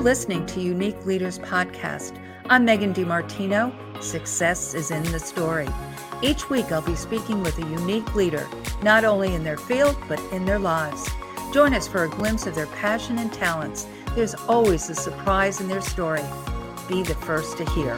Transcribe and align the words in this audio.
You're 0.00 0.06
listening 0.06 0.46
to 0.46 0.62
Unique 0.62 1.04
Leaders 1.04 1.38
Podcast. 1.40 2.18
I'm 2.48 2.64
Megan 2.64 2.94
DiMartino. 2.94 4.02
Success 4.02 4.72
is 4.72 4.90
in 4.90 5.02
the 5.12 5.18
story. 5.18 5.68
Each 6.22 6.48
week, 6.48 6.72
I'll 6.72 6.80
be 6.80 6.96
speaking 6.96 7.42
with 7.42 7.58
a 7.58 7.68
unique 7.68 8.14
leader, 8.14 8.48
not 8.82 9.04
only 9.04 9.34
in 9.34 9.44
their 9.44 9.58
field, 9.58 9.98
but 10.08 10.18
in 10.32 10.46
their 10.46 10.58
lives. 10.58 11.06
Join 11.52 11.74
us 11.74 11.86
for 11.86 12.04
a 12.04 12.08
glimpse 12.08 12.46
of 12.46 12.54
their 12.54 12.68
passion 12.68 13.18
and 13.18 13.30
talents. 13.30 13.86
There's 14.14 14.34
always 14.34 14.88
a 14.88 14.94
surprise 14.94 15.60
in 15.60 15.68
their 15.68 15.82
story. 15.82 16.24
Be 16.88 17.02
the 17.02 17.14
first 17.16 17.58
to 17.58 17.70
hear. 17.72 17.94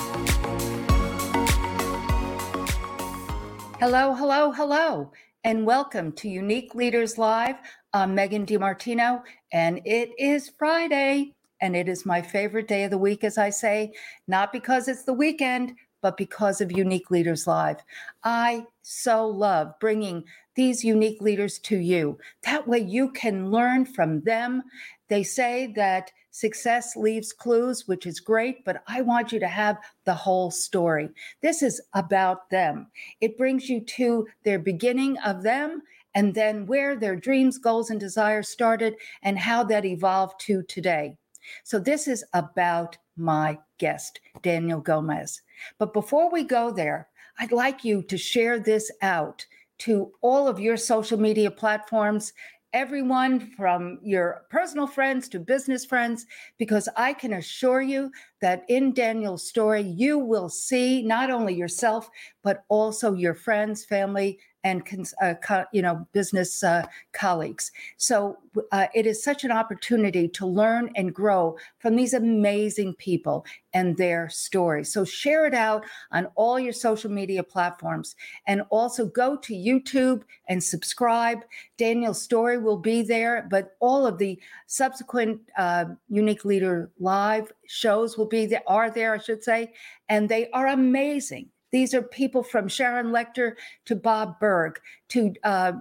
Hello, 3.79 4.13
hello, 4.13 4.51
hello, 4.51 5.13
and 5.45 5.65
welcome 5.65 6.11
to 6.15 6.29
Unique 6.29 6.75
Leaders 6.75 7.17
Live. 7.17 7.59
I'm 7.93 8.13
Megan 8.13 8.45
DiMartino, 8.45 9.23
and 9.53 9.81
it 9.85 10.11
is 10.19 10.51
Friday 10.59 11.37
and 11.63 11.77
it 11.77 11.89
is 11.89 12.05
my 12.05 12.21
favorite 12.21 12.69
day 12.69 12.85
of 12.85 12.91
the 12.91 12.99
week, 12.99 13.25
as 13.25 13.39
I 13.39 13.49
say, 13.49 13.93
not 14.27 14.53
because 14.53 14.89
it's 14.89 15.05
the 15.05 15.15
weekend, 15.15 15.75
but 16.03 16.17
because 16.17 16.61
of 16.61 16.73
Unique 16.73 17.11
Leaders 17.11 17.47
Live. 17.47 17.79
I 18.25 18.67
so 18.83 19.27
love 19.29 19.73
bringing 19.81 20.25
these 20.57 20.85
unique 20.85 21.23
leaders 21.23 21.61
to 21.61 21.79
you. 21.79 22.19
That 22.43 22.67
way 22.67 22.81
you 22.81 23.13
can 23.13 23.53
learn 23.53 23.87
from 23.87 24.23
them. 24.23 24.65
They 25.09 25.23
say 25.23 25.73
that 25.77 26.11
success 26.33 26.97
leaves 26.97 27.33
clues, 27.33 27.87
which 27.87 28.07
is 28.07 28.19
great, 28.19 28.65
but 28.65 28.83
I 28.89 29.03
want 29.03 29.31
you 29.31 29.39
to 29.39 29.49
have 29.49 29.79
the 30.05 30.15
whole 30.15 30.51
story. 30.51 31.11
This 31.43 31.63
is 31.63 31.81
about 31.95 32.51
them. 32.51 32.89
It 33.21 33.39
brings 33.39 33.69
you 33.69 33.81
to 33.81 34.27
their 34.45 34.59
beginning 34.59 35.17
of 35.19 35.45
them 35.45 35.83
and 36.15 36.35
then 36.35 36.67
where 36.67 36.97
their 36.97 37.17
dreams, 37.17 37.59
goals, 37.59 37.91
and 37.91 38.01
desires 38.01 38.49
started 38.49 38.97
and 39.23 39.39
how 39.39 39.63
that 39.65 39.85
evolved 39.85 40.41
to 40.41 40.63
today. 40.65 41.17
So, 41.65 41.79
this 41.79 42.09
is 42.09 42.25
about 42.33 42.97
my 43.17 43.59
guest, 43.79 44.21
Daniel 44.43 44.81
Gomez. 44.81 45.43
But 45.79 45.93
before 45.93 46.31
we 46.31 46.45
go 46.45 46.71
there, 46.71 47.09
I'd 47.39 47.53
like 47.53 47.85
you 47.85 48.03
to 48.05 48.19
share 48.19 48.59
this 48.59 48.91
out 49.03 49.45
to 49.79 50.13
all 50.21 50.47
of 50.47 50.61
your 50.61 50.77
social 50.77 51.19
media 51.19 51.51
platforms, 51.51 52.33
everyone 52.73 53.41
from 53.57 53.99
your 54.03 54.45
personal 54.51 54.87
friends 54.87 55.29
to 55.29 55.39
business 55.39 55.85
friends, 55.85 56.27
because 56.59 56.89
I 56.97 57.13
can 57.13 57.35
assure 57.35 57.83
you 57.83 58.11
that 58.41 58.65
in 58.69 58.95
Daniel's 58.95 59.47
story, 59.47 59.83
you 59.83 60.19
will 60.19 60.49
see 60.49 61.03
not 61.03 61.31
only 61.31 61.55
yourself, 61.55 62.09
but 62.43 62.65
also 62.69 63.15
your 63.15 63.35
friends, 63.35 63.85
family, 63.85 64.39
and 64.65 64.83
uh, 65.21 65.35
co- 65.43 65.65
you 65.73 65.83
know 65.83 66.07
business 66.13 66.63
uh, 66.63 66.87
colleagues. 67.13 67.73
So 67.97 68.39
uh, 68.71 68.87
it 68.95 69.07
is 69.07 69.23
such 69.23 69.45
an 69.45 69.51
opportunity 69.51 70.29
to 70.29 70.47
learn 70.47 70.91
and 70.95 71.15
grow 71.15 71.57
from 71.79 71.97
these 71.97 72.15
amazing 72.15 72.95
people 72.95 73.45
and 73.75 73.97
their 73.97 74.29
stories. 74.29 74.93
So 74.93 75.05
share 75.05 75.47
it 75.47 75.55
out 75.55 75.85
on 76.11 76.27
all 76.35 76.61
your 76.61 76.73
social 76.73 77.11
media 77.11 77.43
platforms, 77.43 78.15
and 78.47 78.63
also 78.71 79.07
go 79.07 79.37
to 79.37 79.55
YouTube 79.55 80.23
and 80.49 80.63
subscribe. 80.63 81.41
Daniel's 81.79 82.21
story 82.23 82.59
will 82.59 82.77
be 82.77 83.03
there, 83.03 83.47
but 83.51 83.77
all 83.81 84.07
of 84.07 84.19
the 84.19 84.39
subsequent 84.67 85.41
uh, 85.59 85.87
Unique 86.09 86.45
Leader 86.45 86.91
Live 86.99 87.53
shows 87.67 88.17
will 88.17 88.27
be 88.29 88.47
there. 88.47 88.63
Are 88.67 88.91
there, 88.91 89.15
I 89.15 89.19
should 89.19 89.43
say, 89.43 89.73
and 90.09 90.29
they 90.29 90.51
are 90.51 90.69
amazing. 90.69 91.49
These 91.73 91.95
are 91.95 92.03
people 92.03 92.43
from 92.43 92.69
Sharon 92.69 93.09
Lechter 93.09 93.55
to 93.87 93.97
Bob 93.97 94.39
Burg 94.39 94.79
to 95.09 95.35
uh, 95.43 95.73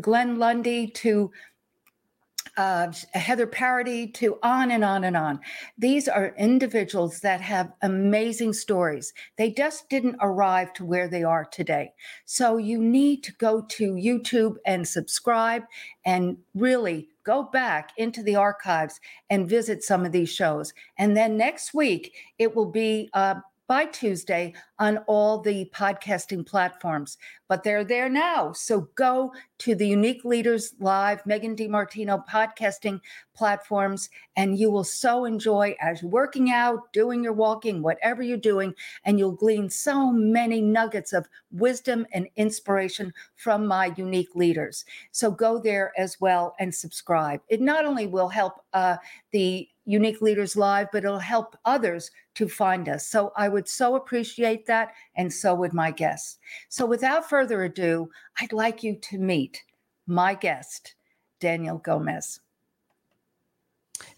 Glenn 0.00 0.38
Lundy 0.38 0.86
to 0.88 1.30
uh, 2.56 2.92
Heather 3.14 3.46
Parady 3.46 4.12
to 4.14 4.38
on 4.42 4.70
and 4.70 4.84
on 4.84 5.04
and 5.04 5.16
on. 5.16 5.40
These 5.78 6.06
are 6.08 6.34
individuals 6.36 7.20
that 7.20 7.40
have 7.40 7.72
amazing 7.82 8.52
stories. 8.52 9.12
They 9.38 9.50
just 9.50 9.88
didn't 9.88 10.16
arrive 10.20 10.72
to 10.74 10.84
where 10.84 11.08
they 11.08 11.22
are 11.22 11.46
today. 11.46 11.92
So 12.26 12.58
you 12.58 12.78
need 12.78 13.22
to 13.24 13.32
go 13.34 13.62
to 13.62 13.92
YouTube 13.92 14.56
and 14.66 14.86
subscribe 14.86 15.62
and 16.04 16.36
really 16.54 17.08
go 17.24 17.44
back 17.44 17.92
into 17.96 18.22
the 18.22 18.36
archives 18.36 19.00
and 19.30 19.48
visit 19.48 19.82
some 19.82 20.04
of 20.04 20.12
these 20.12 20.30
shows. 20.30 20.74
And 20.98 21.16
then 21.16 21.36
next 21.36 21.72
week, 21.72 22.14
it 22.38 22.54
will 22.54 22.70
be 22.70 23.08
uh, 23.14 23.36
by 23.72 23.86
Tuesday 23.86 24.52
on 24.78 24.98
all 25.06 25.40
the 25.40 25.64
podcasting 25.74 26.46
platforms, 26.46 27.16
but 27.48 27.64
they're 27.64 27.84
there 27.84 28.10
now. 28.10 28.52
So 28.52 28.90
go 28.96 29.32
to 29.60 29.74
the 29.74 29.88
Unique 29.88 30.26
Leaders 30.26 30.74
Live, 30.78 31.24
Megan 31.24 31.56
DiMartino 31.56 32.22
podcasting 32.28 33.00
platforms, 33.34 34.10
and 34.36 34.58
you 34.58 34.70
will 34.70 34.84
so 34.84 35.24
enjoy 35.24 35.74
as 35.80 36.02
you're 36.02 36.10
working 36.10 36.50
out, 36.50 36.92
doing 36.92 37.24
your 37.24 37.32
walking, 37.32 37.80
whatever 37.80 38.22
you're 38.22 38.36
doing, 38.36 38.74
and 39.06 39.18
you'll 39.18 39.32
glean 39.32 39.70
so 39.70 40.12
many 40.12 40.60
nuggets 40.60 41.14
of 41.14 41.26
wisdom 41.50 42.06
and 42.12 42.28
inspiration 42.36 43.10
from 43.36 43.66
my 43.66 43.94
unique 43.96 44.34
leaders. 44.34 44.84
So 45.12 45.30
go 45.30 45.58
there 45.58 45.92
as 45.96 46.20
well 46.20 46.54
and 46.60 46.74
subscribe. 46.74 47.40
It 47.48 47.62
not 47.62 47.86
only 47.86 48.06
will 48.06 48.28
help 48.28 48.62
uh, 48.74 48.98
the 49.30 49.66
Unique 49.84 50.20
Leaders 50.20 50.56
Live, 50.56 50.88
but 50.92 51.04
it'll 51.04 51.18
help 51.18 51.56
others 51.64 52.10
to 52.34 52.48
find 52.48 52.88
us. 52.88 53.06
So 53.06 53.32
I 53.36 53.48
would 53.48 53.68
so 53.68 53.96
appreciate 53.96 54.66
that, 54.66 54.92
and 55.16 55.32
so 55.32 55.54
would 55.54 55.72
my 55.72 55.90
guests. 55.90 56.38
So 56.68 56.86
without 56.86 57.28
further 57.28 57.64
ado, 57.64 58.10
I'd 58.40 58.52
like 58.52 58.82
you 58.82 58.96
to 58.96 59.18
meet 59.18 59.62
my 60.06 60.34
guest, 60.34 60.94
Daniel 61.40 61.78
Gomez. 61.78 62.40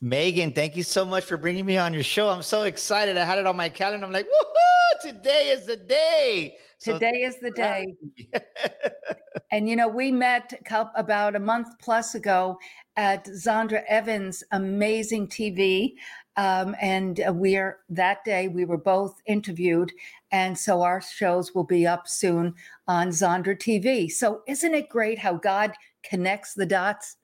Megan, 0.00 0.52
thank 0.52 0.76
you 0.76 0.82
so 0.82 1.04
much 1.04 1.24
for 1.24 1.36
bringing 1.36 1.66
me 1.66 1.76
on 1.76 1.92
your 1.92 2.02
show. 2.02 2.28
I'm 2.28 2.42
so 2.42 2.62
excited. 2.62 3.16
I 3.16 3.24
had 3.24 3.38
it 3.38 3.46
on 3.46 3.56
my 3.56 3.68
calendar. 3.68 4.06
I'm 4.06 4.12
like, 4.12 4.26
woohoo, 4.26 5.12
today 5.12 5.50
is 5.50 5.66
the 5.66 5.76
day. 5.76 6.56
Today 6.80 7.22
is 7.22 7.36
the 7.40 7.50
day. 7.50 7.94
and 9.52 9.68
you 9.68 9.76
know, 9.76 9.88
we 9.88 10.12
met 10.12 10.52
about 10.96 11.36
a 11.36 11.40
month 11.40 11.68
plus 11.80 12.14
ago 12.14 12.58
at 12.96 13.26
Zandra 13.26 13.84
Evans' 13.88 14.44
amazing 14.52 15.28
TV. 15.28 15.94
Um, 16.36 16.74
and 16.80 17.20
we're 17.28 17.78
that 17.88 18.24
day 18.24 18.48
we 18.48 18.64
were 18.64 18.78
both 18.78 19.20
interviewed, 19.26 19.92
and 20.32 20.58
so 20.58 20.82
our 20.82 21.00
shows 21.00 21.54
will 21.54 21.64
be 21.64 21.86
up 21.86 22.08
soon 22.08 22.54
on 22.88 23.08
Zandra 23.08 23.56
TV. 23.56 24.10
So 24.10 24.42
isn't 24.48 24.74
it 24.74 24.88
great 24.88 25.18
how 25.18 25.34
God 25.34 25.72
connects 26.02 26.54
the 26.54 26.66
dots? 26.66 27.16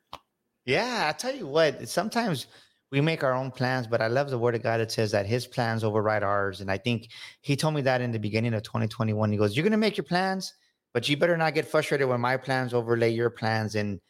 Yeah, 0.64 1.08
I 1.08 1.12
tell 1.12 1.34
you 1.34 1.46
what, 1.46 1.88
sometimes 1.88 2.46
we 2.92 3.00
make 3.00 3.22
our 3.22 3.34
own 3.34 3.50
plans, 3.50 3.86
but 3.86 4.00
I 4.00 4.08
love 4.08 4.30
the 4.30 4.38
word 4.38 4.54
of 4.54 4.62
God 4.62 4.78
that 4.78 4.90
says 4.90 5.12
that 5.12 5.26
his 5.26 5.46
plans 5.46 5.84
override 5.84 6.22
ours. 6.22 6.60
And 6.60 6.70
I 6.70 6.78
think 6.78 7.08
he 7.40 7.56
told 7.56 7.74
me 7.74 7.82
that 7.82 8.00
in 8.00 8.10
the 8.10 8.18
beginning 8.18 8.54
of 8.54 8.62
2021. 8.62 9.32
He 9.32 9.38
goes, 9.38 9.56
You're 9.56 9.64
gonna 9.64 9.76
make 9.76 9.96
your 9.96 10.04
plans, 10.04 10.52
but 10.92 11.08
you 11.08 11.16
better 11.16 11.36
not 11.36 11.54
get 11.54 11.66
frustrated 11.66 12.08
when 12.08 12.20
my 12.20 12.36
plans 12.36 12.74
overlay 12.74 13.10
your 13.10 13.30
plans. 13.30 13.76
And 13.76 14.00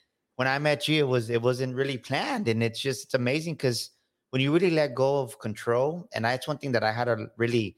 when 0.41 0.49
I 0.49 0.59
met 0.59 0.89
you, 0.89 1.05
it 1.05 1.07
was 1.07 1.29
it 1.29 1.43
wasn't 1.43 1.77
really 1.77 1.99
planned. 1.99 2.49
And 2.49 2.63
it's 2.63 2.81
just 2.81 3.05
it's 3.05 3.13
amazing 3.13 3.57
because 3.57 3.91
when 4.31 4.41
you 4.41 4.51
really 4.55 4.71
let 4.71 4.95
go 4.95 5.21
of 5.21 5.39
control, 5.39 6.09
and 6.15 6.25
that's 6.25 6.49
one 6.49 6.57
thing 6.57 6.73
that 6.73 6.83
I 6.83 6.93
had 6.93 7.05
to 7.05 7.27
really 7.37 7.77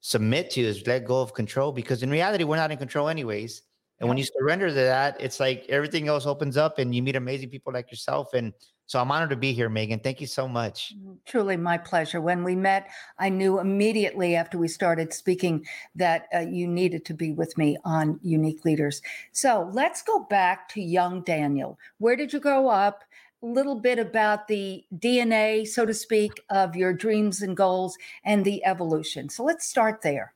submit 0.00 0.50
to 0.50 0.60
is 0.60 0.84
let 0.88 1.04
go 1.04 1.20
of 1.20 1.34
control 1.34 1.70
because 1.70 2.02
in 2.02 2.10
reality, 2.10 2.42
we're 2.42 2.56
not 2.56 2.72
in 2.72 2.78
control 2.78 3.08
anyways. 3.08 3.62
And 4.00 4.08
when 4.08 4.18
you 4.18 4.24
surrender 4.24 4.66
to 4.66 4.74
that, 4.74 5.20
it's 5.20 5.38
like 5.38 5.66
everything 5.68 6.08
else 6.08 6.26
opens 6.26 6.56
up 6.56 6.80
and 6.80 6.92
you 6.92 7.00
meet 7.00 7.14
amazing 7.14 7.50
people 7.50 7.72
like 7.72 7.92
yourself. 7.92 8.34
And 8.34 8.52
so 8.86 9.00
I'm 9.00 9.10
honored 9.10 9.30
to 9.30 9.36
be 9.36 9.52
here, 9.52 9.68
Megan. 9.68 10.00
Thank 10.00 10.20
you 10.20 10.26
so 10.26 10.46
much. 10.46 10.94
Mm, 10.98 11.16
truly 11.24 11.56
my 11.56 11.78
pleasure. 11.78 12.20
When 12.20 12.44
we 12.44 12.54
met, 12.54 12.88
I 13.18 13.30
knew 13.30 13.58
immediately 13.58 14.36
after 14.36 14.58
we 14.58 14.68
started 14.68 15.12
speaking 15.12 15.66
that 15.94 16.26
uh, 16.34 16.40
you 16.40 16.66
needed 16.66 17.04
to 17.06 17.14
be 17.14 17.32
with 17.32 17.56
me 17.56 17.78
on 17.84 18.20
Unique 18.22 18.64
Leaders. 18.64 19.00
So 19.32 19.70
let's 19.72 20.02
go 20.02 20.20
back 20.28 20.68
to 20.70 20.82
young 20.82 21.22
Daniel. 21.22 21.78
Where 21.98 22.16
did 22.16 22.32
you 22.32 22.40
grow 22.40 22.68
up? 22.68 23.04
A 23.42 23.46
little 23.46 23.74
bit 23.74 23.98
about 23.98 24.48
the 24.48 24.84
DNA, 24.96 25.66
so 25.66 25.84
to 25.84 25.94
speak, 25.94 26.32
of 26.50 26.76
your 26.76 26.92
dreams 26.92 27.42
and 27.42 27.56
goals 27.56 27.96
and 28.24 28.44
the 28.44 28.64
evolution. 28.64 29.28
So 29.28 29.44
let's 29.44 29.66
start 29.66 30.02
there. 30.02 30.34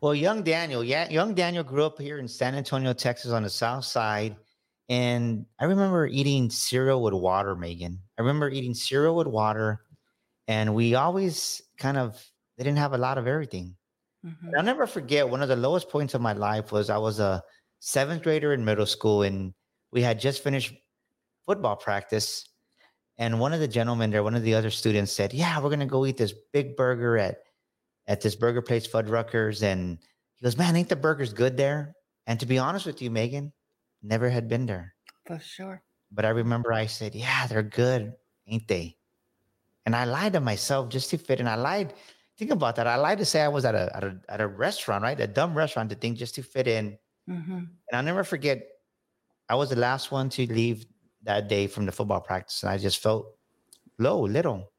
Well, 0.00 0.14
young 0.14 0.42
Daniel, 0.42 0.84
yeah, 0.84 1.08
young 1.10 1.34
Daniel 1.34 1.64
grew 1.64 1.84
up 1.84 2.00
here 2.00 2.18
in 2.18 2.28
San 2.28 2.54
Antonio, 2.54 2.92
Texas, 2.92 3.32
on 3.32 3.42
the 3.42 3.50
south 3.50 3.84
side. 3.84 4.36
And 4.88 5.44
I 5.58 5.66
remember 5.66 6.06
eating 6.06 6.48
cereal 6.48 7.02
with 7.02 7.12
water, 7.12 7.54
Megan. 7.54 8.00
I 8.18 8.22
remember 8.22 8.48
eating 8.48 8.74
cereal 8.74 9.16
with 9.16 9.26
water, 9.26 9.82
and 10.46 10.74
we 10.74 10.94
always 10.94 11.60
kind 11.78 11.98
of 11.98 12.22
they 12.56 12.64
didn't 12.64 12.78
have 12.78 12.94
a 12.94 12.98
lot 12.98 13.18
of 13.18 13.26
everything. 13.26 13.76
Mm-hmm. 14.24 14.50
I'll 14.56 14.64
never 14.64 14.86
forget 14.86 15.28
one 15.28 15.42
of 15.42 15.48
the 15.48 15.56
lowest 15.56 15.90
points 15.90 16.14
of 16.14 16.20
my 16.20 16.32
life 16.32 16.72
was 16.72 16.90
I 16.90 16.96
was 16.96 17.20
a 17.20 17.42
seventh 17.80 18.22
grader 18.22 18.54
in 18.54 18.64
middle 18.64 18.86
school, 18.86 19.22
and 19.22 19.52
we 19.92 20.02
had 20.02 20.18
just 20.18 20.42
finished 20.42 20.74
football 21.46 21.76
practice. 21.76 22.48
And 23.18 23.40
one 23.40 23.52
of 23.52 23.60
the 23.60 23.68
gentlemen 23.68 24.10
there, 24.10 24.22
one 24.22 24.34
of 24.34 24.42
the 24.42 24.54
other 24.54 24.70
students 24.70 25.12
said, 25.12 25.34
"Yeah, 25.34 25.60
we're 25.60 25.70
gonna 25.70 25.86
go 25.86 26.06
eat 26.06 26.16
this 26.16 26.34
big 26.52 26.76
burger 26.76 27.18
at 27.18 27.42
at 28.06 28.22
this 28.22 28.36
burger 28.36 28.62
place, 28.62 28.86
Fuddruckers." 28.86 29.62
And 29.62 29.98
he 30.36 30.44
goes, 30.44 30.56
"Man, 30.56 30.76
ain't 30.76 30.88
the 30.88 30.96
burgers 30.96 31.34
good 31.34 31.58
there?" 31.58 31.94
And 32.26 32.40
to 32.40 32.46
be 32.46 32.58
honest 32.58 32.86
with 32.86 33.02
you, 33.02 33.10
Megan, 33.10 33.52
Never 34.02 34.28
had 34.28 34.48
been 34.48 34.66
there. 34.66 34.94
For 35.26 35.38
sure. 35.38 35.82
But 36.10 36.24
I 36.24 36.30
remember 36.30 36.72
I 36.72 36.86
said, 36.86 37.14
Yeah, 37.14 37.46
they're 37.46 37.62
good, 37.62 38.14
ain't 38.46 38.68
they? 38.68 38.96
And 39.86 39.96
I 39.96 40.04
lied 40.04 40.34
to 40.34 40.40
myself 40.40 40.88
just 40.88 41.10
to 41.10 41.18
fit 41.18 41.40
in. 41.40 41.48
I 41.48 41.56
lied. 41.56 41.94
Think 42.36 42.50
about 42.50 42.76
that. 42.76 42.86
I 42.86 42.96
lied 42.96 43.18
to 43.18 43.24
say 43.24 43.42
I 43.42 43.48
was 43.48 43.64
at 43.64 43.74
a 43.74 43.90
at 43.94 44.04
a, 44.04 44.20
at 44.28 44.40
a 44.40 44.46
restaurant, 44.46 45.02
right? 45.02 45.18
A 45.18 45.26
dumb 45.26 45.56
restaurant 45.56 45.90
to 45.90 45.96
think 45.96 46.18
just 46.18 46.34
to 46.36 46.42
fit 46.42 46.68
in. 46.68 46.98
Mm-hmm. 47.28 47.56
And 47.56 47.92
I'll 47.92 48.02
never 48.02 48.24
forget, 48.24 48.62
I 49.48 49.54
was 49.54 49.70
the 49.70 49.76
last 49.76 50.10
one 50.10 50.28
to 50.30 50.46
leave 50.46 50.86
that 51.24 51.48
day 51.48 51.66
from 51.66 51.84
the 51.84 51.92
football 51.92 52.20
practice. 52.20 52.62
And 52.62 52.70
I 52.70 52.78
just 52.78 53.02
felt 53.02 53.34
low, 53.98 54.20
little. 54.20 54.70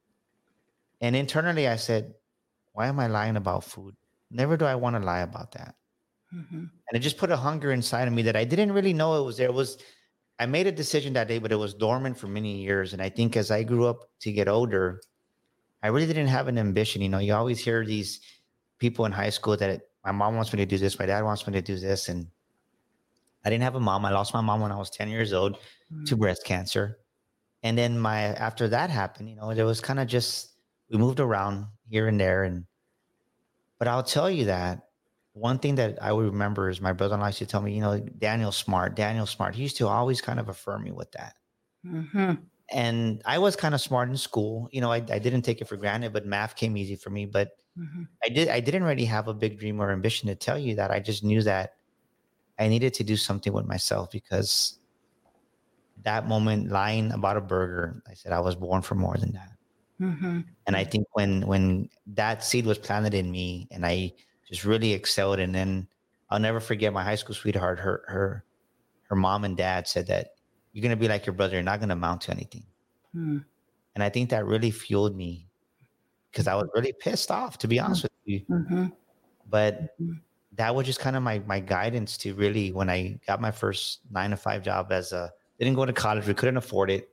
And 1.01 1.15
internally, 1.15 1.67
I 1.67 1.75
said, 1.75 2.13
why 2.73 2.87
am 2.87 2.99
I 2.99 3.07
lying 3.07 3.35
about 3.35 3.63
food? 3.63 3.95
Never 4.31 4.57
do 4.57 4.65
I 4.65 4.75
want 4.75 4.95
to 4.95 5.01
lie 5.01 5.19
about 5.21 5.51
that. 5.53 5.75
Mm-hmm. 6.33 6.57
And 6.57 6.93
it 6.93 6.99
just 6.99 7.17
put 7.17 7.31
a 7.31 7.37
hunger 7.37 7.71
inside 7.71 8.07
of 8.07 8.13
me 8.13 8.21
that 8.23 8.35
I 8.35 8.43
didn't 8.43 8.71
really 8.71 8.93
know 8.93 9.21
it 9.21 9.25
was 9.25 9.37
there. 9.37 9.47
It 9.47 9.53
was, 9.53 9.77
I 10.39 10.45
made 10.45 10.67
a 10.67 10.71
decision 10.71 11.13
that 11.13 11.27
day, 11.27 11.39
but 11.39 11.51
it 11.51 11.55
was 11.55 11.73
dormant 11.73 12.17
for 12.17 12.27
many 12.27 12.57
years. 12.57 12.93
And 12.93 13.01
I 13.01 13.09
think 13.09 13.35
as 13.35 13.51
I 13.51 13.63
grew 13.63 13.87
up 13.87 14.09
to 14.21 14.31
get 14.31 14.47
older, 14.47 15.01
I 15.81 15.87
really 15.87 16.07
didn't 16.07 16.27
have 16.27 16.47
an 16.47 16.57
ambition. 16.57 17.01
You 17.01 17.09
know, 17.09 17.19
you 17.19 17.33
always 17.33 17.59
hear 17.59 17.85
these 17.85 18.21
people 18.77 19.05
in 19.05 19.11
high 19.11 19.29
school 19.29 19.57
that 19.57 19.81
my 20.05 20.11
mom 20.11 20.35
wants 20.35 20.53
me 20.53 20.57
to 20.57 20.65
do 20.65 20.77
this, 20.77 20.99
my 20.99 21.05
dad 21.05 21.23
wants 21.23 21.45
me 21.45 21.53
to 21.53 21.61
do 21.61 21.77
this. 21.77 22.09
And 22.09 22.27
I 23.43 23.49
didn't 23.49 23.63
have 23.63 23.75
a 23.75 23.79
mom. 23.79 24.05
I 24.05 24.11
lost 24.11 24.33
my 24.33 24.41
mom 24.41 24.61
when 24.61 24.71
I 24.71 24.77
was 24.77 24.89
10 24.89 25.09
years 25.09 25.33
old 25.33 25.53
mm-hmm. 25.53 26.03
to 26.05 26.15
breast 26.15 26.45
cancer. 26.45 26.99
And 27.63 27.77
then 27.77 27.99
my 27.99 28.21
after 28.35 28.67
that 28.69 28.89
happened, 28.89 29.29
you 29.29 29.35
know, 29.35 29.49
it 29.49 29.61
was 29.63 29.81
kind 29.81 29.99
of 29.99 30.07
just 30.07 30.53
we 30.89 30.97
moved 30.97 31.19
around 31.19 31.65
here 31.89 32.07
and 32.07 32.19
there. 32.19 32.43
And 32.43 32.65
but 33.77 33.87
I'll 33.87 34.03
tell 34.03 34.29
you 34.29 34.45
that 34.45 34.88
one 35.39 35.57
thing 35.59 35.75
that 35.75 35.97
I 36.01 36.11
would 36.11 36.25
remember 36.25 36.69
is 36.69 36.81
my 36.81 36.91
brother-in-law 36.91 37.27
used 37.27 37.39
to 37.39 37.45
tell 37.45 37.61
me, 37.61 37.73
you 37.73 37.81
know, 37.81 37.99
Daniel's 37.99 38.57
smart, 38.57 38.95
Daniel's 38.95 39.29
smart. 39.29 39.55
He 39.55 39.63
used 39.63 39.77
to 39.77 39.87
always 39.87 40.21
kind 40.21 40.39
of 40.39 40.49
affirm 40.49 40.83
me 40.83 40.91
with 40.91 41.11
that. 41.13 41.35
Mm-hmm. 41.85 42.33
And 42.71 43.21
I 43.25 43.39
was 43.39 43.55
kind 43.55 43.73
of 43.73 43.81
smart 43.81 44.09
in 44.09 44.17
school. 44.17 44.69
You 44.71 44.81
know, 44.81 44.91
I, 44.91 44.97
I, 44.97 45.17
didn't 45.17 45.41
take 45.41 45.61
it 45.61 45.67
for 45.67 45.77
granted, 45.77 46.13
but 46.13 46.25
math 46.25 46.55
came 46.55 46.77
easy 46.77 46.95
for 46.95 47.09
me. 47.09 47.25
But 47.25 47.51
mm-hmm. 47.77 48.03
I 48.23 48.29
did 48.29 48.49
I 48.49 48.59
didn't 48.59 48.83
really 48.83 49.05
have 49.05 49.27
a 49.27 49.33
big 49.33 49.59
dream 49.59 49.81
or 49.81 49.91
ambition 49.91 50.27
to 50.27 50.35
tell 50.35 50.59
you 50.59 50.75
that. 50.75 50.91
I 50.91 50.99
just 50.99 51.23
knew 51.23 51.41
that 51.43 51.73
I 52.59 52.67
needed 52.67 52.93
to 52.95 53.03
do 53.03 53.15
something 53.15 53.53
with 53.53 53.65
myself 53.65 54.11
because 54.11 54.77
that 56.03 56.27
moment 56.27 56.69
lying 56.69 57.11
about 57.11 57.37
a 57.37 57.41
burger, 57.41 58.03
I 58.07 58.13
said 58.13 58.33
I 58.33 58.39
was 58.39 58.55
born 58.55 58.81
for 58.81 58.95
more 58.95 59.15
than 59.17 59.31
that. 59.33 59.51
Mm-hmm. 60.01 60.41
And 60.67 60.75
I 60.75 60.83
think 60.83 61.07
when 61.13 61.41
when 61.47 61.89
that 62.07 62.43
seed 62.43 62.65
was 62.65 62.77
planted 62.77 63.13
in 63.13 63.31
me, 63.31 63.67
and 63.71 63.85
I 63.85 64.13
just 64.49 64.65
really 64.65 64.93
excelled, 64.93 65.39
and 65.39 65.53
then 65.53 65.87
I'll 66.29 66.39
never 66.39 66.59
forget 66.59 66.91
my 66.91 67.03
high 67.03 67.15
school 67.15 67.35
sweetheart. 67.35 67.79
Her 67.79 68.03
her 68.07 68.43
her 69.03 69.15
mom 69.15 69.45
and 69.45 69.55
dad 69.55 69.87
said 69.87 70.07
that 70.07 70.31
you're 70.73 70.83
gonna 70.83 70.95
be 70.95 71.07
like 71.07 71.25
your 71.25 71.33
brother. 71.33 71.53
You're 71.53 71.63
not 71.63 71.79
gonna 71.79 71.93
amount 71.93 72.21
to 72.21 72.31
anything. 72.31 72.65
Mm. 73.15 73.45
And 73.95 74.03
I 74.03 74.09
think 74.09 74.29
that 74.29 74.45
really 74.45 74.71
fueled 74.71 75.15
me 75.15 75.47
because 76.31 76.47
I 76.47 76.55
was 76.55 76.67
really 76.73 76.93
pissed 76.93 77.31
off, 77.31 77.57
to 77.59 77.67
be 77.67 77.79
honest 77.79 78.03
with 78.03 78.11
you. 78.25 78.41
Mm-hmm. 78.49 78.85
But 79.49 79.99
mm-hmm. 79.99 80.13
that 80.55 80.73
was 80.73 80.85
just 80.85 80.99
kind 80.99 81.15
of 81.15 81.23
my 81.23 81.39
my 81.39 81.59
guidance 81.59 82.17
to 82.19 82.33
really 82.33 82.71
when 82.71 82.89
I 82.89 83.19
got 83.27 83.41
my 83.41 83.51
first 83.51 84.01
nine 84.11 84.31
to 84.31 84.37
five 84.37 84.63
job 84.63 84.91
as 84.91 85.11
a 85.11 85.31
didn't 85.59 85.75
go 85.75 85.85
to 85.85 85.93
college. 85.93 86.25
We 86.25 86.33
couldn't 86.33 86.57
afford 86.57 86.89
it 86.89 87.09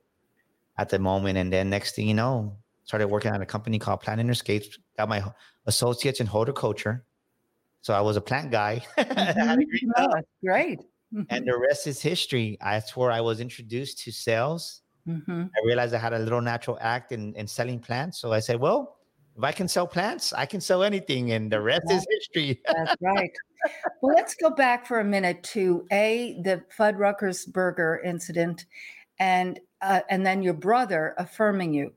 at 0.79 0.88
the 0.88 0.99
moment. 0.99 1.38
And 1.38 1.53
then 1.53 1.71
next 1.71 1.97
thing 1.97 2.09
you 2.09 2.15
know, 2.15 2.56
started 2.85 3.09
working 3.09 3.33
at 3.33 3.41
a 3.41 3.47
company 3.47 3.79
called 3.79 4.00
Plant 4.00 4.21
Interscapes, 4.21 4.79
got 4.97 5.09
my 5.09 5.23
associates 5.67 6.21
in 6.21 6.27
horticulture. 6.27 7.05
So 7.87 7.94
I 7.94 8.00
was 8.00 8.17
a 8.17 8.21
plant 8.21 8.50
guy. 8.50 8.85
mm-hmm. 8.99 9.91
oh, 9.97 10.21
great. 10.44 10.81
and 11.31 11.47
the 11.47 11.56
rest 11.56 11.87
is 11.87 12.03
history. 12.03 12.59
That's 12.61 12.97
where 12.97 13.12
I 13.12 13.21
was 13.21 13.38
introduced 13.38 14.00
to 14.00 14.11
sales. 14.11 14.83
Mm-hmm. 15.06 15.43
I 15.43 15.65
realized 15.65 15.94
I 15.94 15.99
had 15.99 16.12
a 16.12 16.19
little 16.19 16.41
natural 16.41 16.79
act 16.81 17.12
in, 17.12 17.33
in 17.37 17.47
selling 17.47 17.79
plants. 17.79 18.19
So 18.19 18.33
I 18.33 18.41
said, 18.41 18.59
well, 18.59 18.97
if 19.38 19.44
I 19.44 19.53
can 19.53 19.69
sell 19.69 19.87
plants, 19.87 20.33
I 20.33 20.47
can 20.47 20.61
sell 20.61 20.83
anything. 20.83 21.31
And 21.31 21.49
the 21.49 21.61
rest 21.61 21.85
is 21.88 22.05
history. 22.11 22.61
That's 22.67 22.97
right. 23.00 23.31
Well, 24.03 24.17
let's 24.17 24.35
go 24.35 24.50
back 24.50 24.85
for 24.85 24.99
a 24.99 25.05
minute 25.05 25.44
to 25.55 25.87
A, 25.93 26.41
the 26.43 26.65
Fuddruckers 26.77 27.47
burger 27.47 28.03
incident, 28.05 28.67
and 29.21 29.61
uh, 29.81 30.00
and 30.11 30.27
then 30.27 30.43
your 30.43 30.55
brother 30.55 31.15
affirming 31.19 31.73
you 31.73 31.93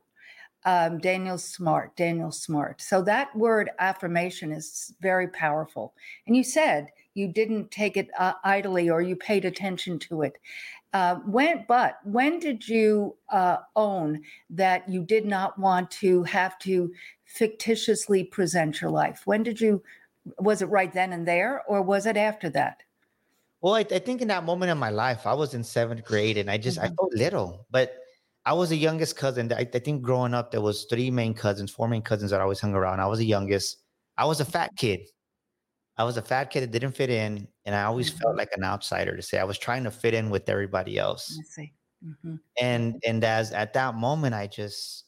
um, 0.65 0.99
Daniel 0.99 1.37
Smart, 1.37 1.95
Daniel 1.95 2.31
Smart. 2.31 2.81
So 2.81 3.01
that 3.03 3.35
word 3.35 3.69
affirmation 3.79 4.51
is 4.51 4.93
very 5.01 5.27
powerful. 5.27 5.93
And 6.27 6.35
you 6.35 6.43
said 6.43 6.89
you 7.13 7.27
didn't 7.27 7.71
take 7.71 7.97
it 7.97 8.09
uh, 8.17 8.33
idly 8.43 8.89
or 8.89 9.01
you 9.01 9.15
paid 9.15 9.45
attention 9.45 9.99
to 9.99 10.23
it. 10.23 10.37
Uh, 10.91 11.15
when, 11.25 11.65
but 11.67 11.99
when 12.03 12.39
did 12.39 12.67
you 12.67 13.15
uh, 13.29 13.57
own 13.75 14.21
that 14.49 14.89
you 14.89 15.03
did 15.03 15.25
not 15.25 15.57
want 15.59 15.89
to 15.91 16.23
have 16.23 16.57
to 16.59 16.91
fictitiously 17.25 18.23
present 18.23 18.81
your 18.81 18.89
life? 18.89 19.21
When 19.25 19.43
did 19.43 19.61
you? 19.61 19.83
Was 20.39 20.61
it 20.61 20.65
right 20.67 20.93
then 20.93 21.13
and 21.13 21.27
there, 21.27 21.63
or 21.67 21.81
was 21.81 22.05
it 22.05 22.17
after 22.17 22.49
that? 22.51 22.83
Well, 23.61 23.75
I, 23.75 23.79
I 23.79 23.99
think 23.99 24.21
in 24.21 24.27
that 24.27 24.43
moment 24.43 24.71
in 24.71 24.77
my 24.77 24.89
life, 24.89 25.25
I 25.25 25.33
was 25.33 25.53
in 25.53 25.63
seventh 25.63 26.03
grade, 26.03 26.37
and 26.37 26.49
I 26.49 26.57
just 26.57 26.77
mm-hmm. 26.77 26.91
I 26.91 26.95
felt 26.95 27.13
little, 27.13 27.65
but 27.71 27.95
I 28.45 28.53
was 28.53 28.69
the 28.69 28.77
youngest 28.77 29.15
cousin. 29.15 29.51
I, 29.51 29.67
I, 29.73 29.79
think 29.79 30.01
growing 30.01 30.33
up, 30.33 30.51
there 30.51 30.61
was 30.61 30.85
three 30.85 31.11
main 31.11 31.33
cousins, 31.33 31.71
four 31.71 31.87
main 31.87 32.01
cousins 32.01 32.31
that 32.31 32.39
I 32.39 32.43
always 32.43 32.59
hung 32.59 32.73
around. 32.73 32.99
I 32.99 33.07
was 33.07 33.19
the 33.19 33.25
youngest. 33.25 33.77
I 34.17 34.25
was 34.25 34.39
a 34.39 34.45
fat 34.45 34.71
kid. 34.77 35.01
I 35.97 36.03
was 36.03 36.17
a 36.17 36.21
fat 36.21 36.45
kid 36.45 36.61
that 36.61 36.71
didn't 36.71 36.93
fit 36.93 37.09
in, 37.09 37.47
and 37.65 37.75
I 37.75 37.83
always 37.83 38.09
mm-hmm. 38.09 38.19
felt 38.19 38.37
like 38.37 38.49
an 38.55 38.63
outsider. 38.63 39.15
To 39.15 39.21
say 39.21 39.37
I 39.37 39.43
was 39.43 39.57
trying 39.57 39.83
to 39.83 39.91
fit 39.91 40.13
in 40.13 40.29
with 40.29 40.47
everybody 40.47 40.97
else. 40.97 41.37
Mm-hmm. 42.03 42.35
And 42.61 42.95
and 43.05 43.23
as 43.23 43.51
at 43.51 43.73
that 43.73 43.95
moment, 43.95 44.33
I 44.33 44.47
just 44.47 45.05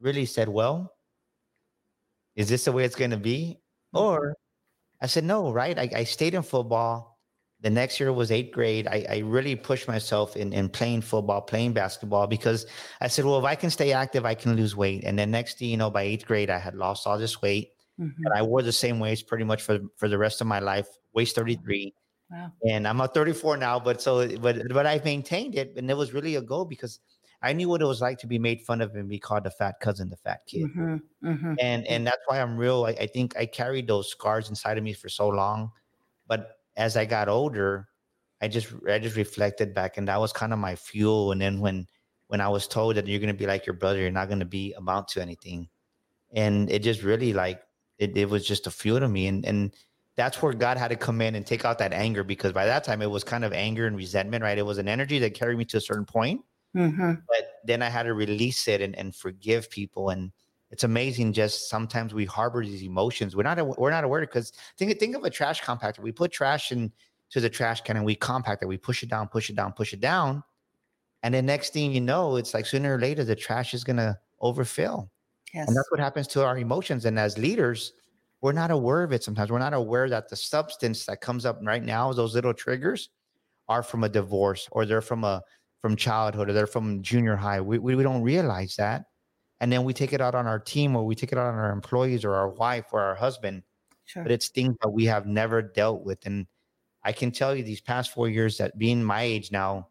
really 0.00 0.26
said, 0.26 0.48
"Well, 0.48 0.94
is 2.36 2.48
this 2.48 2.66
the 2.66 2.72
way 2.72 2.84
it's 2.84 2.94
going 2.94 3.10
to 3.12 3.16
be?" 3.16 3.58
Mm-hmm. 3.94 4.04
Or 4.04 4.36
I 5.00 5.06
said, 5.06 5.24
"No." 5.24 5.50
Right? 5.50 5.78
I, 5.78 5.90
I 5.96 6.04
stayed 6.04 6.34
in 6.34 6.42
football 6.42 7.17
the 7.60 7.70
next 7.70 7.98
year 7.98 8.12
was 8.12 8.30
eighth 8.30 8.52
grade. 8.52 8.86
I, 8.86 9.04
I 9.08 9.18
really 9.18 9.56
pushed 9.56 9.88
myself 9.88 10.36
in, 10.36 10.52
in 10.52 10.68
playing 10.68 11.02
football, 11.02 11.40
playing 11.40 11.72
basketball, 11.72 12.26
because 12.26 12.66
I 13.00 13.08
said, 13.08 13.24
well, 13.24 13.38
if 13.38 13.44
I 13.44 13.56
can 13.56 13.70
stay 13.70 13.92
active, 13.92 14.24
I 14.24 14.34
can 14.34 14.54
lose 14.54 14.76
weight. 14.76 15.02
And 15.04 15.18
then 15.18 15.30
next 15.30 15.58
thing 15.58 15.70
you 15.70 15.76
know, 15.76 15.90
by 15.90 16.02
eighth 16.02 16.26
grade, 16.26 16.50
I 16.50 16.58
had 16.58 16.74
lost 16.74 17.06
all 17.06 17.18
this 17.18 17.42
weight. 17.42 17.72
Mm-hmm. 18.00 18.26
And 18.26 18.34
I 18.34 18.42
wore 18.42 18.62
the 18.62 18.72
same 18.72 19.00
waist 19.00 19.26
pretty 19.26 19.44
much 19.44 19.62
for, 19.62 19.80
for 19.96 20.08
the 20.08 20.18
rest 20.18 20.40
of 20.40 20.46
my 20.46 20.60
life, 20.60 20.86
waist 21.14 21.34
33. 21.34 21.92
Wow. 22.30 22.52
And 22.68 22.86
I'm 22.86 23.00
a 23.00 23.08
34 23.08 23.56
now, 23.56 23.80
but 23.80 24.00
so, 24.00 24.28
but, 24.38 24.68
but 24.70 24.86
I 24.86 25.00
maintained 25.04 25.56
it. 25.56 25.74
And 25.76 25.90
it 25.90 25.96
was 25.96 26.12
really 26.12 26.36
a 26.36 26.42
goal 26.42 26.64
because 26.64 27.00
I 27.42 27.52
knew 27.52 27.68
what 27.68 27.82
it 27.82 27.86
was 27.86 28.00
like 28.00 28.18
to 28.18 28.28
be 28.28 28.38
made 28.38 28.60
fun 28.60 28.80
of 28.80 28.94
and 28.94 29.08
be 29.08 29.18
called 29.18 29.44
the 29.44 29.50
fat 29.50 29.80
cousin, 29.80 30.10
the 30.10 30.16
fat 30.16 30.42
kid. 30.46 30.64
Mm-hmm. 30.64 31.28
Mm-hmm. 31.28 31.54
And, 31.58 31.86
and 31.88 32.06
that's 32.06 32.22
why 32.26 32.40
I'm 32.40 32.56
real. 32.56 32.84
I, 32.84 32.90
I 32.90 33.06
think 33.06 33.36
I 33.36 33.46
carried 33.46 33.88
those 33.88 34.08
scars 34.10 34.48
inside 34.48 34.78
of 34.78 34.84
me 34.84 34.92
for 34.92 35.08
so 35.08 35.26
long, 35.28 35.72
but 36.28 36.57
as 36.78 36.96
I 36.96 37.04
got 37.04 37.28
older, 37.28 37.88
I 38.40 38.48
just 38.48 38.72
I 38.88 38.98
just 38.98 39.16
reflected 39.16 39.74
back, 39.74 39.98
and 39.98 40.08
that 40.08 40.20
was 40.20 40.32
kind 40.32 40.52
of 40.52 40.58
my 40.58 40.76
fuel. 40.76 41.32
And 41.32 41.40
then 41.40 41.60
when 41.60 41.86
when 42.28 42.40
I 42.40 42.48
was 42.48 42.66
told 42.66 42.96
that 42.96 43.06
you're 43.06 43.18
going 43.18 43.28
to 43.28 43.38
be 43.38 43.46
like 43.46 43.66
your 43.66 43.74
brother, 43.74 43.98
you're 43.98 44.10
not 44.10 44.28
going 44.28 44.38
to 44.38 44.46
be 44.46 44.72
amount 44.74 45.08
to 45.08 45.20
anything, 45.20 45.68
and 46.32 46.70
it 46.70 46.82
just 46.82 47.02
really 47.02 47.32
like 47.32 47.60
it, 47.98 48.16
it 48.16 48.30
was 48.30 48.46
just 48.46 48.66
a 48.66 48.70
fuel 48.70 49.00
to 49.00 49.08
me, 49.08 49.26
and 49.26 49.44
and 49.44 49.74
that's 50.14 50.40
where 50.40 50.52
God 50.52 50.78
had 50.78 50.88
to 50.88 50.96
come 50.96 51.20
in 51.20 51.34
and 51.34 51.46
take 51.46 51.64
out 51.64 51.78
that 51.78 51.92
anger 51.92 52.24
because 52.24 52.52
by 52.52 52.66
that 52.66 52.82
time 52.82 53.02
it 53.02 53.10
was 53.10 53.22
kind 53.22 53.44
of 53.44 53.52
anger 53.52 53.86
and 53.86 53.96
resentment, 53.96 54.42
right? 54.42 54.58
It 54.58 54.66
was 54.66 54.78
an 54.78 54.88
energy 54.88 55.20
that 55.20 55.34
carried 55.34 55.58
me 55.58 55.64
to 55.66 55.76
a 55.76 55.80
certain 55.80 56.04
point, 56.04 56.40
mm-hmm. 56.76 57.12
but 57.28 57.50
then 57.64 57.82
I 57.82 57.88
had 57.88 58.02
to 58.04 58.14
release 58.14 58.66
it 58.66 58.80
and, 58.80 58.96
and 58.96 59.14
forgive 59.14 59.70
people 59.70 60.10
and 60.10 60.32
it's 60.70 60.84
amazing 60.84 61.32
just 61.32 61.70
sometimes 61.70 62.12
we 62.12 62.24
harbor 62.24 62.64
these 62.64 62.82
emotions. 62.82 63.34
We're 63.34 63.42
not 63.42 63.78
we're 63.78 63.90
not 63.90 64.04
aware 64.04 64.20
because 64.20 64.52
think 64.76 64.98
think 64.98 65.16
of 65.16 65.24
a 65.24 65.30
trash 65.30 65.62
compactor. 65.62 66.00
We 66.00 66.12
put 66.12 66.30
trash 66.30 66.72
into 66.72 66.90
the 67.34 67.48
trash 67.48 67.80
can 67.80 67.96
and 67.96 68.04
we 68.04 68.14
compact 68.14 68.62
it. 68.62 68.66
We 68.66 68.76
push 68.76 69.02
it 69.02 69.08
down 69.08 69.28
push 69.28 69.48
it 69.50 69.56
down 69.56 69.72
push 69.72 69.92
it 69.92 70.00
down. 70.00 70.42
And 71.22 71.34
the 71.34 71.42
next 71.42 71.72
thing 71.72 71.92
you 71.92 72.00
know 72.00 72.36
it's 72.36 72.54
like 72.54 72.66
sooner 72.66 72.96
or 72.96 73.00
later 73.00 73.24
the 73.24 73.34
trash 73.34 73.72
is 73.74 73.84
going 73.84 73.96
to 73.96 74.18
overfill. 74.40 75.10
Yes. 75.54 75.66
and 75.66 75.74
that's 75.74 75.90
what 75.90 75.98
happens 75.98 76.26
to 76.28 76.44
our 76.44 76.58
emotions. 76.58 77.06
And 77.06 77.18
as 77.18 77.38
leaders 77.38 77.94
we're 78.40 78.52
not 78.52 78.70
aware 78.70 79.02
of 79.02 79.12
it 79.12 79.24
sometimes. 79.24 79.50
We're 79.50 79.58
not 79.58 79.74
aware 79.74 80.08
that 80.10 80.28
the 80.28 80.36
substance 80.36 81.06
that 81.06 81.20
comes 81.20 81.44
up 81.44 81.58
right 81.62 81.82
now 81.82 82.12
those 82.12 82.34
little 82.34 82.54
triggers 82.54 83.08
are 83.68 83.82
from 83.82 84.04
a 84.04 84.08
divorce 84.08 84.68
or 84.70 84.86
they're 84.86 85.00
from 85.00 85.24
a 85.24 85.42
from 85.80 85.96
childhood 85.96 86.50
or 86.50 86.52
they're 86.52 86.66
from 86.66 87.02
junior 87.02 87.36
high. 87.36 87.60
We, 87.60 87.78
we, 87.78 87.94
we 87.94 88.02
don't 88.02 88.22
realize 88.22 88.76
that 88.76 89.06
and 89.60 89.72
then 89.72 89.84
we 89.84 89.92
take 89.92 90.12
it 90.12 90.20
out 90.20 90.34
on 90.34 90.46
our 90.46 90.58
team 90.58 90.94
or 90.96 91.04
we 91.04 91.14
take 91.14 91.32
it 91.32 91.38
out 91.38 91.52
on 91.52 91.54
our 91.54 91.72
employees 91.72 92.24
or 92.24 92.34
our 92.34 92.48
wife 92.48 92.86
or 92.92 93.00
our 93.00 93.14
husband 93.14 93.62
sure. 94.04 94.22
but 94.22 94.32
it's 94.32 94.48
things 94.48 94.76
that 94.82 94.88
we 94.88 95.04
have 95.04 95.26
never 95.26 95.62
dealt 95.62 96.04
with 96.04 96.24
and 96.26 96.46
i 97.04 97.12
can 97.12 97.30
tell 97.30 97.54
you 97.54 97.62
these 97.62 97.80
past 97.80 98.12
four 98.12 98.28
years 98.28 98.58
that 98.58 98.78
being 98.78 99.02
my 99.02 99.22
age 99.22 99.50
now 99.52 99.88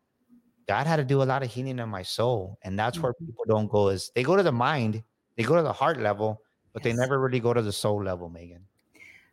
god 0.67 0.87
had 0.87 0.97
to 0.97 1.05
do 1.05 1.21
a 1.21 1.25
lot 1.25 1.43
of 1.43 1.51
healing 1.51 1.79
in 1.79 1.89
my 1.89 2.03
soul 2.03 2.57
and 2.63 2.77
that's 2.77 2.97
mm-hmm. 2.97 3.03
where 3.03 3.13
people 3.13 3.45
don't 3.47 3.69
go 3.69 3.89
is 3.89 4.11
they 4.15 4.23
go 4.23 4.35
to 4.35 4.43
the 4.43 4.51
mind 4.51 5.03
they 5.35 5.43
go 5.43 5.55
to 5.55 5.63
the 5.63 5.73
heart 5.73 5.99
level 5.99 6.41
but 6.73 6.83
yes. 6.83 6.93
they 6.95 6.99
never 6.99 7.19
really 7.19 7.39
go 7.39 7.53
to 7.53 7.61
the 7.61 7.71
soul 7.71 8.03
level 8.03 8.29
megan 8.29 8.61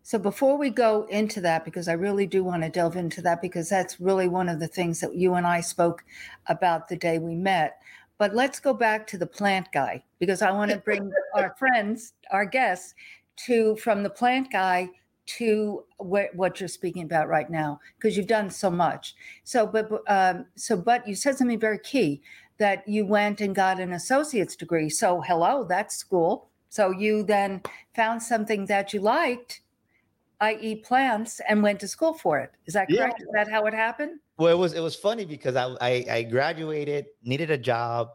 so 0.07 0.19
before 0.19 0.59
we 0.59 0.69
go 0.69 1.07
into 1.09 1.41
that, 1.41 1.65
because 1.65 1.89
I 1.89 1.95
really 1.95 2.27
do 2.27 2.45
want 2.45 2.63
to 2.63 2.69
delve 2.69 2.95
into 2.95 3.23
that, 3.23 3.41
because 3.41 3.71
that's 3.71 3.99
really 3.99 4.29
one 4.29 4.51
of 4.51 4.61
the 4.61 4.69
things 4.69 5.01
that 5.01 5.15
you 5.15 5.33
and 5.33 5.47
I 5.47 5.63
spoke 5.63 6.05
about 6.47 6.89
the 6.89 6.97
day 6.97 7.19
we 7.19 7.35
met 7.35 7.81
But 8.19 8.35
let's 8.35 8.61
go 8.61 8.73
back 8.73 9.07
to 9.09 9.19
the 9.19 9.27
plant 9.27 9.69
guy 9.73 10.05
because 10.19 10.43
I 10.43 10.51
want 10.53 10.71
to 10.71 10.79
bring 10.79 11.11
our 11.35 11.55
friends, 11.59 12.15
our 12.31 12.45
guests, 12.45 12.95
to 13.47 13.77
from 13.77 14.03
the 14.03 14.11
plant 14.11 14.53
guy 14.53 14.89
to 15.27 15.85
what, 15.97 16.35
what 16.35 16.61
you're 16.61 16.69
speaking 16.69 17.03
about 17.03 17.29
right 17.29 17.49
now 17.49 17.81
because 17.97 18.17
you've 18.17 18.27
done 18.27 18.51
so 18.51 18.71
much. 18.71 19.15
So, 19.43 19.67
but 19.67 19.91
um, 20.07 20.47
so, 20.55 20.77
but 20.77 21.07
you 21.09 21.15
said 21.15 21.37
something 21.37 21.59
very 21.59 21.79
key 21.79 22.23
that 22.59 22.87
you 22.87 23.07
went 23.07 23.41
and 23.41 23.55
got 23.55 23.81
an 23.81 23.93
associate's 23.93 24.55
degree. 24.55 24.89
So, 24.89 25.21
hello, 25.21 25.65
that's 25.65 25.97
school. 25.97 26.51
So 26.69 26.91
you 26.91 27.23
then 27.23 27.63
found 27.95 28.23
something 28.23 28.67
that 28.67 28.93
you 28.93 29.01
liked, 29.01 29.61
i.e., 30.41 30.77
plants, 30.77 31.41
and 31.49 31.63
went 31.63 31.81
to 31.81 31.89
school 31.89 32.15
for 32.15 32.39
it. 32.39 32.53
Is 32.67 32.75
that 32.75 32.89
correct? 32.89 33.21
Yeah. 33.21 33.25
Is 33.25 33.31
that 33.33 33.51
how 33.51 33.65
it 33.67 33.75
happened? 33.75 34.21
Well, 34.37 34.53
it 34.53 34.59
was 34.59 34.73
it 34.73 34.81
was 34.81 34.97
funny 34.97 35.25
because 35.25 35.57
I, 35.57 35.77
I, 35.81 36.05
I 36.11 36.23
graduated, 36.23 37.07
needed 37.23 37.51
a 37.51 37.59
job, 37.59 38.11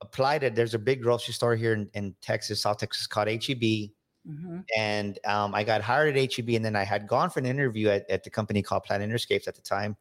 applied 0.00 0.42
it. 0.42 0.54
There's 0.54 0.74
a 0.74 0.78
big 0.78 1.02
grocery 1.02 1.34
store 1.34 1.56
here 1.56 1.72
in, 1.72 1.90
in 1.94 2.14
Texas, 2.20 2.60
South 2.62 2.78
Texas, 2.78 3.06
called 3.06 3.28
HEB. 3.28 3.90
Mm-hmm. 4.28 4.58
And 4.76 5.18
um, 5.24 5.54
I 5.54 5.64
got 5.64 5.80
hired 5.80 6.16
at 6.16 6.34
HEB, 6.34 6.50
and 6.50 6.64
then 6.64 6.76
I 6.76 6.84
had 6.84 7.06
gone 7.06 7.30
for 7.30 7.38
an 7.38 7.46
interview 7.46 7.88
at, 7.88 8.08
at 8.10 8.24
the 8.24 8.30
company 8.30 8.62
called 8.62 8.84
Plant 8.84 9.02
Interscapes 9.02 9.48
at 9.48 9.54
the 9.54 9.62
time, 9.62 9.96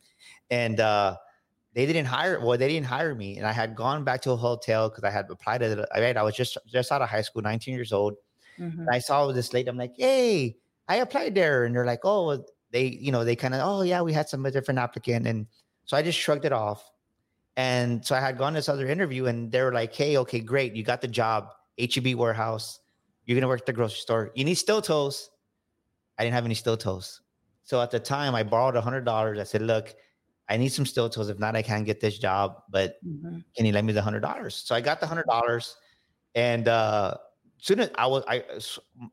and 0.49 0.81
uh, 0.81 1.15
they 1.73 1.85
didn't 1.85 2.05
hire. 2.05 2.39
Well, 2.39 2.57
they 2.57 2.67
didn't 2.67 2.87
hire 2.87 3.15
me, 3.15 3.37
and 3.37 3.47
I 3.47 3.53
had 3.53 3.75
gone 3.75 4.03
back 4.03 4.21
to 4.23 4.31
a 4.31 4.35
hotel 4.35 4.89
because 4.89 5.05
I 5.05 5.11
had 5.11 5.29
applied 5.29 5.59
to. 5.59 5.75
The, 5.75 5.87
right, 5.95 6.17
I 6.17 6.23
was 6.23 6.35
just 6.35 6.57
just 6.67 6.91
out 6.91 7.01
of 7.01 7.09
high 7.09 7.21
school, 7.21 7.41
19 7.41 7.73
years 7.73 7.93
old, 7.93 8.15
mm-hmm. 8.59 8.81
and 8.81 8.89
I 8.89 8.99
saw 8.99 9.31
this 9.31 9.53
lady. 9.53 9.69
I'm 9.69 9.77
like, 9.77 9.93
hey, 9.95 10.57
I 10.87 10.97
applied 10.97 11.35
there, 11.35 11.65
and 11.65 11.75
they're 11.75 11.85
like, 11.85 12.01
oh, 12.03 12.43
they, 12.71 12.85
you 12.87 13.11
know, 13.11 13.23
they 13.23 13.35
kind 13.35 13.53
of, 13.53 13.61
oh 13.63 13.81
yeah, 13.81 14.01
we 14.01 14.13
had 14.13 14.29
some 14.29 14.43
different 14.43 14.79
applicant, 14.79 15.27
and 15.27 15.47
so 15.85 15.97
I 15.97 16.01
just 16.01 16.19
shrugged 16.19 16.45
it 16.45 16.53
off. 16.53 16.89
And 17.55 18.05
so 18.05 18.15
I 18.15 18.19
had 18.19 18.37
gone 18.37 18.53
to 18.53 18.57
this 18.57 18.69
other 18.69 18.87
interview, 18.87 19.25
and 19.25 19.51
they 19.51 19.61
were 19.61 19.73
like, 19.73 19.93
hey, 19.93 20.17
okay, 20.17 20.39
great, 20.39 20.75
you 20.75 20.83
got 20.83 21.01
the 21.01 21.07
job, 21.07 21.49
HEB 21.79 22.15
warehouse 22.15 22.79
you're 23.27 23.35
gonna 23.35 23.47
work 23.47 23.59
at 23.59 23.65
the 23.65 23.73
grocery 23.73 23.99
store. 23.99 24.31
You 24.33 24.45
need 24.45 24.55
steel 24.55 24.81
toes. 24.81 25.29
I 26.17 26.23
didn't 26.23 26.33
have 26.33 26.45
any 26.45 26.55
steel 26.55 26.77
toes. 26.77 27.21
So 27.63 27.81
at 27.81 27.91
the 27.91 27.99
time, 27.99 28.33
I 28.33 28.41
borrowed 28.41 28.77
a 28.77 28.81
hundred 28.81 29.03
dollars. 29.03 29.37
I 29.37 29.43
said, 29.43 29.61
"Look, 29.61 29.93
I 30.47 30.55
need 30.55 30.69
some 30.69 30.85
steel 30.85 31.09
toes. 31.09 31.29
If 31.29 31.37
not, 31.37 31.55
I 31.55 31.61
can't 31.61 31.85
get 31.85 31.99
this 31.99 32.17
job. 32.17 32.63
But 32.69 32.95
mm-hmm. 33.05 33.39
can 33.55 33.65
you 33.65 33.73
lend 33.73 33.85
me 33.85 33.93
the 33.93 34.01
hundred 34.01 34.21
dollars?" 34.21 34.55
So 34.55 34.73
I 34.73 34.81
got 34.81 35.01
the 35.01 35.07
hundred 35.07 35.25
dollars, 35.27 35.75
and 36.35 36.69
uh, 36.69 37.15
soon 37.59 37.79
as 37.79 37.89
I 37.95 38.07
was, 38.07 38.23
I 38.27 38.43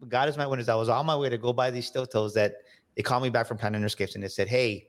God 0.08 0.28
is 0.28 0.36
my 0.36 0.46
witness. 0.46 0.68
I 0.68 0.74
was 0.74 0.88
on 0.88 1.06
my 1.06 1.16
way 1.16 1.28
to 1.28 1.38
go 1.38 1.52
buy 1.52 1.70
these 1.70 1.86
steel 1.86 2.06
toes. 2.06 2.34
That 2.34 2.54
they 2.96 3.02
called 3.02 3.22
me 3.22 3.30
back 3.30 3.46
from 3.46 3.58
Plant 3.58 3.76
Interscapes 3.76 4.14
and 4.14 4.24
they 4.24 4.28
said, 4.28 4.48
"Hey, 4.48 4.88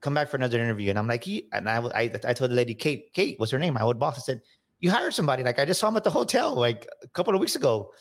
come 0.00 0.14
back 0.14 0.28
for 0.28 0.36
another 0.36 0.58
interview." 0.58 0.90
And 0.90 0.98
I'm 0.98 1.08
like, 1.08 1.26
and 1.26 1.68
I, 1.68 1.78
I, 1.94 2.10
I 2.24 2.32
told 2.32 2.50
the 2.50 2.54
lady, 2.54 2.74
Kate, 2.74 3.12
Kate, 3.12 3.38
what's 3.38 3.52
her 3.52 3.58
name? 3.58 3.74
My 3.74 3.82
old 3.82 3.98
boss. 3.98 4.18
I 4.18 4.20
said, 4.20 4.42
"You 4.80 4.90
hired 4.90 5.14
somebody? 5.14 5.42
Like 5.42 5.58
I 5.58 5.64
just 5.64 5.80
saw 5.80 5.88
him 5.88 5.96
at 5.96 6.04
the 6.04 6.10
hotel 6.10 6.54
like 6.54 6.86
a 7.02 7.08
couple 7.08 7.34
of 7.34 7.40
weeks 7.40 7.56
ago." 7.56 7.92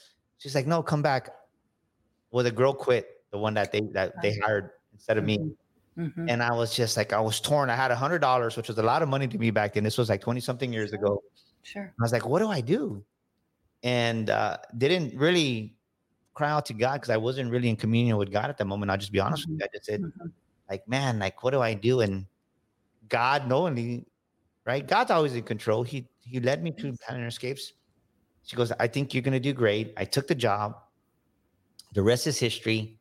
She's 0.41 0.55
like, 0.55 0.65
no, 0.65 0.81
come 0.81 1.03
back. 1.03 1.29
Well, 2.31 2.43
the 2.43 2.51
girl 2.51 2.73
quit, 2.73 3.05
the 3.29 3.37
one 3.37 3.53
that 3.53 3.71
they 3.71 3.81
that 3.91 4.19
they 4.23 4.35
hired 4.43 4.71
instead 4.91 5.19
of 5.19 5.23
me. 5.23 5.37
Mm-hmm. 5.37 6.01
mm-hmm. 6.01 6.29
And 6.29 6.41
I 6.41 6.51
was 6.53 6.75
just 6.75 6.97
like, 6.97 7.13
I 7.13 7.21
was 7.21 7.39
torn. 7.39 7.69
I 7.69 7.75
had 7.75 7.91
a 7.91 7.95
hundred 7.95 8.19
dollars, 8.19 8.57
which 8.57 8.67
was 8.67 8.79
a 8.79 8.83
lot 8.83 9.03
of 9.03 9.09
money 9.09 9.27
to 9.27 9.37
me 9.37 9.51
back 9.51 9.75
then. 9.75 9.83
This 9.83 9.99
was 9.99 10.09
like 10.09 10.21
20 10.21 10.39
something 10.39 10.73
years 10.73 10.93
ago. 10.93 11.21
Sure. 11.61 11.93
I 11.99 12.01
was 12.01 12.11
like, 12.11 12.25
what 12.25 12.39
do 12.39 12.49
I 12.49 12.59
do? 12.59 13.03
And 13.83 14.29
uh, 14.29 14.57
didn't 14.77 15.17
really 15.17 15.75
cry 16.33 16.51
out 16.51 16.65
to 16.67 16.73
God 16.73 16.93
because 16.93 17.09
I 17.09 17.17
wasn't 17.17 17.51
really 17.51 17.69
in 17.69 17.75
communion 17.75 18.17
with 18.17 18.31
God 18.31 18.45
at 18.45 18.57
that 18.57 18.65
moment. 18.65 18.91
I'll 18.91 18.97
just 18.97 19.11
be 19.11 19.19
honest 19.19 19.43
mm-hmm. 19.43 19.53
with 19.53 19.61
you. 19.61 19.65
I 19.65 19.75
just 19.75 19.85
said, 19.85 20.01
mm-hmm. 20.01 20.27
like, 20.69 20.87
man, 20.87 21.19
like, 21.19 21.43
what 21.43 21.51
do 21.51 21.61
I 21.61 21.73
do? 21.73 22.01
And 22.01 22.25
God 23.09 23.47
knowingly, 23.47 24.05
right? 24.65 24.87
God's 24.87 25.11
always 25.11 25.35
in 25.35 25.43
control. 25.43 25.83
He 25.83 26.07
he 26.23 26.39
led 26.39 26.63
me 26.63 26.71
to 26.71 26.93
Plant 26.93 27.21
Interscapes. 27.21 27.71
She 28.43 28.55
goes, 28.55 28.71
I 28.79 28.87
think 28.87 29.13
you're 29.13 29.23
going 29.23 29.33
to 29.33 29.39
do 29.39 29.53
great. 29.53 29.93
I 29.97 30.05
took 30.05 30.27
the 30.27 30.35
job. 30.35 30.77
The 31.93 32.01
rest 32.01 32.27
is 32.27 32.39
history. 32.39 32.99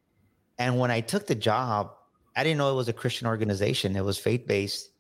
And 0.59 0.79
when 0.79 0.91
I 0.91 1.01
took 1.01 1.27
the 1.27 1.35
job, 1.35 1.93
I 2.37 2.45
didn't 2.45 2.59
know 2.59 2.71
it 2.71 2.77
was 2.77 2.89
a 2.89 2.93
Christian 2.93 3.27
organization. 3.27 3.97
It 3.97 4.05
was 4.05 4.19
faith 4.19 4.47
based. 4.47 4.91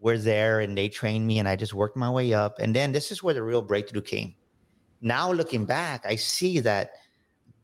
We're 0.00 0.18
there 0.18 0.60
and 0.60 0.76
they 0.76 0.88
trained 0.88 1.26
me 1.26 1.38
and 1.38 1.48
I 1.48 1.56
just 1.56 1.74
worked 1.74 1.96
my 1.96 2.10
way 2.10 2.34
up. 2.34 2.58
And 2.58 2.74
then 2.74 2.92
this 2.92 3.10
is 3.10 3.22
where 3.22 3.34
the 3.34 3.42
real 3.42 3.62
breakthrough 3.62 4.02
came. 4.02 4.34
Now 5.00 5.32
looking 5.32 5.64
back, 5.64 6.04
I 6.06 6.16
see 6.16 6.60
that 6.60 6.92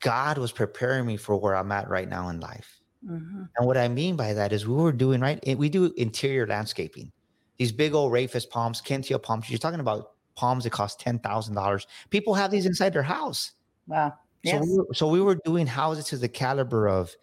God 0.00 0.38
was 0.38 0.52
preparing 0.52 1.06
me 1.06 1.16
for 1.16 1.36
where 1.36 1.56
I'm 1.56 1.72
at 1.72 1.88
right 1.88 2.08
now 2.08 2.28
in 2.28 2.40
life. 2.40 2.80
Mm-hmm. 3.04 3.44
And 3.56 3.66
what 3.66 3.76
I 3.76 3.88
mean 3.88 4.16
by 4.16 4.32
that 4.32 4.52
is 4.52 4.66
we 4.66 4.74
were 4.74 4.92
doing 4.92 5.20
right. 5.20 5.42
We 5.58 5.68
do 5.68 5.92
interior 5.96 6.46
landscaping. 6.46 7.12
These 7.58 7.72
big 7.72 7.94
old 7.94 8.12
rhapis 8.12 8.48
palms, 8.48 8.80
Kentia 8.80 9.22
palms. 9.22 9.48
You're 9.50 9.58
talking 9.58 9.80
about 9.80 10.12
palms 10.36 10.64
that 10.64 10.70
cost 10.70 11.00
ten 11.00 11.18
thousand 11.18 11.54
dollars. 11.54 11.86
People 12.10 12.34
have 12.34 12.50
these 12.50 12.66
inside 12.66 12.92
their 12.92 13.02
house. 13.02 13.52
Wow. 13.86 14.14
Yes. 14.42 14.62
So, 14.62 14.70
we 14.70 14.78
were, 14.78 14.86
so 14.94 15.08
we 15.08 15.20
were 15.20 15.38
doing 15.44 15.66
houses 15.66 16.06
to 16.06 16.16
the 16.16 16.28
caliber 16.28 16.88
of 16.88 17.14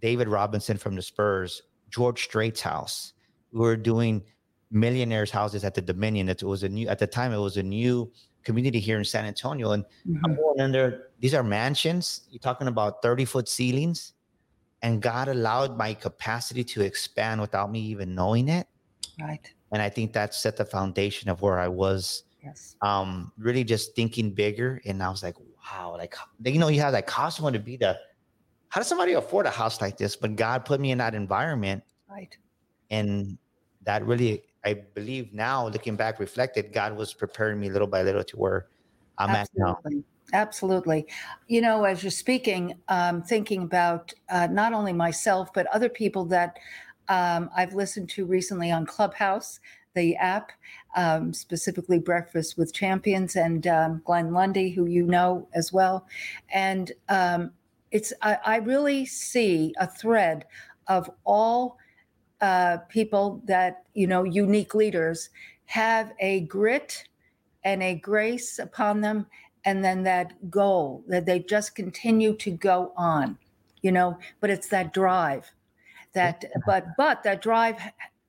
David 0.00 0.28
Robinson 0.28 0.76
from 0.76 0.94
the 0.94 1.02
Spurs, 1.02 1.62
George 1.90 2.24
Strait's 2.24 2.60
house. 2.60 3.12
We 3.52 3.60
were 3.60 3.76
doing 3.76 4.22
millionaires' 4.70 5.30
houses 5.30 5.64
at 5.64 5.74
the 5.74 5.82
Dominion. 5.82 6.28
It 6.28 6.42
was 6.42 6.62
a 6.62 6.68
new 6.68 6.88
at 6.88 6.98
the 6.98 7.06
time. 7.06 7.32
It 7.32 7.38
was 7.38 7.56
a 7.56 7.62
new 7.62 8.12
community 8.44 8.80
here 8.80 8.98
in 8.98 9.04
San 9.04 9.24
Antonio, 9.24 9.72
and 9.72 9.84
mm-hmm. 9.84 10.24
I'm 10.24 10.36
going 10.36 10.60
in 10.60 10.72
there. 10.72 11.08
These 11.20 11.34
are 11.34 11.42
mansions. 11.42 12.22
You're 12.30 12.40
talking 12.40 12.68
about 12.68 13.02
thirty 13.02 13.24
foot 13.24 13.48
ceilings, 13.48 14.12
and 14.82 15.00
God 15.02 15.28
allowed 15.28 15.76
my 15.76 15.94
capacity 15.94 16.64
to 16.64 16.82
expand 16.82 17.40
without 17.40 17.70
me 17.70 17.80
even 17.80 18.14
knowing 18.14 18.48
it. 18.48 18.66
Right. 19.20 19.52
And 19.72 19.82
I 19.82 19.88
think 19.88 20.12
that 20.12 20.34
set 20.34 20.56
the 20.56 20.64
foundation 20.64 21.30
of 21.30 21.42
where 21.42 21.58
I 21.58 21.68
was 21.68 22.24
Yes. 22.44 22.76
Um, 22.82 23.32
really 23.38 23.64
just 23.64 23.96
thinking 23.96 24.30
bigger. 24.30 24.80
And 24.84 25.02
I 25.02 25.08
was 25.08 25.22
like, 25.22 25.36
wow, 25.40 25.96
like 25.96 26.14
you 26.44 26.58
know, 26.58 26.68
you 26.68 26.80
have 26.80 26.92
that 26.92 27.06
cost 27.06 27.40
one 27.40 27.54
to 27.54 27.58
be 27.58 27.76
the 27.76 27.98
how 28.68 28.80
does 28.80 28.88
somebody 28.88 29.12
afford 29.12 29.46
a 29.46 29.50
house 29.50 29.80
like 29.80 29.96
this? 29.96 30.14
But 30.16 30.36
God 30.36 30.64
put 30.64 30.80
me 30.80 30.90
in 30.90 30.98
that 30.98 31.14
environment. 31.14 31.82
Right. 32.10 32.36
And 32.90 33.38
that 33.84 34.04
really, 34.04 34.42
I 34.64 34.74
believe 34.94 35.32
now, 35.32 35.68
looking 35.68 35.96
back, 35.96 36.18
reflected, 36.18 36.72
God 36.72 36.96
was 36.96 37.12
preparing 37.12 37.60
me 37.60 37.70
little 37.70 37.86
by 37.86 38.02
little 38.02 38.24
to 38.24 38.36
where 38.36 38.66
I'm 39.18 39.30
Absolutely. 39.30 39.72
at 39.72 39.92
now. 39.92 40.02
Absolutely. 40.32 41.06
You 41.48 41.60
know, 41.60 41.84
as 41.84 42.02
you're 42.02 42.10
speaking, 42.10 42.78
um, 42.88 43.22
thinking 43.22 43.62
about 43.62 44.12
uh, 44.30 44.48
not 44.50 44.72
only 44.72 44.92
myself, 44.92 45.52
but 45.52 45.66
other 45.66 45.88
people 45.88 46.24
that 46.26 46.58
um, 47.08 47.50
I've 47.54 47.74
listened 47.74 48.08
to 48.10 48.24
recently 48.24 48.70
on 48.72 48.86
Clubhouse 48.86 49.60
the 49.94 50.16
app, 50.16 50.52
um, 50.96 51.32
specifically 51.32 51.98
Breakfast 51.98 52.58
with 52.58 52.72
Champions 52.72 53.36
and 53.36 53.66
um, 53.66 54.02
Glenn 54.04 54.32
Lundy, 54.32 54.70
who 54.70 54.86
you 54.86 55.04
know 55.04 55.48
as 55.54 55.72
well. 55.72 56.06
And 56.52 56.92
um, 57.08 57.52
it's 57.90 58.12
I, 58.22 58.38
I, 58.44 58.56
really 58.56 59.06
see 59.06 59.72
a 59.78 59.86
thread 59.86 60.46
of 60.88 61.08
all 61.24 61.78
uh, 62.44 62.78
people 62.88 63.42
that 63.46 63.84
you 63.94 64.06
know, 64.06 64.24
unique 64.24 64.74
leaders, 64.74 65.30
have 65.66 66.12
a 66.20 66.40
grit 66.40 67.04
and 67.64 67.82
a 67.82 67.94
grace 67.94 68.58
upon 68.58 69.00
them, 69.00 69.26
and 69.64 69.84
then 69.84 70.02
that 70.02 70.50
goal 70.50 71.02
that 71.08 71.26
they 71.26 71.38
just 71.38 71.74
continue 71.74 72.34
to 72.36 72.50
go 72.50 72.92
on. 72.96 73.38
You 73.82 73.92
know, 73.92 74.18
but 74.40 74.50
it's 74.50 74.68
that 74.68 74.92
drive 74.92 75.50
that 76.14 76.44
but 76.66 76.86
but 76.96 77.22
that 77.24 77.42
drive 77.42 77.76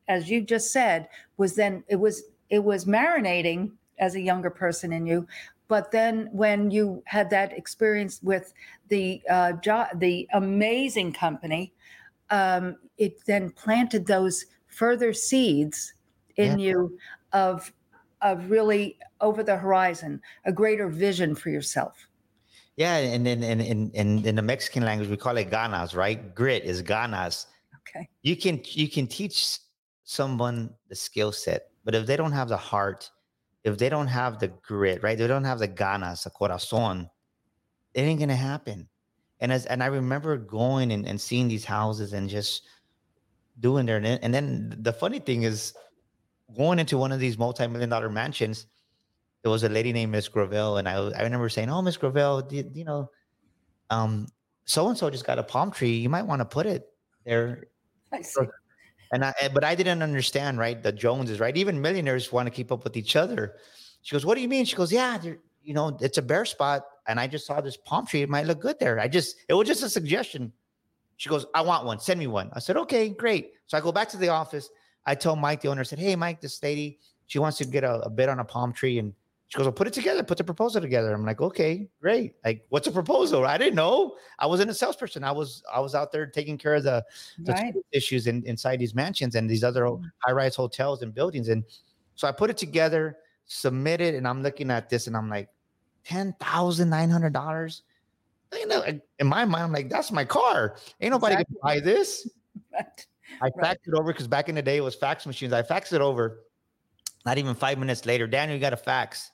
as 0.08 0.30
you 0.30 0.42
just 0.42 0.72
said, 0.72 1.08
was 1.38 1.56
then 1.56 1.84
it 1.88 1.96
was 1.96 2.24
it 2.50 2.64
was 2.64 2.86
marinating 2.86 3.72
as 4.00 4.16
a 4.16 4.22
younger 4.22 4.50
person 4.50 4.94
in 4.94 5.06
you. 5.06 5.28
But 5.68 5.92
then 5.92 6.30
when 6.32 6.70
you 6.70 7.02
had 7.06 7.30
that 7.32 7.54
experience 7.54 8.20
with 8.22 8.54
the 8.90 9.22
uh, 9.30 9.54
jo- 9.54 9.88
the 9.96 10.28
amazing 10.34 11.14
company, 11.14 11.74
um, 12.30 12.78
it 12.98 13.26
then 13.26 13.52
planted 13.52 14.06
those 14.06 14.46
further 14.68 15.14
seeds 15.14 15.94
in 16.38 16.60
yeah. 16.60 16.66
you 16.66 16.98
of 17.34 17.72
of 18.22 18.50
really 18.50 18.98
over 19.22 19.44
the 19.44 19.58
horizon, 19.58 20.22
a 20.46 20.52
greater 20.52 20.90
vision 20.90 21.36
for 21.36 21.50
yourself. 21.50 22.08
Yeah, 22.76 22.98
and 22.98 23.28
in 23.28 23.44
in, 23.44 23.62
in 23.62 23.92
in 23.92 24.26
in 24.26 24.36
the 24.36 24.42
Mexican 24.42 24.84
language 24.84 25.10
we 25.10 25.18
call 25.18 25.38
it 25.38 25.50
ganas, 25.50 25.96
right? 25.96 26.34
Grit 26.36 26.64
is 26.64 26.82
ganas. 26.82 27.46
Okay. 27.88 28.10
You 28.24 28.36
can 28.36 28.62
you 28.66 28.90
can 28.90 29.08
teach 29.08 29.60
someone 30.04 30.74
the 30.90 30.96
skill 30.96 31.32
set, 31.32 31.70
but 31.84 31.96
if 31.96 32.06
they 32.06 32.18
don't 32.18 32.34
have 32.34 32.50
the 32.50 32.58
heart, 32.58 33.10
if 33.64 33.78
they 33.78 33.90
don't 33.90 34.08
have 34.08 34.40
the 34.40 34.48
grit, 34.48 35.02
right? 35.04 35.18
They 35.18 35.28
don't 35.28 35.46
have 35.46 35.60
the 35.60 35.68
ganas, 35.68 36.24
the 36.24 36.30
corazon, 36.30 37.10
it 37.94 38.02
ain't 38.02 38.20
gonna 38.20 38.36
happen. 38.36 38.90
And 39.40 39.52
as 39.52 39.66
and 39.66 39.84
I 39.84 39.88
remember 39.88 40.38
going 40.38 40.92
and, 40.92 41.06
and 41.06 41.20
seeing 41.20 41.48
these 41.48 41.66
houses 41.66 42.14
and 42.14 42.30
just 42.30 42.64
doing 43.60 43.86
there. 43.86 43.98
And 43.98 44.34
then, 44.34 44.76
the 44.80 44.94
funny 44.94 45.20
thing 45.20 45.44
is 45.44 45.74
going 46.56 46.80
into 46.80 46.98
one 46.98 47.12
of 47.12 47.20
these 47.20 47.38
multi-million 47.38 47.90
dollar 47.90 48.10
mansions, 48.10 48.68
there 49.42 49.52
was 49.52 49.64
a 49.64 49.70
lady 49.70 49.94
named 49.94 50.12
Miss 50.12 50.28
Gravel, 50.28 50.78
and 50.78 50.88
I 50.88 50.96
I 50.96 51.24
remember 51.24 51.50
saying, 51.50 51.70
"Oh, 51.70 51.82
Miss 51.82 51.98
Gravel, 51.98 52.48
you, 52.50 52.70
you 52.74 52.86
know, 52.86 53.10
um, 53.90 54.28
so 54.66 54.88
and 54.88 54.98
so 54.98 55.10
just 55.10 55.26
got 55.26 55.40
a 55.40 55.44
palm 55.44 55.72
tree. 55.72 55.96
You 55.98 56.10
might 56.10 56.24
want 56.24 56.40
to 56.40 56.46
put 56.46 56.66
it 56.66 56.88
there 57.26 57.68
and 59.12 59.26
I, 59.26 59.34
but 59.54 59.64
I 59.64 59.76
didn't 59.76 60.02
understand, 60.02 60.58
right? 60.58 60.82
The 60.82 60.92
Joneses, 60.92 61.40
right? 61.40 61.56
Even 61.56 61.82
millionaires 61.82 62.32
want 62.32 62.48
to 62.48 62.52
keep 62.52 62.72
up 62.72 62.84
with 62.84 62.98
each 62.98 63.16
other. 63.16 63.56
She 64.02 64.16
goes, 64.16 64.26
What 64.26 64.36
do 64.36 64.42
you 64.42 64.48
mean? 64.48 64.66
She 64.66 64.76
goes, 64.76 64.92
Yeah, 64.92 65.20
you 65.64 65.74
know, 65.74 65.98
it's 66.02 66.18
a 66.18 66.22
bare 66.22 66.46
spot. 66.46 66.84
And 67.08 67.20
I 67.20 67.28
just 67.28 67.46
saw 67.46 67.62
this 67.62 67.78
palm 67.78 68.06
tree. 68.06 68.22
It 68.22 68.30
might 68.30 68.46
look 68.46 68.60
good 68.62 68.80
there. 68.80 69.00
I 69.00 69.08
just, 69.08 69.38
it 69.48 69.54
was 69.54 69.68
just 69.68 69.84
a 69.84 69.90
suggestion. 69.90 70.52
She 71.18 71.30
goes, 71.30 71.46
I 71.54 71.62
want 71.62 71.86
one. 71.86 72.00
Send 72.00 72.20
me 72.20 72.28
one. 72.28 72.50
I 72.54 72.60
said, 72.60 72.78
Okay, 72.78 73.10
great. 73.10 73.52
So 73.68 73.78
I 73.78 73.82
go 73.82 73.92
back 73.92 74.10
to 74.10 74.18
the 74.18 74.30
office. 74.30 74.70
I 75.06 75.16
told 75.16 75.40
Mike, 75.40 75.62
the 75.62 75.68
owner, 75.70 75.82
I 75.82 75.84
said, 75.84 76.00
Hey, 76.00 76.16
Mike, 76.16 76.42
this 76.42 76.62
lady, 76.62 77.00
she 77.28 77.40
wants 77.40 77.58
to 77.60 77.66
get 77.66 77.84
a, 77.84 78.00
a 78.02 78.10
bid 78.10 78.28
on 78.30 78.40
a 78.40 78.44
palm 78.46 78.74
tree. 78.74 79.00
And 79.00 79.14
she 79.48 79.58
goes, 79.58 79.66
Well, 79.66 79.72
put 79.74 79.88
it 79.88 79.94
together, 79.94 80.24
put 80.24 80.38
the 80.40 80.44
proposal 80.44 80.82
together. 80.82 81.14
I'm 81.14 81.24
like, 81.26 81.40
Okay, 81.42 81.88
great. 82.02 82.36
Like, 82.44 82.66
what's 82.70 82.88
a 82.88 82.92
proposal? 82.92 83.46
I 83.46 83.58
didn't 83.58 83.76
know. 83.76 84.18
I 84.40 84.48
wasn't 84.48 84.72
a 84.72 84.74
salesperson. 84.74 85.24
I 85.24 85.32
was, 85.32 85.64
I 85.74 85.80
was 85.80 85.96
out 85.96 86.12
there 86.12 86.26
taking 86.26 86.58
care 86.58 86.76
of 86.76 86.84
the, 86.84 87.04
the 87.40 87.54
Right. 87.54 87.74
issues 87.92 88.28
in, 88.28 88.44
inside 88.46 88.80
these 88.80 88.96
mansions 88.96 89.36
and 89.36 89.50
these 89.50 89.64
other 89.64 89.84
Mhm. 89.84 90.12
high-rise 90.20 90.56
hotels 90.56 91.02
and 91.04 91.14
buildings. 91.14 91.48
And 91.50 91.64
so 92.16 92.28
I 92.28 92.32
put 92.32 92.50
it 92.50 92.58
together, 92.58 93.18
submitted, 93.46 94.16
and 94.16 94.28
I'm 94.28 94.42
looking 94.42 94.72
at 94.72 94.90
this 94.90 95.08
and 95.08 95.16
I'm 95.16 95.30
like, 95.30 95.50
ten 96.06 96.34
thousand 96.40 96.90
nine 96.90 97.10
hundred 97.10 97.34
dollars. 97.34 97.84
You 98.54 98.68
know, 98.68 98.84
in 99.20 99.28
my 99.28 99.44
mind, 99.44 99.64
I'm 99.66 99.72
like, 99.74 99.90
that's 99.90 100.12
my 100.12 100.24
car. 100.24 100.78
Ain't 101.02 101.12
nobody 101.12 101.34
Exactly. 101.34 101.58
gonna 101.62 101.76
buy 101.76 101.80
this. 101.82 102.30
Right. 102.72 103.06
I 103.42 103.50
Right. 103.56 103.78
faxed 103.78 103.88
it 103.88 103.94
over 103.94 104.14
because 104.14 104.28
back 104.28 104.48
in 104.48 104.56
the 104.56 104.62
day 104.62 104.78
it 104.78 104.82
was 104.82 104.96
fax 104.96 105.26
machines. 105.26 105.52
I 105.52 105.62
faxed 105.62 105.92
it 105.92 106.00
over. 106.00 106.44
Not 107.26 107.38
even 107.38 107.54
five 107.54 107.78
minutes 107.78 108.06
later, 108.06 108.28
Daniel, 108.28 108.56
you 108.56 108.62
got 108.62 108.72
a 108.72 108.78
fax. 108.78 109.32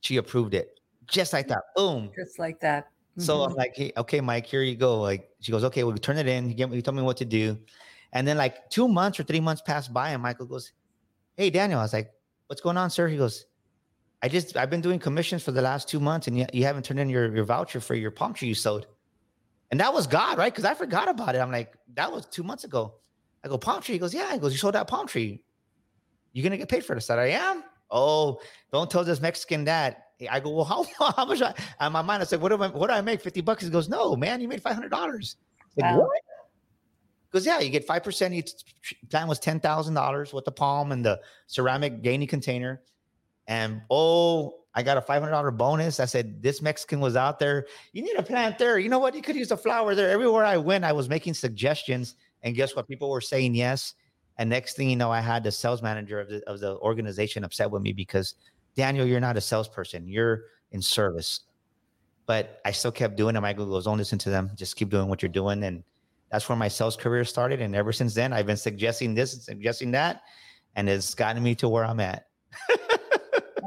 She 0.00 0.16
approved 0.18 0.52
it. 0.52 0.78
Just 1.06 1.32
like 1.32 1.48
that. 1.48 1.62
Boom. 1.74 2.10
Just 2.14 2.38
like 2.38 2.60
that. 2.60 2.90
So 3.16 3.38
Mhm. 3.38 3.46
I'm 3.46 3.54
like, 3.54 3.72
hey, 3.74 3.92
okay, 3.96 4.20
Mike, 4.20 4.44
here 4.46 4.62
you 4.62 4.76
go. 4.76 5.00
Like 5.00 5.30
she 5.40 5.52
goes, 5.52 5.64
okay, 5.64 5.84
well, 5.84 5.96
turn 5.96 6.18
it 6.18 6.26
in. 6.28 6.48
He 6.48 6.54
gave 6.54 6.68
me, 6.68 6.76
he 6.76 6.82
told 6.82 6.96
me 6.96 7.02
what 7.02 7.16
to 7.18 7.24
do. 7.24 7.58
And 8.12 8.26
then 8.28 8.36
like 8.36 8.68
two 8.70 8.88
months 8.88 9.18
or 9.18 9.22
three 9.24 9.40
months 9.40 9.62
passed 9.62 9.92
by, 9.92 10.10
and 10.10 10.22
Michael 10.22 10.46
goes, 10.46 10.72
Hey, 11.36 11.48
Daniel. 11.50 11.80
I 11.80 11.82
was 11.82 11.92
like, 11.94 12.10
What's 12.46 12.60
going 12.62 12.76
on, 12.76 12.90
sir? 12.90 13.08
He 13.08 13.16
goes, 13.16 13.46
I 14.22 14.28
just 14.28 14.56
I've 14.56 14.70
been 14.70 14.80
doing 14.80 14.98
commissions 14.98 15.42
for 15.44 15.52
the 15.52 15.62
last 15.62 15.88
two 15.88 16.00
months, 16.00 16.26
and 16.26 16.36
you, 16.38 16.46
you 16.52 16.64
haven't 16.64 16.84
turned 16.84 16.98
in 17.00 17.08
your, 17.08 17.34
your 17.34 17.44
voucher 17.44 17.80
for 17.80 17.94
your 17.94 18.10
palm 18.10 18.34
tree 18.34 18.48
you 18.48 18.54
sowed. 18.54 18.86
And 19.70 19.78
that 19.80 19.92
was 19.92 20.06
God, 20.06 20.38
right? 20.38 20.52
Because 20.52 20.64
I 20.64 20.74
forgot 20.74 21.08
about 21.08 21.34
it. 21.34 21.38
I'm 21.38 21.52
like, 21.52 21.74
that 21.94 22.10
was 22.10 22.26
two 22.26 22.42
months 22.42 22.64
ago. 22.64 22.94
I 23.44 23.48
go, 23.48 23.58
palm 23.58 23.82
tree. 23.82 23.94
He 23.94 23.98
goes, 23.98 24.14
Yeah. 24.14 24.32
He 24.32 24.38
goes, 24.38 24.52
You 24.52 24.58
sold 24.58 24.74
that 24.74 24.88
palm 24.88 25.06
tree. 25.06 25.42
You're 26.32 26.42
gonna 26.42 26.56
get 26.56 26.68
paid 26.68 26.84
for 26.84 26.94
this. 26.94 27.04
I 27.10 27.14
said, 27.14 27.18
I 27.18 27.26
am. 27.28 27.64
Oh, 27.90 28.40
don't 28.72 28.90
tell 28.90 29.04
this 29.04 29.20
Mexican 29.20 29.64
that. 29.64 30.04
I 30.30 30.40
go, 30.40 30.50
well, 30.50 30.64
how, 30.98 31.12
how 31.12 31.24
much? 31.24 31.40
I, 31.42 31.54
on 31.80 31.92
my 31.92 32.02
mind, 32.02 32.22
I 32.22 32.26
said, 32.26 32.40
what 32.40 32.48
do 32.48 32.60
I, 32.62 32.68
what 32.68 32.88
do 32.88 32.92
I 32.92 33.00
make? 33.00 33.20
50 33.20 33.40
bucks. 33.42 33.62
He 33.64 33.70
goes, 33.70 33.88
no, 33.88 34.16
man, 34.16 34.40
you 34.40 34.48
made 34.48 34.62
$500. 34.62 34.90
Like, 34.90 35.36
Wow. 35.76 36.00
what? 36.00 36.20
Because 37.30 37.46
yeah, 37.46 37.60
you 37.60 37.70
get 37.70 37.86
5%. 37.86 38.34
Each 38.34 38.52
plan 39.10 39.28
was 39.28 39.38
$10,000 39.38 40.32
with 40.32 40.44
the 40.44 40.52
palm 40.52 40.92
and 40.92 41.04
the 41.04 41.20
ceramic 41.46 42.02
gainy 42.02 42.26
container. 42.26 42.80
And 43.48 43.80
oh, 43.90 44.58
I 44.74 44.82
got 44.82 44.96
a 44.96 45.00
$500 45.00 45.56
bonus. 45.56 45.98
I 45.98 46.04
said, 46.04 46.40
this 46.42 46.62
Mexican 46.62 47.00
was 47.00 47.16
out 47.16 47.38
there. 47.40 47.66
You 47.92 48.02
need 48.02 48.16
a 48.16 48.22
plant 48.22 48.58
there. 48.58 48.78
You 48.78 48.90
know 48.90 49.00
what? 49.00 49.14
You 49.14 49.22
could 49.22 49.34
use 49.34 49.50
a 49.50 49.56
flower 49.56 49.94
there. 49.94 50.10
Everywhere 50.10 50.44
I 50.44 50.56
went, 50.58 50.84
I 50.84 50.92
was 50.92 51.08
making 51.08 51.34
suggestions. 51.34 52.14
And 52.42 52.54
guess 52.54 52.76
what? 52.76 52.86
People 52.86 53.10
were 53.10 53.20
saying 53.20 53.54
yes. 53.54 53.94
And 54.36 54.48
next 54.48 54.76
thing 54.76 54.88
you 54.88 54.94
know, 54.94 55.10
I 55.10 55.20
had 55.20 55.42
the 55.42 55.50
sales 55.50 55.82
manager 55.82 56.20
of 56.20 56.28
the, 56.28 56.48
of 56.48 56.60
the 56.60 56.76
organization 56.76 57.42
upset 57.42 57.70
with 57.70 57.82
me 57.82 57.92
because 57.92 58.34
Daniel, 58.76 59.04
you're 59.04 59.18
not 59.18 59.36
a 59.36 59.40
salesperson. 59.40 60.06
You're 60.06 60.44
in 60.70 60.80
service. 60.80 61.40
But 62.26 62.60
I 62.64 62.70
still 62.70 62.92
kept 62.92 63.16
doing 63.16 63.34
it. 63.34 63.40
Michael 63.40 63.66
goes, 63.66 63.86
don't 63.86 63.98
listen 63.98 64.18
to 64.18 64.30
them. 64.30 64.50
Just 64.54 64.76
keep 64.76 64.90
doing 64.90 65.08
what 65.08 65.22
you're 65.22 65.30
doing. 65.30 65.64
And 65.64 65.82
that's 66.30 66.48
where 66.48 66.56
my 66.56 66.68
sales 66.68 66.96
career 66.96 67.24
started. 67.24 67.62
And 67.62 67.74
ever 67.74 67.92
since 67.92 68.14
then, 68.14 68.32
I've 68.32 68.46
been 68.46 68.56
suggesting 68.56 69.14
this 69.14 69.32
and 69.32 69.42
suggesting 69.42 69.90
that. 69.92 70.22
And 70.76 70.88
it's 70.88 71.14
gotten 71.14 71.42
me 71.42 71.54
to 71.56 71.68
where 71.68 71.84
I'm 71.84 71.98
at. 71.98 72.26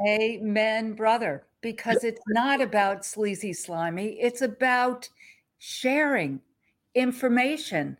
Amen, 0.06 0.94
brother. 0.94 1.44
Because 1.60 2.02
it's 2.02 2.22
not 2.28 2.60
about 2.60 3.04
sleazy, 3.04 3.52
slimy. 3.52 4.20
It's 4.20 4.42
about 4.42 5.08
sharing 5.58 6.40
information. 6.94 7.96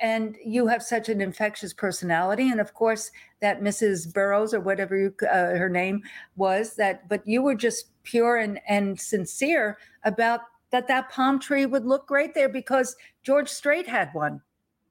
And 0.00 0.36
you 0.42 0.66
have 0.66 0.82
such 0.82 1.10
an 1.10 1.20
infectious 1.20 1.74
personality. 1.74 2.50
And 2.50 2.60
of 2.60 2.72
course, 2.72 3.10
that 3.40 3.60
Mrs. 3.60 4.12
Burrows 4.12 4.54
or 4.54 4.60
whatever 4.60 4.96
you, 4.96 5.14
uh, 5.28 5.56
her 5.56 5.68
name 5.68 6.02
was, 6.36 6.76
that, 6.76 7.06
but 7.08 7.26
you 7.26 7.42
were 7.42 7.54
just 7.54 7.88
pure 8.04 8.36
and, 8.36 8.58
and 8.66 8.98
sincere 8.98 9.76
about 10.04 10.40
that 10.70 10.88
that 10.88 11.08
palm 11.08 11.38
tree 11.38 11.66
would 11.66 11.84
look 11.84 12.06
great 12.08 12.34
there 12.34 12.48
because 12.48 12.96
George 13.22 13.48
Strait 13.48 13.86
had 13.86 14.08
one. 14.12 14.40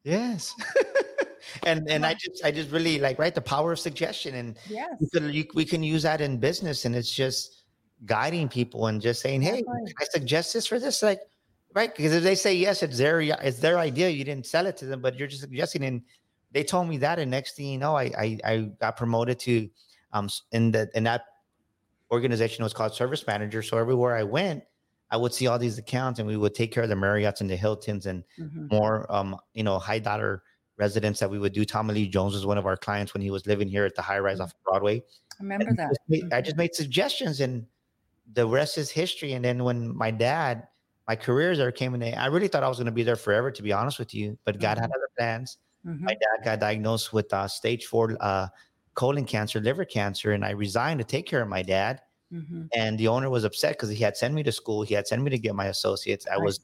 Yes. 0.04 0.54
and 1.66 1.90
and 1.90 2.06
I 2.06 2.14
just 2.14 2.44
I 2.44 2.52
just 2.52 2.72
really 2.72 3.00
like 3.00 3.20
right 3.20 3.34
the 3.34 3.42
power 3.42 3.72
of 3.72 3.80
suggestion 3.80 4.36
and 4.36 4.58
Yes. 4.68 4.90
we 5.00 5.08
can, 5.10 5.34
you, 5.34 5.46
we 5.54 5.66
can 5.66 5.84
use 5.84 6.04
that 6.04 6.22
in 6.22 6.40
business 6.40 6.86
and 6.86 6.96
it's 6.96 7.12
just 7.12 7.64
guiding 8.06 8.50
people 8.50 8.88
and 8.88 9.02
just 9.02 9.22
saying 9.22 9.42
hey 9.42 9.60
Exactly. 9.60 9.86
can 9.88 9.96
i 10.02 10.06
suggest 10.12 10.54
this 10.54 10.68
for 10.68 10.78
this 10.78 11.02
like 11.02 11.22
right 11.74 11.96
because 11.96 12.12
if 12.14 12.22
they 12.22 12.36
say 12.36 12.54
yes 12.54 12.84
it's 12.84 12.98
their 12.98 13.22
it's 13.22 13.60
their 13.60 13.78
idea 13.78 14.10
you 14.10 14.26
didn't 14.26 14.46
sell 14.46 14.66
it 14.66 14.76
to 14.76 14.86
them 14.86 15.00
but 15.02 15.18
you're 15.18 15.28
just 15.28 15.42
suggesting 15.42 15.86
and 15.86 16.02
they 16.52 16.64
told 16.66 16.90
me 16.90 16.98
that 16.98 17.18
and 17.18 17.32
next 17.32 17.56
thing 17.56 17.68
you 17.68 17.78
know 17.78 17.96
i 17.96 18.12
i, 18.18 18.40
I 18.44 18.58
got 18.82 18.98
promoted 18.98 19.40
to 19.40 19.70
um 20.12 20.28
in 20.52 20.72
the 20.72 20.90
in 20.96 21.04
that 21.06 21.22
organization 22.12 22.64
was 22.64 22.74
called 22.74 22.94
service 22.94 23.26
manager 23.26 23.62
so 23.62 23.78
everywhere 23.78 24.16
i 24.18 24.24
went 24.24 24.64
i 25.14 25.18
would 25.18 25.34
see 25.34 25.48
all 25.48 25.60
these 25.60 25.78
accounts 25.78 26.20
and 26.20 26.28
we 26.28 26.36
would 26.38 26.54
take 26.56 26.72
care 26.74 26.84
of 26.84 26.90
the 26.90 26.96
marriotts 26.96 27.40
and 27.42 27.50
the 27.50 27.56
hiltons 27.56 28.06
and 28.08 28.24
Mhm. 28.40 28.70
more 28.72 28.96
um 29.18 29.30
you 29.54 29.64
know 29.64 29.78
high 29.80 30.00
dollar 30.00 30.44
residents 30.78 31.20
that 31.22 31.30
we 31.30 31.40
would 31.40 31.54
do 31.54 31.64
tommy 31.66 31.94
lee 31.94 32.08
jones 32.10 32.34
was 32.34 32.46
one 32.46 32.58
of 32.58 32.66
our 32.66 32.76
clients 32.76 33.14
when 33.14 33.22
he 33.22 33.32
was 33.32 33.46
living 33.46 33.70
here 33.76 33.86
at 33.86 33.96
the 33.96 34.02
high 34.02 34.20
rise 34.20 34.40
off 34.40 34.52
broadway 34.66 34.98
I 35.40 35.44
remember 35.44 35.66
and 35.70 35.78
that. 35.80 35.90
just 35.90 36.02
made- 36.10 36.34
I 36.34 36.42
just 36.42 36.58
made 36.58 36.74
suggestions, 36.76 37.40
and 37.42 37.66
the 38.34 38.46
rest 38.48 38.78
is 38.78 38.90
history. 38.92 39.34
And 39.34 39.44
then 39.44 39.64
when 39.64 39.80
my 40.04 40.12
dad, 40.12 40.68
my 41.08 41.16
career 41.16 41.56
there 41.58 41.72
came 41.72 41.94
in, 41.96 42.04
I 42.04 42.28
really 42.28 42.48
thought 42.48 42.64
I 42.64 42.70
was 42.70 42.78
going 42.78 42.86
to 42.86 42.92
be 43.02 43.04
there 43.04 43.16
forever, 43.16 43.50
to 43.52 43.62
be 43.64 43.74
honest 43.74 43.98
with 44.00 44.14
you. 44.14 44.38
But 44.46 44.60
God 44.60 44.78
had 44.78 44.92
other 44.92 45.10
plans. 45.18 45.58
Mhm. 45.86 46.02
My 46.02 46.14
dad 46.14 46.38
got 46.46 46.60
diagnosed 46.60 47.14
with 47.14 47.34
uh, 47.34 47.48
stage 47.48 47.86
four 47.88 48.16
uh, 48.22 48.48
colon 48.94 49.26
cancer, 49.26 49.60
liver 49.60 49.86
cancer, 49.86 50.32
and 50.34 50.46
I 50.46 50.52
resigned 50.52 51.00
to 51.00 51.04
take 51.04 51.26
care 51.26 51.42
of 51.42 51.50
my 51.50 51.64
dad. 51.64 52.00
Mhm. 52.34 52.68
And 52.76 52.98
the 52.98 53.08
owner 53.08 53.30
was 53.30 53.44
upset 53.44 53.74
because 53.74 53.90
he 53.90 54.04
had 54.04 54.18
sent 54.18 54.34
me 54.34 54.42
to 54.44 54.52
school. 54.52 54.82
He 54.82 54.96
had 54.96 55.08
sent 55.08 55.22
me 55.22 55.30
to 55.30 55.38
get 55.38 55.54
my 55.54 55.68
associates. 55.68 56.26
I 56.32 56.38
was 56.38 56.60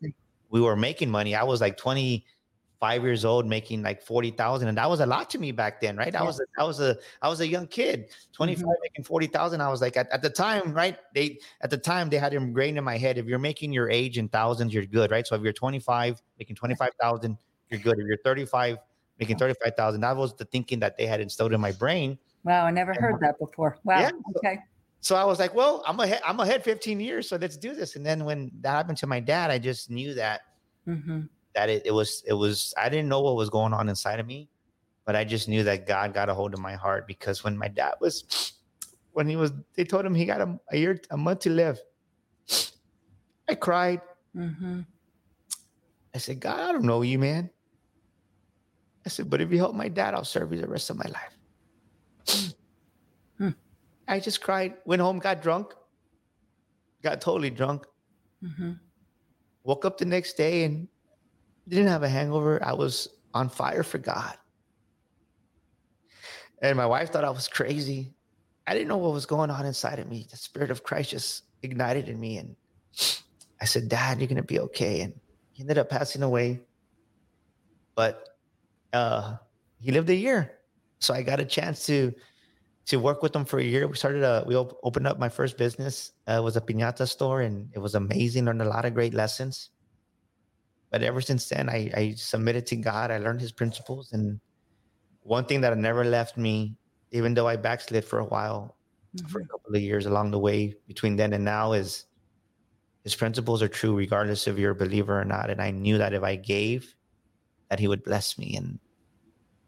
we 0.50 0.62
were 0.62 0.76
making 0.76 1.12
money. 1.12 1.36
I 1.36 1.44
was 1.44 1.62
like 1.62 1.78
25 1.78 3.04
years 3.04 3.24
old, 3.24 3.46
making 3.46 3.84
like 3.84 4.02
40,000. 4.02 4.68
And 4.68 4.78
that 4.78 4.90
was 4.90 5.00
a 5.00 5.06
lot 5.06 5.30
to 5.32 5.38
me 5.38 5.52
back 5.52 5.80
then, 5.80 5.96
right? 5.96 6.16
I 6.16 6.24
was, 6.24 6.40
a, 6.40 6.44
I 6.60 6.64
was 6.66 6.80
a, 6.80 6.98
I 7.22 7.30
was 7.30 7.40
a 7.40 7.48
young 7.48 7.68
kid, 7.68 8.10
25 8.34 8.66
making 8.82 9.04
40,000. 9.04 9.62
I 9.62 9.70
was 9.70 9.80
like, 9.80 9.96
at, 9.96 10.10
at 10.12 10.24
the 10.24 10.30
time, 10.30 10.74
right? 10.74 10.98
They, 11.14 11.40
at 11.62 11.70
the 11.70 11.78
time 11.78 12.10
they 12.10 12.18
had 12.18 12.34
ingrained 12.34 12.80
in 12.80 12.84
my 12.84 12.98
head, 12.98 13.20
if 13.20 13.28
you're 13.28 13.38
making 13.38 13.72
your 13.74 13.92
age 13.92 14.18
in 14.18 14.28
thousands, 14.28 14.74
you're 14.74 14.86
good, 14.86 15.12
right? 15.12 15.28
So 15.28 15.36
if 15.36 15.44
you're 15.44 15.54
25 15.54 16.20
making 16.40 16.56
25,000, 16.56 17.38
you're 17.70 17.80
good. 17.82 18.00
If 18.00 18.08
you're 18.08 18.18
35 18.24 18.78
making 19.20 19.38
35,000, 19.38 20.02
that 20.02 20.18
was 20.18 20.36
the 20.36 20.46
thinking 20.46 20.80
that 20.80 20.98
they 20.98 21.06
had 21.06 21.22
instilled 21.22 21.54
in 21.54 21.62
my 21.62 21.74
brain. 21.74 22.18
Wow, 22.44 22.66
I 22.66 22.72
never 22.72 22.94
heard 22.96 23.20
that 23.20 23.38
before. 23.38 23.78
Wow. 23.84 24.00
Yeah. 24.00 24.12
Okay. 24.38 24.60
So 25.02 25.16
I 25.16 25.24
was 25.24 25.40
like, 25.40 25.54
well, 25.54 25.84
I'm 25.88 26.00
ahead, 26.00 26.22
I'm 26.26 26.40
ahead 26.40 26.64
15 26.64 27.00
years. 27.00 27.30
So 27.30 27.38
let's 27.38 27.58
do 27.58 27.74
this. 27.74 27.96
And 27.96 28.06
then 28.06 28.26
when 28.26 28.52
that 28.62 28.72
happened 28.72 28.98
to 29.00 29.08
my 29.08 29.20
dad, 29.20 29.50
I 29.50 29.58
just 29.58 29.90
knew 29.90 30.14
that 30.16 30.42
hmm 30.86 31.22
that 31.56 31.70
it, 31.70 31.84
it 31.86 31.92
was 31.92 32.24
it 32.28 32.34
was 32.34 32.74
I 32.78 32.90
didn't 32.90 33.10
know 33.10 33.22
what 33.22 33.36
was 33.36 33.50
going 33.50 33.74
on 33.74 33.90
inside 33.90 34.20
of 34.20 34.28
me, 34.28 34.50
but 35.06 35.16
I 35.16 35.24
just 35.24 35.48
knew 35.48 35.64
that 35.64 35.88
God 35.88 36.14
got 36.14 36.30
a 36.30 36.34
hold 36.34 36.54
of 36.54 36.60
my 36.60 36.74
heart 36.76 37.08
because 37.08 37.44
when 37.44 37.58
my 37.58 37.68
dad 37.68 37.96
was 38.02 38.54
when 39.12 39.28
he 39.28 39.36
was 39.36 39.52
they 39.76 39.84
told 39.84 40.06
him 40.06 40.14
he 40.16 40.26
got 40.26 40.42
a, 40.42 40.60
a 40.72 40.78
year 40.78 41.00
a 41.12 41.18
month 41.18 41.40
to 41.42 41.50
live. 41.50 41.80
I 43.50 43.56
cried. 43.56 44.02
hmm 44.34 44.82
I 46.14 46.18
said, 46.18 46.40
God, 46.40 46.60
I 46.60 46.72
don't 46.72 46.86
know 46.86 47.02
you, 47.04 47.20
man. 47.20 47.52
I 49.06 49.10
said, 49.10 49.30
but 49.30 49.42
if 49.42 49.52
you 49.52 49.58
help 49.58 49.76
my 49.76 49.88
dad, 49.90 50.14
I'll 50.14 50.26
serve 50.26 50.52
you 50.52 50.60
the 50.60 50.68
rest 50.68 50.90
of 50.90 50.98
my 50.98 51.06
life. 51.06 52.56
I 54.10 54.20
just 54.20 54.42
cried, 54.42 54.74
went 54.86 55.02
home, 55.02 55.20
got 55.20 55.42
drunk, 55.42 55.74
got 57.04 57.22
totally 57.22 57.50
drunk, 57.50 57.86
hmm 58.44 58.74
woke 59.64 59.86
up 59.86 59.98
the 59.98 60.06
next 60.06 60.34
day 60.34 60.64
and 60.64 60.88
didn't 61.68 61.88
have 61.88 62.02
a 62.02 62.10
hangover. 62.10 62.64
I 62.64 62.74
was 62.74 63.08
on 63.34 63.50
fire 63.50 63.84
for 63.84 64.00
God. 64.00 64.36
And 66.62 66.76
my 66.76 66.88
wife 66.88 67.12
thought 67.12 67.24
I 67.24 67.30
was 67.30 67.48
crazy. 67.48 68.14
I 68.66 68.74
didn't 68.74 68.88
know 68.88 68.98
what 68.98 69.14
was 69.14 69.28
going 69.28 69.52
on 69.52 69.66
inside 69.66 70.00
of 70.00 70.08
me. 70.08 70.28
The 70.30 70.38
spirit 70.38 70.72
of 70.72 70.84
Christ 70.84 71.12
just 71.12 71.44
ignited 71.62 72.10
in 72.10 72.20
me. 72.20 72.38
And 72.38 72.56
I 73.62 73.66
said, 73.66 73.90
Dad, 73.90 74.20
you're 74.20 74.28
going 74.28 74.38
to 74.38 74.44
be 74.44 74.60
okay. 74.60 75.02
And 75.02 75.14
he 75.52 75.62
ended 75.62 75.78
up 75.78 75.90
passing 75.90 76.24
away. 76.24 76.62
But 77.96 78.28
uh, 78.92 79.36
he 79.80 79.92
lived 79.92 80.10
a 80.10 80.16
year. 80.16 80.60
So 81.00 81.14
I 81.14 81.22
got 81.22 81.40
a 81.40 81.46
chance 81.46 81.86
to 81.86 82.14
to 82.90 82.98
work 82.98 83.22
with 83.22 83.34
them 83.34 83.46
for 83.46 83.60
a 83.60 83.64
year. 83.64 83.88
We 83.88 83.96
started 83.96 84.24
a 84.24 84.44
we 84.46 84.56
op- 84.56 84.78
opened 84.84 85.08
up 85.08 85.20
my 85.20 85.30
first 85.30 85.58
business. 85.58 86.12
Uh, 86.28 86.34
it 86.42 86.44
was 86.44 86.58
a 86.58 86.62
piñata 86.62 87.08
store, 87.08 87.42
and 87.42 87.70
it 87.74 87.80
was 87.80 87.96
amazing. 87.96 88.46
Learned 88.46 88.62
a 88.64 88.70
lot 88.70 88.86
of 88.86 88.94
great 88.94 89.14
lessons. 89.14 89.70
But 90.92 91.04
ever 91.04 91.22
since 91.22 91.48
then, 91.48 91.70
I, 91.70 91.92
I 91.96 92.14
submitted 92.18 92.66
to 92.68 92.76
God. 92.76 93.12
I 93.12 93.20
learned 93.20 93.42
His 93.42 93.52
principles, 93.52 94.12
and 94.14 94.40
one 95.22 95.46
thing 95.46 95.62
that 95.62 95.78
never 95.78 96.04
left 96.04 96.36
me, 96.36 96.76
even 97.12 97.36
though 97.36 97.48
I 97.48 97.56
backslid 97.58 98.04
for 98.04 98.20
a 98.20 98.26
while, 98.26 98.76
for 99.28 99.40
a 99.40 99.44
Mhm. 99.44 99.50
couple 99.50 99.76
of 99.76 99.82
years 99.82 100.06
along 100.08 100.32
the 100.32 100.40
way 100.40 100.74
between 100.88 101.16
then 101.16 101.34
and 101.34 101.46
now 101.46 101.74
is 101.74 102.06
his 103.04 103.16
principles 103.16 103.62
are 103.62 103.68
true 103.70 103.96
regardless 103.96 104.48
if 104.48 104.58
you're 104.58 104.72
a 104.72 104.76
believer 104.76 105.20
or 105.20 105.26
not. 105.26 105.50
And 105.50 105.62
I 105.62 105.72
knew 105.72 105.98
that 105.98 106.14
if 106.14 106.24
I 106.24 106.36
gave, 106.36 106.96
that 107.70 107.80
he 107.80 107.88
would 107.88 108.04
bless 108.04 108.38
me. 108.38 108.56
And 108.58 108.80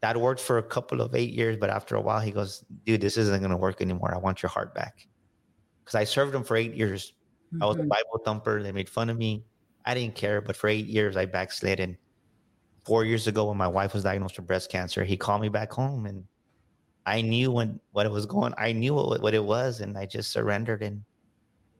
that 0.01 0.17
worked 0.17 0.41
for 0.41 0.57
a 0.57 0.63
couple 0.63 1.01
of 1.01 1.15
eight 1.15 1.31
years. 1.31 1.57
But 1.57 1.69
after 1.69 1.95
a 1.95 2.01
while, 2.01 2.19
he 2.19 2.31
goes, 2.31 2.65
dude, 2.85 3.01
this 3.01 3.17
isn't 3.17 3.39
going 3.39 3.51
to 3.51 3.57
work 3.57 3.81
anymore. 3.81 4.13
I 4.13 4.17
want 4.17 4.41
your 4.41 4.49
heart 4.49 4.73
back. 4.73 5.07
Because 5.83 5.95
I 5.95 6.03
served 6.03 6.33
him 6.33 6.43
for 6.43 6.57
eight 6.57 6.73
years. 6.73 7.13
I 7.61 7.65
was 7.65 7.77
a 7.77 7.81
Mhm. 7.81 7.89
Bible 7.89 8.21
thumper. 8.25 8.63
They 8.63 8.71
made 8.71 8.89
fun 8.89 9.09
of 9.09 9.17
me. 9.17 9.45
I 9.85 9.93
didn't 9.93 10.15
care. 10.15 10.41
But 10.41 10.55
for 10.55 10.67
eight 10.67 10.87
years, 10.87 11.17
I 11.17 11.25
backslid. 11.25 11.79
And 11.79 11.97
four 12.83 13.05
years 13.05 13.27
ago, 13.27 13.45
when 13.45 13.57
my 13.57 13.67
wife 13.67 13.93
was 13.93 14.03
diagnosed 14.03 14.37
with 14.37 14.47
breast 14.47 14.71
cancer, 14.71 15.03
he 15.03 15.17
called 15.17 15.41
me 15.41 15.49
back 15.49 15.71
home. 15.71 16.05
And 16.05 16.25
I 17.05 17.21
knew 17.21 17.51
when 17.51 17.79
what 17.91 18.05
it 18.05 18.11
was 18.11 18.25
going. 18.25 18.53
I 18.57 18.71
knew 18.71 18.93
what, 18.93 19.21
what 19.21 19.33
it 19.33 19.43
was, 19.43 19.81
and 19.81 19.97
I 19.97 20.05
just 20.05 20.31
surrendered. 20.31 20.81
And 20.81 21.03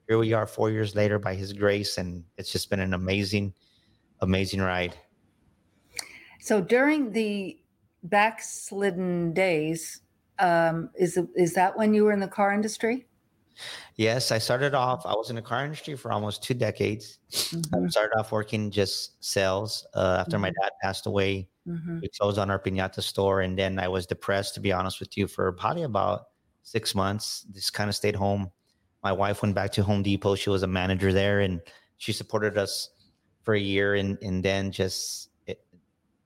here 0.07 0.17
we 0.17 0.33
are, 0.33 0.45
four 0.45 0.71
years 0.71 0.95
later, 0.95 1.19
by 1.19 1.35
His 1.35 1.53
grace, 1.53 1.97
and 1.97 2.23
it's 2.37 2.51
just 2.51 2.69
been 2.69 2.79
an 2.79 2.93
amazing, 2.93 3.53
amazing 4.19 4.61
ride. 4.61 4.95
So 6.39 6.59
during 6.59 7.11
the 7.11 7.60
backslidden 8.03 9.33
days, 9.33 10.01
um, 10.39 10.91
is 10.95 11.19
is 11.35 11.53
that 11.55 11.77
when 11.77 11.93
you 11.93 12.03
were 12.05 12.11
in 12.13 12.19
the 12.21 12.27
car 12.27 12.53
industry? 12.53 13.07
Yes, 13.95 14.31
I 14.31 14.37
started 14.37 14.73
off. 14.73 15.05
I 15.05 15.13
was 15.13 15.29
in 15.29 15.35
the 15.35 15.41
car 15.41 15.63
industry 15.63 15.95
for 15.95 16.11
almost 16.11 16.43
two 16.43 16.53
decades. 16.53 17.19
I 17.73 17.77
Mhm, 17.77 17.91
started 17.91 18.17
off 18.17 18.31
working 18.31 18.71
just 18.71 19.23
sales. 19.23 19.85
Uh, 19.95 20.17
after 20.19 20.39
my 20.39 20.49
dad 20.49 20.71
passed 20.81 21.07
away, 21.07 21.49
mhm, 21.65 22.01
we 22.01 22.09
closed 22.19 22.39
on 22.39 22.51
our 22.51 22.59
piñata 22.59 23.03
store, 23.03 23.41
and 23.41 23.59
then 23.59 23.79
I 23.79 23.89
was 23.89 24.07
depressed, 24.07 24.55
to 24.55 24.61
be 24.61 24.73
honest 24.73 25.01
with 25.01 25.17
you, 25.17 25.27
for 25.27 25.51
probably 25.53 25.83
about 25.83 26.27
six 26.63 26.95
months. 26.95 27.43
Just 27.53 27.73
kind 27.73 27.89
of 27.89 27.95
stayed 27.97 28.15
home. 28.15 28.51
My 29.03 29.13
wife 29.13 29.43
went 29.43 29.55
back 29.55 29.73
to 29.73 29.83
Home 29.83 30.03
Depot. 30.03 30.35
She 30.35 30.51
was 30.51 30.63
a 30.63 30.67
manager 30.67 31.13
there, 31.13 31.41
and 31.41 31.61
she 31.97 32.13
supported 32.13 32.57
us 32.57 32.89
for 33.43 33.55
a 33.55 33.59
year, 33.61 33.95
and 33.95 34.17
and 34.23 34.45
then 34.45 34.71
just 34.71 35.30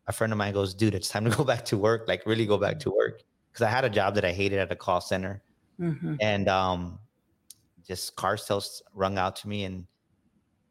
a 0.08 0.14
friend 0.14 0.32
of 0.34 0.38
mine 0.38 0.54
goes, 0.54 0.74
"Dude, 0.74 0.96
it's 0.96 1.10
time 1.10 1.26
to 1.26 1.36
go 1.36 1.44
back 1.52 1.66
to 1.66 1.78
work. 1.78 2.08
Like 2.08 2.26
really 2.26 2.46
go 2.46 2.58
back 2.58 2.80
to 2.82 2.92
work." 2.92 3.24
Because 3.52 3.64
I 3.66 3.70
had 3.70 3.86
a 3.86 3.90
job 3.90 4.16
that 4.16 4.26
I 4.26 4.34
hated 4.34 4.60
at 4.60 4.72
a 4.72 4.76
call 4.76 5.02
center, 5.02 5.44
mhm, 5.80 6.18
and 6.22 6.48
um, 6.50 7.00
just 7.88 8.16
car 8.16 8.38
sales 8.38 8.82
rung 8.94 9.18
out 9.18 9.36
to 9.38 9.50
me, 9.50 9.64
and 9.66 9.88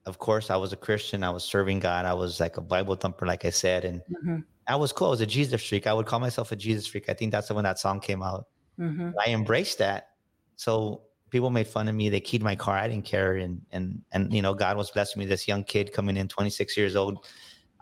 of 0.06 0.18
course, 0.18 0.50
I 0.50 0.56
was 0.56 0.72
a 0.72 0.76
Christian. 0.76 1.22
I 1.24 1.30
was 1.30 1.44
serving 1.44 1.80
God. 1.80 2.04
I 2.04 2.14
was 2.14 2.40
like 2.40 2.56
a 2.58 2.60
Bible 2.60 2.94
thumper, 2.96 3.26
like 3.26 3.44
I 3.44 3.50
said, 3.50 3.84
and 3.84 4.02
mhm, 4.08 4.44
I 4.68 4.76
was 4.76 4.92
cool. 4.92 5.08
I 5.08 5.10
was 5.10 5.20
a 5.22 5.26
Jesus 5.26 5.66
freak. 5.66 5.86
I 5.86 5.94
would 5.94 6.06
call 6.06 6.20
myself 6.20 6.52
a 6.52 6.56
Jesus 6.56 6.86
freak. 6.86 7.08
I 7.08 7.14
think 7.14 7.32
that's 7.32 7.50
when 7.50 7.64
that 7.64 7.78
song 7.78 8.00
came 8.00 8.22
out. 8.22 8.48
mhm, 8.78 9.14
I 9.26 9.30
embraced 9.30 9.78
that. 9.78 10.10
So 10.56 11.04
people 11.30 11.50
made 11.50 11.66
fun 11.68 11.88
of 11.88 11.94
me. 11.94 12.08
They 12.10 12.20
keyed 12.20 12.42
my 12.42 12.56
car. 12.56 12.76
I 12.76 12.88
didn't 12.88 13.06
care. 13.06 13.36
And 13.36 13.62
and 13.72 14.04
and 14.12 14.32
you 14.32 14.42
know, 14.42 14.54
God 14.54 14.76
was 14.76 14.90
blessing 14.90 15.20
me. 15.20 15.26
This 15.26 15.48
young 15.48 15.64
kid 15.64 15.92
coming 15.92 16.16
in, 16.16 16.28
26 16.28 16.76
years 16.76 16.96
old, 16.96 17.26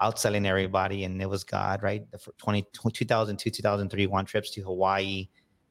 outselling 0.02 0.46
everybody, 0.46 1.04
and 1.04 1.22
it 1.22 1.28
was 1.28 1.44
God, 1.44 1.82
right? 1.82 2.10
The 2.10 2.18
fir- 2.18 2.32
20, 2.38 2.64
2002, 2.72 3.50
2003, 3.50 4.06
one 4.06 4.24
trips 4.26 4.50
to 4.50 4.62
Hawaii, 4.62 5.28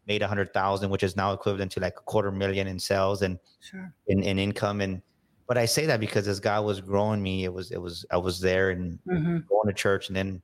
made 0.07 0.21
a 0.21 0.27
hundred 0.27 0.53
thousand, 0.53 0.89
which 0.89 1.03
is 1.03 1.15
now 1.15 1.33
equivalent 1.33 1.71
to 1.73 1.79
like 1.79 1.93
a 1.97 2.01
quarter 2.01 2.31
million 2.31 2.67
in 2.67 2.79
sales 2.79 3.21
and 3.21 3.37
Sure. 3.59 3.93
in, 4.07 4.23
in 4.23 4.39
income. 4.39 4.81
And 4.81 5.01
but 5.47 5.57
I 5.57 5.65
say 5.65 5.85
that 5.85 5.99
because 5.99 6.27
as 6.27 6.39
God 6.39 6.65
was 6.65 6.81
growing 6.81 7.21
me, 7.21 7.43
it 7.43 7.53
was 7.53 7.71
it 7.71 7.81
was 7.81 8.05
I 8.11 8.17
was 8.17 8.39
there 8.39 8.71
and 8.71 8.97
Mhm, 9.07 9.47
going 9.47 9.67
to 9.67 9.73
church 9.73 10.07
and 10.07 10.15
then 10.15 10.41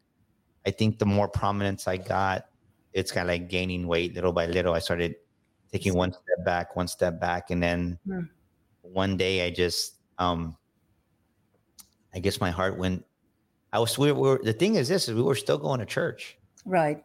i 0.66 0.72
think 0.72 1.00
the 1.00 1.06
more 1.06 1.30
prominence 1.30 1.88
i 1.88 1.96
got 1.96 2.46
it's 2.92 3.12
kind 3.12 3.24
of 3.30 3.34
like 3.34 3.48
gaining 3.48 3.88
weight 3.88 4.14
little 4.14 4.34
by 4.34 4.46
little 4.48 4.74
i 4.74 4.80
started 4.80 5.16
taking 5.72 5.94
one 5.96 6.12
step 6.12 6.46
back 6.46 6.76
one 6.76 6.88
step 6.88 7.20
back 7.22 7.52
and 7.52 7.62
then 7.64 7.98
Hmm. 8.06 8.26
one 8.82 9.16
day 9.16 9.46
i 9.46 9.50
just 9.50 9.96
um 10.18 10.58
i 12.14 12.20
guess 12.20 12.42
my 12.42 12.52
heart 12.52 12.78
went 12.78 13.06
i 13.74 13.80
was 13.80 13.98
we 13.98 14.12
were 14.12 14.40
the 14.44 14.54
thing 14.54 14.76
is 14.76 14.88
this 14.88 15.08
is 15.08 15.16
we 15.16 15.22
were 15.22 15.36
still 15.36 15.58
going 15.58 15.80
to 15.80 15.86
church 15.86 16.38
Right. 16.66 17.04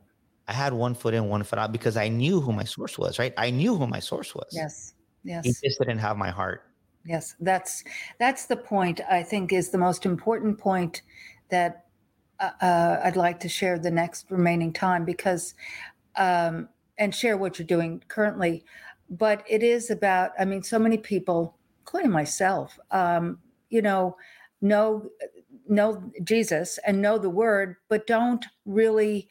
i 0.48 0.52
had 0.52 0.72
one 0.72 0.94
foot 0.94 1.14
in 1.14 1.28
one 1.28 1.42
foot 1.42 1.58
out 1.58 1.72
because 1.72 1.96
i 1.96 2.08
knew 2.08 2.40
who 2.40 2.52
my 2.52 2.64
source 2.64 2.98
was 2.98 3.18
right 3.18 3.34
i 3.36 3.50
knew 3.50 3.76
who 3.76 3.86
my 3.86 4.00
source 4.00 4.34
was 4.34 4.48
Yes. 4.52 4.94
Yes. 5.24 5.44
he 5.44 5.52
just 5.68 5.78
didn't 5.78 5.98
have 5.98 6.16
my 6.16 6.30
heart 6.30 6.62
Yes, 7.04 7.34
that's 7.40 7.82
that's 8.18 8.46
the 8.46 8.56
point. 8.56 9.00
I 9.10 9.22
think 9.22 9.52
is 9.52 9.70
the 9.70 9.78
most 9.78 10.06
important 10.06 10.58
point 10.58 11.02
that 11.48 11.86
uh, 12.38 12.50
uh, 12.60 13.00
I'd 13.04 13.16
like 13.16 13.40
to 13.40 13.48
share 13.48 13.78
the 13.78 13.90
next 13.90 14.30
remaining 14.30 14.72
time 14.72 15.04
because 15.04 15.54
um, 16.16 16.68
and 16.98 17.14
share 17.14 17.36
what 17.36 17.58
you're 17.58 17.66
doing 17.66 18.02
currently. 18.08 18.64
But 19.10 19.44
it 19.48 19.62
is 19.62 19.90
about. 19.90 20.30
I 20.38 20.44
mean, 20.44 20.62
so 20.62 20.78
many 20.78 20.96
people, 20.96 21.56
including 21.80 22.12
myself, 22.12 22.78
um, 22.92 23.38
you 23.68 23.82
know, 23.82 24.16
know 24.60 25.10
know 25.72 26.12
Jesus 26.24 26.78
and 26.86 27.02
know 27.02 27.18
the 27.18 27.30
Word, 27.30 27.76
but 27.88 28.06
don't 28.06 28.44
really 28.66 29.28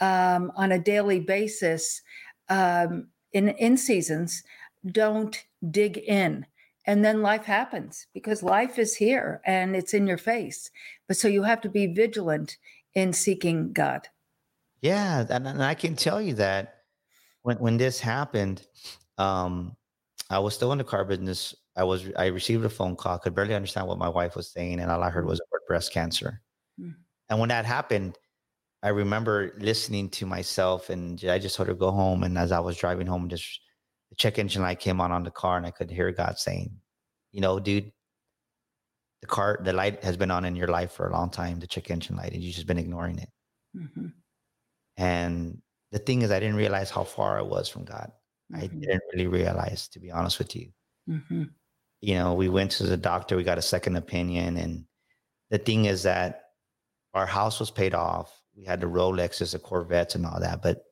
um, 0.00 0.52
on 0.56 0.72
a 0.72 0.78
daily 0.78 1.20
basis 1.20 2.02
um, 2.48 3.08
in 3.32 3.50
in 3.50 3.76
seasons 3.76 4.42
don't 4.90 5.44
dig 5.70 5.98
in 5.98 6.44
and 6.86 7.04
then 7.04 7.22
life 7.22 7.44
happens 7.44 8.06
because 8.12 8.42
life 8.42 8.78
is 8.78 8.96
here 8.96 9.40
and 9.46 9.76
it's 9.76 9.94
in 9.94 10.06
your 10.08 10.18
face 10.18 10.70
but 11.06 11.16
so 11.16 11.28
you 11.28 11.44
have 11.44 11.60
to 11.60 11.68
be 11.70 11.86
vigilant 11.86 12.58
in 12.94 13.12
seeking 13.12 13.72
god 13.72 14.08
Yeah, 14.82 15.24
and, 15.30 15.46
and 15.46 15.62
I 15.62 15.74
can 15.74 15.96
tell 15.96 16.20
you 16.20 16.34
that 16.34 16.82
when 17.42 17.58
when 17.58 17.76
this 17.76 18.00
happened, 18.00 18.66
um, 19.18 19.76
I 20.30 20.40
was 20.40 20.54
still 20.54 20.72
in 20.72 20.78
the 20.78 20.84
car 20.84 21.04
business. 21.04 21.54
I 21.76 21.84
was 21.84 22.06
I 22.16 22.26
received 22.26 22.64
a 22.64 22.68
phone 22.70 22.96
call, 22.96 23.18
could 23.18 23.34
barely 23.34 23.54
understand 23.54 23.88
what 23.88 23.98
my 23.98 24.08
wife 24.08 24.36
was 24.36 24.50
saying, 24.52 24.80
and 24.80 24.90
all 24.90 25.02
I 25.02 25.10
heard 25.10 25.26
was 25.26 25.38
the 25.38 25.46
word 25.52 25.62
breast 25.66 25.92
cancer. 25.92 26.42
Mm. 26.80 26.94
And 27.30 27.40
when 27.40 27.48
that 27.50 27.64
happened, 27.66 28.18
I 28.82 28.90
remember 28.90 29.54
listening 29.58 30.10
to 30.10 30.26
myself, 30.26 30.90
and 30.90 31.22
I 31.26 31.38
just 31.38 31.56
sort 31.56 31.70
of 31.70 31.78
go 31.78 31.90
home. 31.92 32.24
And 32.24 32.38
as 32.38 32.52
I 32.52 32.60
was 32.60 32.76
driving 32.78 33.06
home, 33.06 33.28
just 33.28 33.60
the 34.10 34.16
check 34.16 34.38
engine 34.38 34.62
light 34.62 34.80
came 34.80 35.00
on 35.00 35.12
on 35.12 35.24
the 35.24 35.30
car, 35.32 35.56
and 35.58 35.66
I 35.66 35.70
could 35.72 35.90
hear 35.90 36.12
God 36.12 36.38
saying, 36.38 36.80
"You 37.32 37.40
know, 37.42 37.60
dude." 37.60 37.92
The 39.22 39.26
car, 39.26 39.58
the 39.62 39.72
light 39.72 40.04
has 40.04 40.16
been 40.18 40.30
on 40.30 40.44
in 40.44 40.54
your 40.54 40.68
life 40.68 40.92
for 40.92 41.08
a 41.08 41.12
long 41.12 41.30
time, 41.30 41.58
the 41.60 41.66
check 41.66 41.90
engine 41.90 42.16
light, 42.16 42.32
and 42.34 42.42
you've 42.42 42.54
just 42.54 42.66
been 42.66 42.78
ignoring 42.78 43.18
it. 43.18 43.30
Mhm, 43.74 44.12
And 44.96 45.62
the 45.90 45.98
thing 45.98 46.22
is, 46.22 46.30
I 46.30 46.40
didn't 46.40 46.56
realize 46.56 46.90
how 46.90 47.04
far 47.04 47.38
I 47.38 47.42
was 47.42 47.68
from 47.68 47.84
God. 47.84 48.12
I 48.54 48.68
mhm, 48.68 48.80
didn't 48.80 49.02
really 49.12 49.26
realize, 49.26 49.88
to 49.88 50.00
be 50.00 50.10
honest 50.10 50.38
with 50.38 50.54
you. 50.56 50.72
mhm, 51.06 51.54
You 52.02 52.16
know, 52.16 52.34
we 52.34 52.48
went 52.50 52.72
to 52.72 52.84
the 52.84 52.96
doctor, 52.98 53.36
we 53.36 53.44
got 53.44 53.58
a 53.58 53.62
second 53.62 53.96
opinion. 53.96 54.56
And 54.58 54.84
the 55.50 55.58
thing 55.58 55.86
is 55.86 56.02
that 56.02 56.42
our 57.14 57.26
house 57.26 57.58
was 57.60 57.70
paid 57.70 57.94
off. 57.94 58.30
We 58.56 58.64
had 58.64 58.80
the 58.80 58.86
Rolexes, 58.86 59.52
the 59.52 59.58
Corvettes, 59.58 60.14
and 60.16 60.26
all 60.26 60.40
that. 60.40 60.60
But 60.62 60.82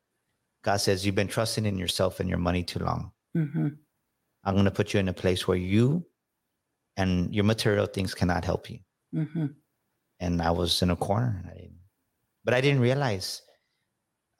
God 0.64 0.76
says, 0.78 1.04
You've 1.04 1.14
been 1.16 1.28
trusting 1.28 1.66
in 1.66 1.76
yourself 1.78 2.20
and 2.20 2.28
your 2.28 2.38
money 2.38 2.62
too 2.62 2.78
long. 2.78 3.12
mhm, 3.36 3.76
I'm 4.44 4.54
going 4.54 4.64
to 4.64 4.70
put 4.70 4.94
you 4.94 5.00
in 5.00 5.08
a 5.08 5.12
place 5.12 5.46
where 5.46 5.56
you 5.58 6.06
and 6.96 7.34
your 7.34 7.44
material 7.44 7.86
things 7.86 8.14
cannot 8.14 8.44
help 8.44 8.70
you. 8.70 8.78
mhm. 9.14 9.54
and 10.20 10.40
I 10.40 10.50
was 10.52 10.80
in 10.82 10.90
a 10.90 10.96
corner. 10.96 11.42
I 11.50 11.54
didn't, 11.54 11.80
but 12.44 12.54
I 12.54 12.60
didn't 12.60 12.80
realize 12.80 13.42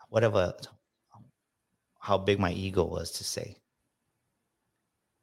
what 0.09 0.25
of 0.25 0.35
a 0.37 0.55
how 2.01 2.17
big 2.19 2.39
my 2.39 2.53
ego 2.53 2.85
was 2.85 3.11
to 3.13 3.25
say. 3.25 3.57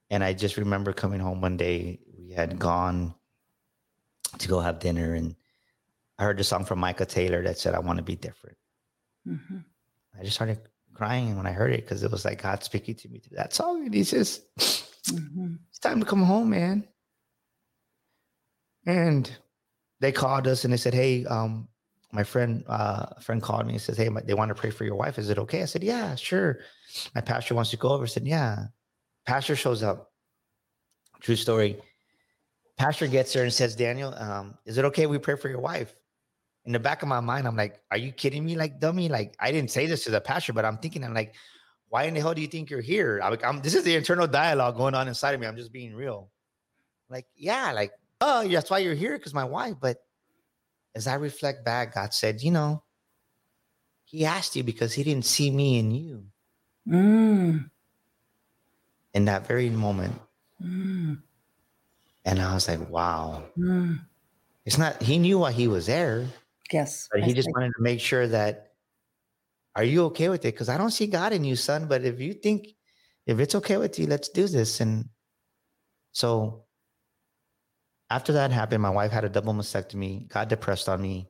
And 0.10 0.24
I 0.24 0.34
just 0.34 0.58
remember 0.58 0.94
coming 0.94 1.20
home 1.20 1.42
one 1.42 1.58
day. 1.58 2.00
We 2.18 2.32
had 2.32 2.58
gone 2.60 3.14
to 4.38 4.48
go 4.48 4.60
have 4.60 4.80
dinner, 4.80 5.14
and 5.14 5.36
I 6.18 6.24
heard 6.24 6.38
the 6.38 6.44
song 6.44 6.66
from 6.66 6.80
Micah 6.80 7.06
Tyler 7.06 7.44
that 7.44 7.58
said, 7.58 7.76
"I 7.76 7.80
want 7.80 7.98
to 7.98 8.04
be 8.04 8.16
different." 8.16 8.58
Mhm. 9.28 9.64
I 10.18 10.24
just 10.24 10.36
started 10.36 10.60
crying 10.94 11.36
when 11.38 11.46
I 11.46 11.52
heard 11.52 11.74
it 11.74 11.82
because 11.84 12.04
it 12.04 12.12
was 12.12 12.26
like 12.26 12.42
God 12.42 12.64
speaking 12.64 12.96
to 12.96 13.10
me 13.10 13.20
through 13.20 13.38
that 13.38 13.54
song, 13.54 13.86
and 13.86 13.94
He 13.94 14.04
says, 14.04 14.42
Mhm. 14.58 15.60
it's 15.70 15.80
time 15.80 16.00
to 16.00 16.06
come 16.06 16.24
home, 16.24 16.50
man. 16.50 16.88
And 18.86 19.30
they 20.00 20.12
called 20.12 20.48
us 20.48 20.64
and 20.64 20.72
they 20.74 20.78
said, 20.78 20.94
Hey, 20.94 21.26
um, 21.26 21.68
my 22.12 22.24
friend, 22.24 22.64
uh, 22.68 23.08
a 23.12 23.22
friend 23.22 23.42
called 23.42 23.68
me 23.68 23.74
and 23.74 23.82
says, 23.82 23.98
Hey, 23.98 24.10
they 24.26 24.34
want 24.34 24.50
to 24.50 24.56
pray 24.56 24.70
for 24.70 24.86
your 24.86 24.96
wife. 24.96 25.20
Is 25.20 25.30
it 25.30 25.38
okay? 25.40 25.62
I 25.62 25.66
said, 25.66 25.84
Yeah, 25.84 26.16
sure. 26.16 26.60
My 27.14 27.22
pastor 27.22 27.54
wants 27.54 27.70
to 27.72 27.78
go 27.78 27.90
over. 27.90 28.06
I 28.06 28.08
said, 28.08 28.26
Yeah. 28.28 28.68
Pastor 29.28 29.58
shows 29.58 29.84
up. 29.84 30.14
True 31.20 31.36
story. 31.36 31.78
Pastor 32.78 33.08
gets 33.08 33.34
there 33.34 33.44
and 33.44 33.52
says, 33.52 33.76
Daniel, 33.76 34.14
um, 34.16 34.58
is 34.66 34.78
it 34.78 34.86
okay 34.86 35.06
we 35.06 35.18
pray 35.18 35.36
for 35.36 35.50
your 35.50 35.60
wife? 35.60 35.94
In 36.66 36.72
the 36.72 36.80
back 36.80 37.02
of 37.02 37.10
my 37.10 37.20
mind, 37.20 37.46
I'm 37.46 37.56
like, 37.56 37.82
Are 37.92 37.98
you 37.98 38.12
kidding 38.14 38.46
me? 38.46 38.56
Like, 38.56 38.80
dummy. 38.80 39.10
Like, 39.10 39.36
I 39.40 39.52
didn't 39.52 39.72
say 39.72 39.86
this 39.86 40.06
to 40.06 40.12
the 40.12 40.22
pastor, 40.22 40.54
but 40.54 40.64
I'm 40.64 40.78
thinking, 40.78 41.04
I'm 41.04 41.14
like, 41.14 41.36
why 41.90 42.04
in 42.04 42.14
the 42.14 42.22
hell 42.22 42.34
do 42.34 42.42
you 42.42 42.48
think 42.48 42.70
you're 42.70 42.82
here? 42.82 43.20
I'm, 43.22 43.38
I'm 43.44 43.62
this 43.62 43.76
is 43.76 43.84
the 43.84 43.96
internal 43.96 44.28
dialogue 44.28 44.78
going 44.78 44.96
on 44.96 45.08
inside 45.08 45.34
of 45.34 45.42
me. 45.42 45.48
I'm 45.48 45.56
just 45.58 45.72
being 45.72 45.94
real. 45.94 46.30
Like, 47.10 47.26
yeah, 47.36 47.72
like, 47.74 47.92
oh, 48.22 48.48
that's 48.48 48.70
why 48.70 48.80
you're 48.80 48.96
here 48.96 49.18
because 49.18 49.34
my 49.34 49.46
wife. 49.46 49.76
But 49.80 49.98
as 50.96 51.08
I 51.08 51.16
reflect 51.16 51.66
back, 51.66 51.96
God 51.96 52.14
said, 52.14 52.42
you 52.42 52.52
know, 52.52 52.84
He 54.06 54.26
asked 54.26 54.56
you 54.56 54.64
because 54.64 54.94
He 54.94 55.04
didn't 55.04 55.26
see 55.26 55.50
me 55.52 55.80
in 55.80 55.92
you. 55.92 56.26
Mm. 56.88 57.70
In 59.18 59.26
that 59.26 59.48
very 59.48 59.70
moment. 59.72 60.14
Mm, 60.64 61.18
And 62.24 62.40
I 62.40 62.54
was 62.54 62.68
like, 62.68 62.88
wow. 62.90 63.44
mm. 63.58 64.00
It's 64.64 64.78
not, 64.78 65.02
he 65.02 65.18
knew 65.18 65.40
why 65.40 65.52
he 65.52 65.68
was 65.68 65.88
there, 65.88 66.28
Yes. 66.72 67.10
but 67.12 67.24
I 67.24 67.26
he 67.26 67.34
just 67.34 67.48
see. 67.48 67.52
wanted 67.56 67.74
to 67.76 67.82
make 67.82 68.00
sure 68.00 68.28
that, 68.28 68.74
are 69.76 69.84
you 69.84 70.06
okay 70.06 70.30
with 70.30 70.46
it? 70.46 70.54
Because 70.54 70.70
I 70.70 70.78
don't 70.78 70.92
see 70.92 71.08
God 71.08 71.34
in 71.34 71.44
you, 71.44 71.56
son. 71.56 71.88
But 71.88 72.04
if 72.04 72.20
you 72.20 72.34
think, 72.34 72.68
if 73.26 73.40
it's 73.40 73.56
okay 73.56 73.78
with 73.78 73.98
you, 73.98 74.06
let's 74.08 74.30
do 74.30 74.48
this. 74.48 74.82
And 74.82 75.10
so 76.12 76.66
after 78.10 78.34
that 78.34 78.52
happened, 78.52 78.82
my 78.82 78.90
wife 78.90 79.12
had 79.12 79.24
a 79.24 79.30
double 79.30 79.54
mastectomy, 79.54 80.28
got 80.28 80.50
depressed 80.50 80.90
on 80.90 81.02
me, 81.02 81.30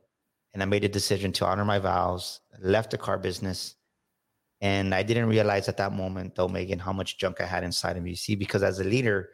and 0.52 0.62
I 0.62 0.66
made 0.66 0.84
a 0.84 0.88
decision 0.88 1.32
to 1.32 1.46
honor 1.46 1.64
my 1.64 1.78
vows, 1.78 2.40
left 2.60 2.90
the 2.90 2.98
car 2.98 3.18
business. 3.18 3.76
And 4.60 4.94
I 4.94 5.02
didn't 5.02 5.26
realize 5.28 5.68
at 5.68 5.76
that 5.76 5.92
moment, 5.92 6.34
though, 6.34 6.48
Megan, 6.48 6.78
how 6.80 6.92
much 6.92 7.18
junk 7.18 7.40
I 7.40 7.46
had 7.46 7.62
inside 7.64 7.96
of 7.96 8.02
me. 8.02 8.14
See, 8.14 8.34
because 8.34 8.62
as 8.62 8.80
a 8.80 8.84
leader, 8.84 9.30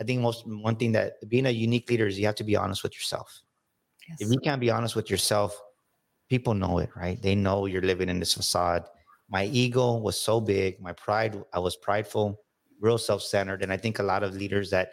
I 0.00 0.04
think 0.04 0.20
most 0.20 0.46
one 0.46 0.76
thing 0.76 0.92
that 0.92 1.14
being 1.28 1.46
a 1.46 1.50
unique 1.50 1.90
leader 1.90 2.06
is 2.06 2.18
you 2.18 2.26
have 2.26 2.36
to 2.36 2.44
be 2.44 2.56
honest 2.56 2.82
with 2.84 2.94
yourself. 2.94 3.40
Yes. 4.08 4.18
If 4.20 4.32
you 4.32 4.38
can't 4.40 4.60
be 4.60 4.70
honest 4.70 4.94
with 4.96 5.10
yourself, 5.10 5.60
people 6.28 6.54
know 6.54 6.78
it, 6.78 6.90
right? 6.96 7.20
They 7.20 7.34
know 7.34 7.66
you're 7.66 7.82
living 7.82 8.08
in 8.08 8.20
this 8.20 8.34
facade. 8.34 8.84
My 9.28 9.44
ego 9.46 9.96
was 9.96 10.20
so 10.20 10.40
big, 10.40 10.80
my 10.80 10.92
pride, 10.92 11.42
I 11.52 11.58
was 11.58 11.76
prideful, 11.76 12.40
real 12.80 12.98
self-centered. 12.98 13.62
And 13.62 13.72
I 13.72 13.76
think 13.76 13.98
a 13.98 14.02
lot 14.02 14.22
of 14.22 14.34
leaders 14.36 14.70
that 14.70 14.92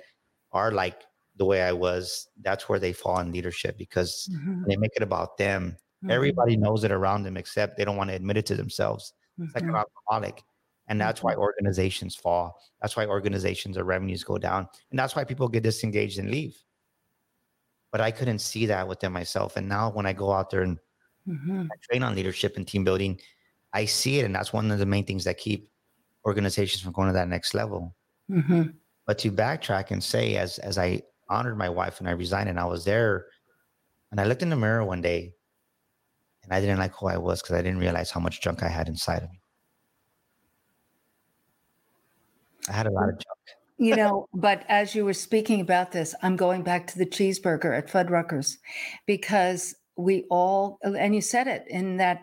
are 0.51 0.71
like 0.71 1.03
the 1.37 1.45
way 1.45 1.61
I 1.61 1.71
was, 1.73 2.27
that's 2.41 2.67
where 2.67 2.79
they 2.79 2.93
fall 2.93 3.19
in 3.19 3.31
leadership 3.31 3.77
because 3.77 4.29
Mhm, 4.31 4.65
they 4.67 4.75
make 4.77 4.91
it 4.95 5.03
about 5.03 5.37
them. 5.37 5.77
mhm, 6.03 6.11
Everybody 6.11 6.57
knows 6.57 6.83
it 6.83 6.91
around 6.91 7.23
them, 7.23 7.37
except 7.37 7.77
they 7.77 7.85
don't 7.85 7.97
want 7.97 8.09
to 8.09 8.15
admit 8.15 8.37
it 8.37 8.45
to 8.47 8.55
themselves. 8.55 9.13
It's 9.43 9.55
like 9.55 9.65
mhm. 9.65 9.75
alcoholic. 9.75 10.43
And 10.87 11.01
that's 11.01 11.23
why 11.23 11.35
organizations 11.35 12.15
fall. 12.15 12.59
That's 12.81 12.95
why 12.95 13.05
organizations 13.07 13.77
or 13.77 13.83
revenues 13.83 14.23
go 14.23 14.37
down. 14.37 14.67
And 14.91 14.99
that's 14.99 15.15
why 15.15 15.23
people 15.23 15.47
get 15.47 15.63
disengaged 15.63 16.19
and 16.19 16.29
leave. 16.31 16.57
But 17.91 18.01
I 18.01 18.11
couldn't 18.11 18.39
see 18.39 18.65
that 18.67 18.87
within 18.87 19.11
myself. 19.11 19.55
And 19.57 19.67
now 19.69 19.89
when 19.91 20.05
I 20.05 20.13
go 20.13 20.31
out 20.31 20.49
there 20.49 20.61
and 20.61 20.79
Mhm, 21.25 21.73
I 21.73 21.75
train 21.83 22.03
on 22.03 22.15
leadership 22.15 22.57
and 22.57 22.67
team 22.67 22.83
building, 22.83 23.21
I 23.73 23.85
see 23.85 24.19
it. 24.19 24.25
And 24.25 24.35
that's 24.35 24.53
one 24.53 24.71
of 24.71 24.79
the 24.79 24.85
main 24.87 25.05
things 25.05 25.25
that 25.25 25.37
keep 25.37 25.71
organizations 26.25 26.81
from 26.83 26.93
going 26.93 27.07
to 27.09 27.13
that 27.13 27.29
next 27.29 27.53
level. 27.53 27.95
mhm. 28.27 28.79
But 29.07 29.17
to 29.19 29.31
backtrack 29.31 29.91
and 29.91 30.03
say, 30.03 30.35
as 30.37 30.59
as 30.59 30.77
I 30.77 31.03
honored 31.29 31.57
my 31.57 31.69
wife 31.69 31.99
and 31.99 32.07
I 32.07 32.11
resigned 32.11 32.49
and 32.49 32.59
I 32.59 32.65
was 32.65 32.85
there, 32.85 33.27
and 34.11 34.21
I 34.21 34.25
looked 34.25 34.43
in 34.43 34.49
the 34.51 34.55
mirror 34.57 34.85
one 34.85 35.01
day 35.01 35.35
and 36.45 36.53
I 36.53 36.61
didn't 36.61 36.79
like 36.79 36.93
who 36.93 37.07
I 37.07 37.17
was 37.17 37.41
because 37.41 37.55
I 37.55 37.61
didn't 37.61 37.79
realize 37.79 38.11
how 38.11 38.19
much 38.19 38.41
junk 38.41 38.63
I 38.63 38.69
had 38.69 38.87
inside 38.87 39.23
of 39.23 39.29
me. 39.29 39.41
I 42.69 42.73
had 42.73 42.87
a 42.87 42.91
lot 42.91 43.09
of 43.09 43.15
junk. 43.15 43.39
You 43.77 43.95
know, 43.95 44.29
but 44.33 44.63
as 44.69 44.95
you 44.95 45.03
were 45.03 45.13
speaking 45.13 45.59
about 45.59 45.91
this, 45.91 46.15
I'm 46.21 46.37
going 46.37 46.63
back 46.63 46.87
to 46.87 46.97
the 46.97 47.05
cheeseburger 47.05 47.77
at 47.77 47.89
Fuddruckers 47.89 48.57
because 49.05 49.75
we 49.97 50.23
all, 50.29 50.79
and 50.81 51.13
you 51.13 51.21
said 51.21 51.47
it 51.47 51.65
in 51.67 51.97
that 51.97 52.21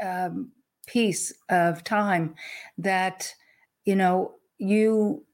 um, 0.00 0.52
piece 0.86 1.32
of 1.48 1.82
time 1.82 2.36
that, 2.78 3.34
you 3.84 3.96
know, 3.96 4.34
you 4.58 5.24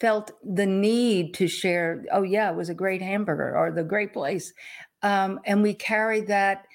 felt 0.00 0.32
the 0.42 0.66
need 0.66 1.34
to 1.34 1.46
share, 1.46 2.04
oh, 2.10 2.22
yeah, 2.22 2.50
it 2.50 2.56
was 2.56 2.68
a 2.68 2.74
great 2.74 3.00
hamburger 3.00 3.56
or 3.56 3.70
the 3.70 3.84
great 3.84 4.12
place. 4.12 4.52
Um, 5.02 5.38
and 5.44 5.62
we 5.62 5.74
carried 5.74 6.26
that 6.26 6.66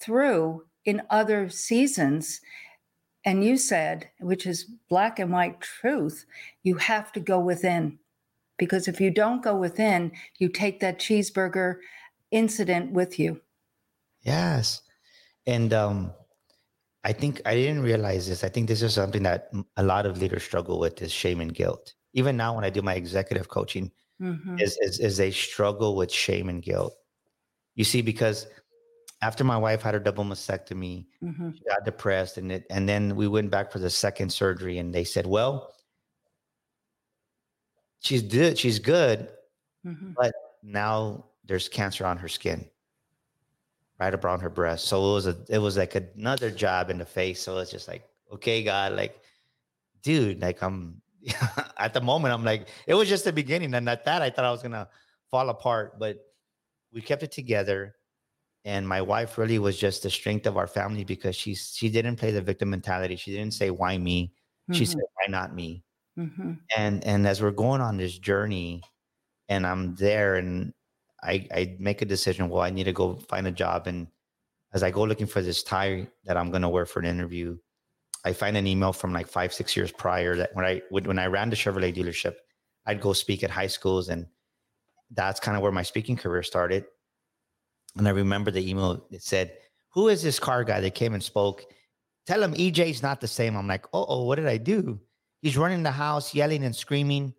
through 0.00 0.64
in 0.84 1.02
other 1.10 1.48
seasons. 1.48 2.40
And 3.24 3.44
you 3.44 3.56
said, 3.56 4.10
which 4.18 4.46
is 4.46 4.64
black 4.88 5.18
and 5.18 5.30
white 5.30 5.60
truth, 5.60 6.24
you 6.62 6.76
have 6.76 7.12
to 7.12 7.20
go 7.20 7.38
within. 7.38 7.98
Because 8.58 8.88
if 8.88 9.00
you 9.00 9.10
don't 9.10 9.42
go 9.42 9.54
within, 9.56 10.12
you 10.38 10.48
take 10.48 10.80
that 10.80 10.98
cheeseburger 10.98 11.76
incident 12.30 12.92
with 12.92 13.18
you. 13.18 13.40
Yes. 14.22 14.82
And 15.46 15.72
um, 15.72 16.12
I 17.04 17.12
think 17.12 17.40
I 17.46 17.54
didn't 17.54 17.82
realize 17.82 18.28
this. 18.28 18.44
I 18.44 18.48
think 18.48 18.68
this 18.68 18.82
is 18.82 18.94
something 18.94 19.22
that 19.22 19.50
a 19.76 19.82
lot 19.82 20.06
of 20.06 20.18
leaders 20.18 20.42
struggle 20.42 20.78
with 20.78 21.00
is 21.00 21.12
shame 21.12 21.40
and 21.40 21.54
guilt. 21.54 21.94
Even 22.12 22.36
now, 22.36 22.54
when 22.54 22.64
I 22.64 22.70
do 22.70 22.82
my 22.82 22.94
executive 22.94 23.48
coaching, 23.48 23.90
Mhm. 24.20 24.60
is, 24.60 24.76
is, 24.82 25.00
is 25.00 25.16
they 25.16 25.30
struggle 25.30 25.96
with 25.96 26.12
shame 26.12 26.50
and 26.50 26.62
guilt. 26.62 26.94
You 27.74 27.84
see, 27.84 28.02
because 28.02 28.46
after 29.22 29.44
my 29.44 29.56
wife 29.56 29.82
had 29.82 29.94
her 29.94 30.00
double 30.00 30.24
mastectomy, 30.24 31.06
Mhm. 31.22 31.54
she 31.56 31.64
got 31.64 31.84
depressed 31.84 32.38
and 32.38 32.50
it, 32.52 32.66
and 32.70 32.88
then 32.88 33.16
we 33.16 33.28
went 33.28 33.50
back 33.50 33.70
for 33.70 33.78
the 33.78 33.90
second 33.90 34.30
surgery 34.30 34.78
and 34.78 34.94
they 34.94 35.04
said, 35.04 35.26
well, 35.26 35.74
she's 38.00 38.22
good. 38.22 38.58
She's 38.58 38.78
good. 38.78 39.28
Mhm. 39.86 40.14
Now 40.62 41.26
there's 41.44 41.68
cancer 41.68 42.06
on 42.06 42.16
her 42.18 42.28
skin, 42.28 42.68
right 43.98 44.14
around 44.14 44.40
her 44.40 44.50
breast. 44.50 44.86
So 44.86 45.10
it 45.10 45.14
was 45.14 45.26
a, 45.26 45.36
it 45.48 45.58
was 45.58 45.76
like 45.76 45.94
another 45.94 46.50
job 46.50 46.90
in 46.90 46.98
the 46.98 47.04
face. 47.06 47.40
So 47.42 47.58
it's 47.58 47.70
just 47.70 47.88
like, 47.88 48.08
okay, 48.32 48.62
God, 48.62 48.92
like, 48.92 49.20
dude, 50.02 50.40
like 50.40 50.62
I'm 50.62 51.02
at 51.76 51.92
the 51.92 52.00
moment, 52.00 52.32
I'm 52.32 52.44
like, 52.44 52.68
it 52.86 52.94
was 52.94 53.08
just 53.08 53.24
the 53.24 53.32
beginning. 53.32 53.74
And 53.74 53.88
at 53.88 54.04
that, 54.06 54.22
I 54.22 54.30
thought 54.30 54.46
I 54.46 54.50
was 54.50 54.62
going 54.62 54.72
to 54.72 54.88
fall 55.30 55.50
apart, 55.50 55.98
but 55.98 56.16
we 56.92 57.02
kept 57.02 57.22
it 57.22 57.30
together. 57.32 57.94
And 58.64 58.86
my 58.88 59.00
wife 59.02 59.38
really 59.38 59.58
was 59.58 59.78
just 59.78 60.02
the 60.02 60.10
strength 60.10 60.46
of 60.46 60.56
our 60.56 60.66
family 60.66 61.04
because 61.04 61.34
she's, 61.36 61.72
she 61.76 61.88
didn't 61.88 62.16
play 62.16 62.30
the 62.30 62.42
victim 62.42 62.70
mentality. 62.70 63.16
She 63.16 63.32
didn't 63.32 63.54
say, 63.54 63.70
why 63.70 63.98
me? 63.98 64.34
She 64.70 64.84
Mhm. 64.84 64.88
said, 64.88 65.02
why 65.14 65.26
not 65.30 65.54
me? 65.54 65.84
Mhm. 66.18 66.58
and 66.76 67.04
and 67.04 67.26
as 67.26 67.40
we're 67.42 67.50
going 67.52 67.80
on 67.80 67.96
this 67.96 68.18
journey 68.18 68.82
and 69.48 69.66
i'm 69.66 69.94
there 69.96 70.36
and 70.36 70.72
i 71.22 71.46
i 71.54 71.76
make 71.80 72.02
a 72.02 72.04
decision 72.04 72.48
well 72.48 72.62
i 72.62 72.70
need 72.70 72.84
to 72.84 72.92
go 72.92 73.16
find 73.28 73.46
a 73.46 73.52
job 73.52 73.86
and 73.86 74.08
as 74.72 74.82
i 74.82 74.90
go 74.90 75.02
looking 75.04 75.26
for 75.26 75.42
this 75.42 75.62
tie 75.62 76.08
that 76.24 76.36
i'm 76.36 76.50
going 76.50 76.62
to 76.62 76.68
wear 76.68 76.86
for 76.86 77.00
an 77.00 77.06
interview 77.06 77.56
i 78.24 78.32
find 78.32 78.56
an 78.56 78.66
email 78.66 78.92
from 78.92 79.12
like 79.12 79.28
five 79.28 79.52
six 79.54 79.76
years 79.76 79.92
prior 79.92 80.36
that 80.36 80.50
when 80.54 80.64
i 80.64 80.82
when 80.90 81.18
i 81.18 81.26
ran 81.26 81.50
the 81.50 81.56
chevrolet 81.56 81.94
dealership 81.94 82.36
i'd 82.86 83.00
go 83.00 83.12
speak 83.12 83.42
at 83.44 83.50
high 83.50 83.68
schools 83.68 84.08
and 84.08 84.26
that's 85.12 85.40
kind 85.40 85.56
of 85.56 85.62
where 85.62 85.72
my 85.72 85.82
speaking 85.82 86.16
career 86.16 86.42
started 86.42 86.84
and 87.96 88.06
i 88.06 88.10
remember 88.10 88.50
the 88.50 88.68
email 88.68 89.06
that 89.10 89.22
said 89.22 89.56
who 89.90 90.08
is 90.08 90.22
this 90.22 90.38
car 90.38 90.64
guy 90.64 90.80
that 90.80 90.94
came 90.94 91.14
and 91.14 91.22
spoke 91.22 91.64
tell 92.26 92.42
him 92.42 92.54
ej's 92.54 93.02
not 93.02 93.20
the 93.20 93.28
same 93.28 93.56
i'm 93.56 93.66
like 93.66 93.86
oh 93.92 94.06
oh, 94.08 94.24
what 94.24 94.36
did 94.36 94.46
i 94.46 94.56
do 94.56 95.00
He's 95.42 95.56
running 95.56 95.82
the 95.82 95.90
house, 95.90 96.34
yelling 96.34 96.64
and 96.64 96.76
screaming. 96.76 97.34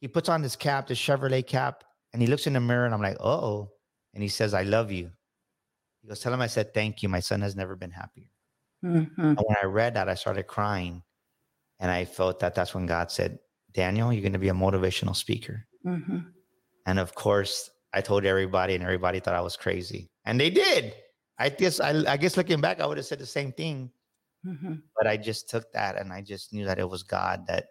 He 0.00 0.08
puts 0.08 0.28
on 0.28 0.42
this 0.42 0.56
cap, 0.56 0.86
the 0.88 0.94
Chevrolet 0.94 1.46
cap, 1.46 1.84
and 2.12 2.20
he 2.20 2.28
looks 2.28 2.46
in 2.46 2.52
the 2.52 2.60
mirror, 2.60 2.84
and 2.84 2.94
I'm 2.94 3.02
like, 3.02 3.20
oh. 3.20 3.70
And 4.14 4.22
he 4.22 4.28
says, 4.28 4.54
I 4.54 4.62
love 4.62 4.90
you. 4.90 5.10
He 6.02 6.08
goes, 6.08 6.20
Tell 6.20 6.32
him 6.32 6.40
I 6.40 6.46
said 6.46 6.74
thank 6.74 7.02
you. 7.02 7.08
My 7.08 7.20
son 7.20 7.40
has 7.42 7.54
never 7.54 7.76
been 7.76 7.90
happier. 7.90 8.30
Mhm. 8.84 9.10
And 9.16 9.36
when 9.36 9.56
I 9.62 9.66
read 9.66 9.94
that, 9.94 10.08
I 10.08 10.14
started 10.14 10.46
crying. 10.46 11.02
And 11.78 11.90
I 11.90 12.04
felt 12.04 12.40
that 12.40 12.54
that's 12.54 12.74
when 12.74 12.86
God 12.86 13.10
said, 13.12 13.38
Daniel, 13.72 14.12
you're 14.12 14.22
going 14.22 14.32
to 14.32 14.38
be 14.38 14.48
a 14.48 14.54
motivational 14.54 15.14
speaker. 15.14 15.66
Mhm. 15.84 16.32
And 16.86 16.98
of 16.98 17.14
course, 17.14 17.70
I 17.98 18.02
told 18.02 18.24
everybody, 18.24 18.74
and 18.74 18.84
everybody 18.84 19.20
thought 19.20 19.34
I 19.34 19.40
was 19.42 19.56
crazy. 19.56 20.10
And 20.24 20.40
they 20.40 20.50
did. 20.50 20.94
I 21.38 21.48
guess, 21.50 21.80
I, 21.80 21.90
I 22.06 22.16
guess 22.16 22.36
looking 22.36 22.60
back, 22.60 22.80
I 22.80 22.86
would 22.86 22.98
have 22.98 23.06
said 23.06 23.18
the 23.20 23.26
same 23.26 23.52
thing 23.52 23.90
Mhm. 24.46 24.82
but 24.96 25.06
I 25.06 25.16
just 25.16 25.48
took 25.50 25.70
that 25.72 25.96
and 25.98 26.12
I 26.12 26.22
just 26.22 26.52
knew 26.52 26.64
that 26.66 26.78
it 26.78 26.88
was 26.88 27.02
God 27.02 27.46
that 27.48 27.66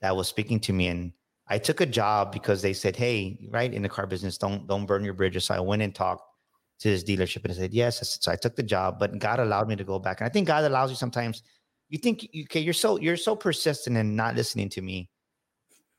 that 0.00 0.16
was 0.16 0.28
speaking 0.28 0.60
to 0.60 0.72
me. 0.72 0.88
And 0.88 1.12
I 1.48 1.58
took 1.58 1.80
a 1.80 1.86
job 1.86 2.32
because 2.32 2.62
they 2.62 2.72
said, 2.72 2.96
"Hey, 2.96 3.38
right 3.50 3.72
in 3.72 3.82
the 3.82 3.88
car 3.88 4.06
business, 4.06 4.38
don't 4.38 4.66
don't 4.66 4.86
burn 4.86 5.04
your 5.04 5.14
bridges." 5.14 5.44
So 5.46 5.54
I 5.54 5.60
went 5.60 5.82
and 5.82 5.94
talked 5.94 6.22
to 6.80 6.88
this 6.90 7.04
dealership 7.04 7.44
and 7.44 7.52
I 7.52 7.56
said, 7.56 7.74
"Yes." 7.74 8.18
So 8.20 8.32
I 8.32 8.36
took 8.36 8.56
the 8.56 8.62
job, 8.62 8.98
but 8.98 9.18
God 9.18 9.40
allowed 9.40 9.68
me 9.68 9.76
to 9.76 9.84
go 9.84 9.98
back. 9.98 10.20
And 10.20 10.28
I 10.28 10.32
think 10.32 10.46
God 10.46 10.64
allows 10.64 10.90
you 10.90 10.96
sometimes. 10.96 11.42
You 11.90 11.98
think 11.98 12.26
okay, 12.44 12.60
you're 12.60 12.74
so 12.74 12.98
you're 12.98 13.16
so 13.16 13.36
persistent 13.36 13.96
and 13.96 14.16
not 14.16 14.36
listening 14.36 14.68
to 14.70 14.82
me. 14.82 15.10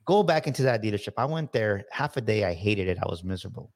Go 0.09 0.23
back 0.23 0.47
into 0.47 0.63
that 0.63 0.81
dealership. 0.81 1.13
I 1.17 1.25
went 1.25 1.53
there 1.53 1.85
half 1.91 2.17
a 2.17 2.21
day. 2.21 2.43
I 2.43 2.55
hated 2.55 2.87
it. 2.87 2.97
I 2.97 3.07
was 3.07 3.23
miserable. 3.23 3.71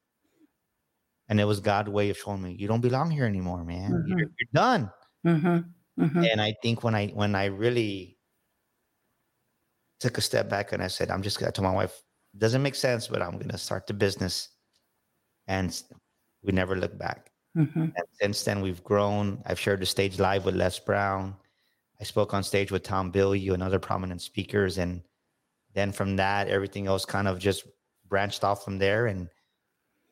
And 1.29 1.39
it 1.39 1.45
was 1.45 1.59
God's 1.59 1.91
way 1.91 2.09
of 2.09 2.17
showing 2.17 2.41
me 2.41 2.55
you 2.57 2.67
don't 2.67 2.81
belong 2.81 3.11
here 3.11 3.25
anymore, 3.25 3.63
man. 3.63 4.03
You're, 4.07 4.17
you're 4.17 4.51
done 4.51 4.89
Mhm. 5.23 5.65
Mhm. 5.99 6.27
and 6.31 6.41
i 6.41 6.51
think 6.63 6.83
when 6.83 6.95
i 6.95 7.07
when 7.09 7.35
i 7.35 7.45
really 7.45 8.17
took 9.99 10.17
a 10.17 10.21
step 10.21 10.49
back 10.49 10.71
and 10.73 10.81
i 10.81 10.87
said 10.87 11.11
i'm 11.11 11.21
just 11.21 11.37
gonna 11.39 11.51
tell 11.51 11.63
my 11.63 11.71
wife 11.81 12.01
doesn't 12.39 12.63
make 12.63 12.73
sense 12.75 13.07
but 13.07 13.21
i'm 13.21 13.37
gonna 13.37 13.57
start 13.59 13.85
the 13.85 13.93
business 13.93 14.49
and 15.47 15.83
we 16.41 16.51
never 16.51 16.75
looked 16.75 16.97
back 16.97 17.29
Mhm. 17.55 17.93
and 17.95 18.05
since 18.19 18.43
then 18.43 18.59
we've 18.59 18.83
grown 18.83 19.41
i've 19.45 19.59
shared 19.59 19.81
the 19.81 19.85
stage 19.85 20.17
live 20.19 20.45
with 20.45 20.55
les 20.55 20.79
brown 20.79 21.35
i 22.01 22.03
spoke 22.03 22.33
on 22.33 22.43
stage 22.43 22.71
with 22.71 22.81
tom 22.81 23.11
bilyeu 23.11 23.53
and 23.53 23.61
other 23.61 23.79
prominent 23.79 24.21
speakers 24.21 24.79
and 24.79 25.03
then 25.73 25.91
from 25.91 26.15
that 26.15 26.47
everything 26.47 26.87
else 26.87 27.05
kind 27.05 27.27
of 27.27 27.39
just 27.39 27.65
branched 28.07 28.43
off 28.43 28.63
from 28.63 28.77
there 28.77 29.07
and 29.07 29.27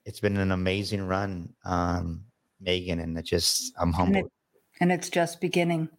it's 0.06 0.19
been 0.19 0.38
an 0.38 0.52
amazing 0.52 1.08
run 1.08 1.54
um 1.65 2.24
megan 2.60 3.00
and 3.00 3.17
it 3.17 3.26
just 3.26 3.74
i'm 3.78 3.89
And 3.89 3.95
humbled 3.95 4.26
it- 4.26 4.32
and 4.80 4.91
it's 4.91 5.10
just 5.10 5.39
beginning. 5.41 5.89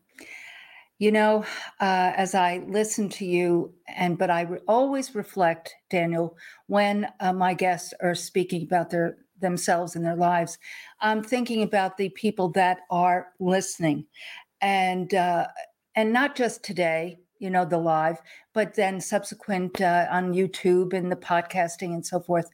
You 0.99 1.11
know, 1.13 1.45
uh, 1.81 2.13
as 2.17 2.35
I 2.35 2.59
listen 2.69 3.09
to 3.11 3.25
you, 3.25 3.75
and 3.89 4.17
but 4.17 4.31
I 4.31 4.43
re- 4.43 4.61
always 4.69 5.15
reflect, 5.15 5.75
Daniel, 5.91 6.37
when 6.69 7.09
uh, 7.21 7.33
my 7.33 7.55
guests 7.55 7.93
are 8.01 8.15
speaking 8.15 8.63
about 8.63 8.91
their 8.91 9.17
themselves 9.41 9.97
and 9.97 10.05
their 10.05 10.17
lives. 10.17 10.59
I'm 11.01 11.23
thinking 11.23 11.63
about 11.63 11.97
the 11.97 12.09
people 12.11 12.49
that 12.51 12.81
are 12.91 13.29
listening, 13.41 14.07
and 14.61 15.13
uh, 15.13 15.49
and 15.95 16.13
not 16.13 16.37
just 16.37 16.63
today, 16.63 17.19
you 17.43 17.51
know, 17.51 17.65
the 17.65 17.77
live, 17.77 18.23
but 18.55 18.75
then 18.75 19.01
subsequent 19.01 19.81
uh, 19.81 20.07
on 20.11 20.33
YouTube 20.33 20.95
and 20.95 21.11
the 21.11 21.17
podcasting 21.17 21.93
and 21.93 22.07
so 22.07 22.21
forth. 22.21 22.49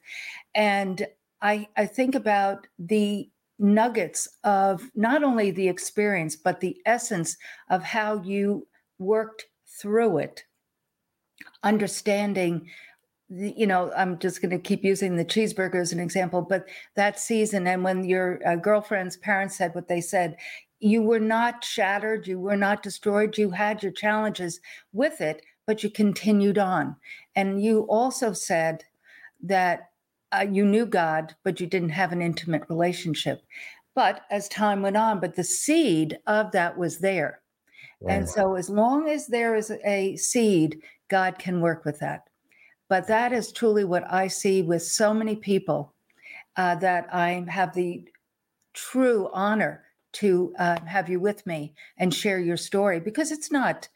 And 0.55 1.05
I 1.41 1.67
I 1.77 1.85
think 1.85 2.15
about 2.15 2.67
the 2.79 3.29
nuggets 3.59 4.27
of 4.43 4.81
not 4.95 5.23
only 5.23 5.51
the 5.51 5.67
experience, 5.67 6.35
but 6.35 6.59
the 6.59 6.75
essence 6.85 7.37
of 7.69 7.83
how 7.83 8.21
you 8.23 8.67
worked 8.97 9.45
through 9.79 10.17
it, 10.17 10.43
understanding. 11.63 12.67
You 13.29 13.67
know, 13.67 13.91
I'm 13.95 14.17
just 14.17 14.41
going 14.41 14.49
to 14.49 14.57
keep 14.57 14.83
using 14.83 15.15
the 15.15 15.23
cheeseburger 15.23 15.79
as 15.79 15.91
an 15.91 15.99
example, 15.99 16.41
but 16.41 16.65
that 16.95 17.19
season, 17.19 17.67
and 17.67 17.83
when 17.83 18.03
your 18.03 18.39
uh, 18.43 18.55
girlfriend's 18.55 19.17
parents 19.17 19.55
said 19.55 19.75
what 19.75 19.87
they 19.87 20.01
said, 20.01 20.35
you 20.79 21.01
were 21.01 21.19
not 21.19 21.63
shattered, 21.63 22.27
you 22.27 22.39
were 22.39 22.57
not 22.57 22.83
destroyed, 22.83 23.37
you 23.37 23.49
had 23.49 23.83
your 23.83 23.91
challenges 23.91 24.59
with 24.93 25.21
it, 25.21 25.41
but 25.67 25.83
you 25.83 25.89
continued 25.89 26.57
on. 26.57 26.95
And 27.35 27.61
you 27.61 27.81
also 27.81 28.33
said 28.33 28.83
that 29.43 29.89
uh, 30.31 30.45
you 30.49 30.65
knew 30.65 30.85
God, 30.85 31.35
but 31.43 31.59
you 31.59 31.67
didn't 31.67 31.89
have 31.89 32.11
an 32.11 32.21
intimate 32.21 32.63
relationship. 32.69 33.43
But 33.95 34.21
as 34.29 34.47
time 34.47 34.81
went 34.81 34.97
on, 34.97 35.19
but 35.19 35.35
the 35.35 35.43
seed 35.43 36.19
of 36.27 36.51
that 36.51 36.77
was 36.77 36.99
there. 36.99 37.41
And 38.07 38.29
so, 38.29 38.55
as 38.55 38.69
long 38.69 39.09
as 39.09 39.27
there 39.27 39.55
is 39.55 39.73
a 39.83 40.15
seed, 40.15 40.81
God 41.09 41.37
can 41.37 41.59
work 41.59 41.83
with 41.83 41.99
that. 41.99 42.29
But 42.87 43.07
that 43.07 43.33
is 43.33 43.51
truly 43.51 43.83
what 43.83 44.09
I 44.09 44.27
see 44.27 44.61
with 44.61 44.83
so 44.83 45.13
many 45.13 45.35
people 45.35 45.93
uh, 46.55 46.75
that 46.75 47.13
I 47.13 47.45
have 47.49 47.73
the 47.73 48.05
true 48.73 49.29
honor 49.33 49.83
to 50.13 50.53
uh, 50.59 50.79
have 50.85 51.09
you 51.09 51.19
with 51.19 51.45
me 51.45 51.73
and 51.97 52.13
share 52.13 52.39
your 52.39 52.57
story 52.57 52.99
because 52.99 53.31
it's 53.31 53.51
not 53.51 53.87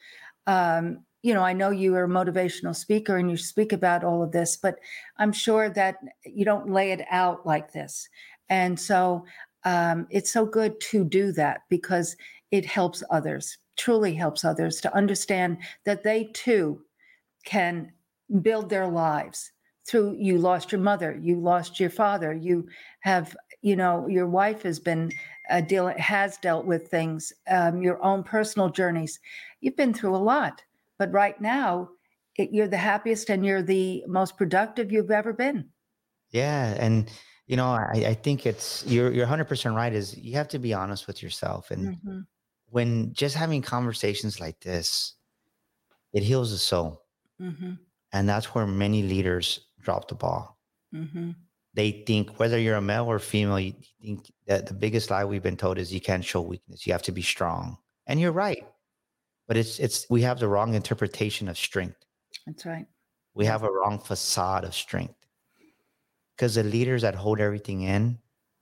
um, 0.47 0.99
you 1.23 1.33
know, 1.33 1.41
I 1.41 1.53
know 1.53 1.69
you 1.69 1.95
are 1.95 2.03
a 2.03 2.09
motivational 2.09 2.75
speaker 2.75 3.15
and 3.15 3.31
you 3.31 3.37
speak 3.37 3.71
about 3.71 4.03
all 4.03 4.21
of 4.21 4.33
this, 4.33 4.57
but 4.57 4.77
I'm 5.17 5.31
sure 5.31 5.69
that 5.69 5.99
you 6.25 6.43
don't 6.43 6.69
lay 6.69 6.91
it 6.91 7.01
out 7.09 7.45
like 7.45 7.71
this. 7.71 8.09
And 8.49 8.77
so 8.77 9.23
um, 9.63 10.05
it's 10.09 10.33
so 10.33 10.45
good 10.45 10.79
to 10.81 11.05
do 11.05 11.31
that 11.31 11.61
because 11.69 12.17
it 12.51 12.65
helps 12.65 13.03
others, 13.09 13.57
truly 13.77 14.13
helps 14.13 14.43
others 14.43 14.81
to 14.81 14.93
understand 14.93 15.59
that 15.85 16.03
they 16.03 16.25
too 16.33 16.81
can 17.45 17.93
build 18.41 18.69
their 18.69 18.87
lives 18.87 19.51
through 19.87 20.15
you 20.17 20.37
lost 20.37 20.71
your 20.71 20.79
mother 20.79 21.19
you 21.21 21.37
lost 21.37 21.77
your 21.77 21.89
father 21.89 22.33
you 22.33 22.65
have 23.01 23.35
you 23.61 23.75
know 23.75 24.07
your 24.07 24.27
wife 24.27 24.61
has 24.61 24.79
been 24.79 25.11
uh, 25.49 25.61
deal 25.61 25.87
has 25.97 26.37
dealt 26.37 26.65
with 26.65 26.87
things 26.87 27.33
um, 27.49 27.81
your 27.81 28.03
own 28.03 28.23
personal 28.23 28.69
journeys 28.69 29.19
you've 29.61 29.75
been 29.75 29.93
through 29.93 30.15
a 30.15 30.17
lot 30.17 30.63
but 31.03 31.11
right 31.11 31.39
now, 31.41 31.89
it, 32.37 32.51
you're 32.51 32.67
the 32.67 32.77
happiest 32.77 33.29
and 33.29 33.45
you're 33.45 33.61
the 33.61 34.03
most 34.07 34.37
productive 34.37 34.91
you've 34.91 35.11
ever 35.11 35.33
been. 35.33 35.69
Yeah, 36.31 36.75
and 36.79 37.11
you 37.45 37.57
know, 37.57 37.67
I, 37.67 38.05
I 38.07 38.13
think 38.13 38.45
it's 38.45 38.85
you're 38.85 39.11
you're 39.11 39.25
100 39.25 39.45
percent 39.45 39.75
right. 39.75 39.93
Is 39.93 40.17
you 40.17 40.35
have 40.35 40.47
to 40.49 40.59
be 40.59 40.73
honest 40.73 41.07
with 41.07 41.21
yourself, 41.21 41.71
and 41.71 41.97
mm-hmm. 41.97 42.19
when 42.69 43.13
just 43.13 43.35
having 43.35 43.61
conversations 43.61 44.39
like 44.39 44.59
this, 44.61 45.13
it 46.13 46.23
heals 46.23 46.51
the 46.51 46.57
soul, 46.57 47.03
mm-hmm. 47.41 47.73
and 48.13 48.29
that's 48.29 48.55
where 48.55 48.65
many 48.65 49.03
leaders 49.03 49.67
drop 49.81 50.07
the 50.07 50.15
ball. 50.15 50.57
Mm-hmm. 50.95 51.31
They 51.75 52.03
think 52.05 52.39
whether 52.39 52.59
you're 52.59 52.75
a 52.75 52.81
male 52.81 53.05
or 53.05 53.19
female, 53.19 53.59
you 53.59 53.73
think 54.01 54.31
that 54.45 54.67
the 54.67 54.73
biggest 54.73 55.09
lie 55.09 55.25
we've 55.25 55.41
been 55.41 55.57
told 55.57 55.79
is 55.79 55.93
you 55.93 56.01
can't 56.01 56.23
show 56.23 56.41
weakness. 56.41 56.85
You 56.85 56.93
have 56.93 57.01
to 57.03 57.11
be 57.11 57.23
strong, 57.23 57.77
and 58.05 58.19
you're 58.19 58.31
right 58.31 58.63
but 59.47 59.57
it's 59.57 59.79
it's 59.79 60.07
we 60.09 60.21
have 60.21 60.39
the 60.39 60.47
wrong 60.47 60.73
interpretation 60.73 61.47
of 61.47 61.57
strength. 61.57 61.97
That's 62.45 62.65
right. 62.65 62.85
We 63.33 63.45
have 63.45 63.63
a 63.63 63.71
wrong 63.71 63.99
facade 63.99 64.63
of 64.63 64.73
strength. 64.73 65.15
Because 66.35 66.55
the 66.55 66.63
leaders 66.63 67.03
that 67.03 67.15
hold 67.15 67.39
everything 67.39 67.83
in, 67.83 68.17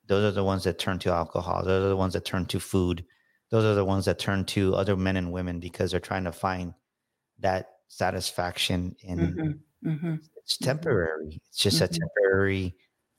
those 0.08 0.26
are 0.26 0.36
the 0.36 0.44
ones 0.44 0.66
that 0.66 0.80
turn 0.80 1.00
to 1.00 1.12
alcohol. 1.12 1.64
Those 1.64 1.86
are 1.86 1.90
the 1.90 1.96
ones 1.96 2.14
that 2.14 2.26
turn 2.26 2.46
to 2.48 2.60
food. 2.60 3.06
Those 3.50 3.64
are 3.64 3.76
the 3.76 3.86
ones 3.86 4.06
that 4.06 4.20
turn 4.20 4.46
to 4.46 4.76
other 4.76 4.98
men 4.98 5.18
and 5.18 5.32
women 5.32 5.60
because 5.60 5.92
they're 5.92 6.00
trying 6.00 6.26
to 6.26 6.32
find 6.32 6.74
that 7.40 7.68
satisfaction 7.88 8.96
in 9.02 9.18
mm-hmm. 9.20 9.90
Mm-hmm. 9.90 10.16
it's 10.38 10.58
temporary. 10.58 11.42
It's 11.50 11.58
just 11.58 11.78
mm-hmm. 11.78 11.96
a 11.96 12.00
temporary 12.00 12.76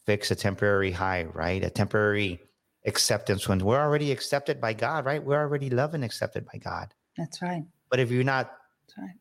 fix, 0.07 0.31
a 0.31 0.35
temporary 0.35 0.91
high, 0.91 1.25
right? 1.25 1.63
A 1.63 1.71
temporary 1.71 2.41
acceptance 2.87 3.49
when 3.49 3.59
we're 3.59 3.81
already 3.81 4.11
accepted 4.11 4.61
by 4.61 4.73
God, 4.73 5.05
right? 5.05 5.23
We're 5.23 5.41
already 5.41 5.71
loved 5.71 5.95
and 5.95 6.05
accepted 6.05 6.47
by 6.47 6.59
God. 6.59 6.93
That's 7.17 7.41
right. 7.43 7.65
But 7.91 8.01
if 8.01 8.11
you're 8.11 8.25
not 8.25 8.53
right. 8.99 9.15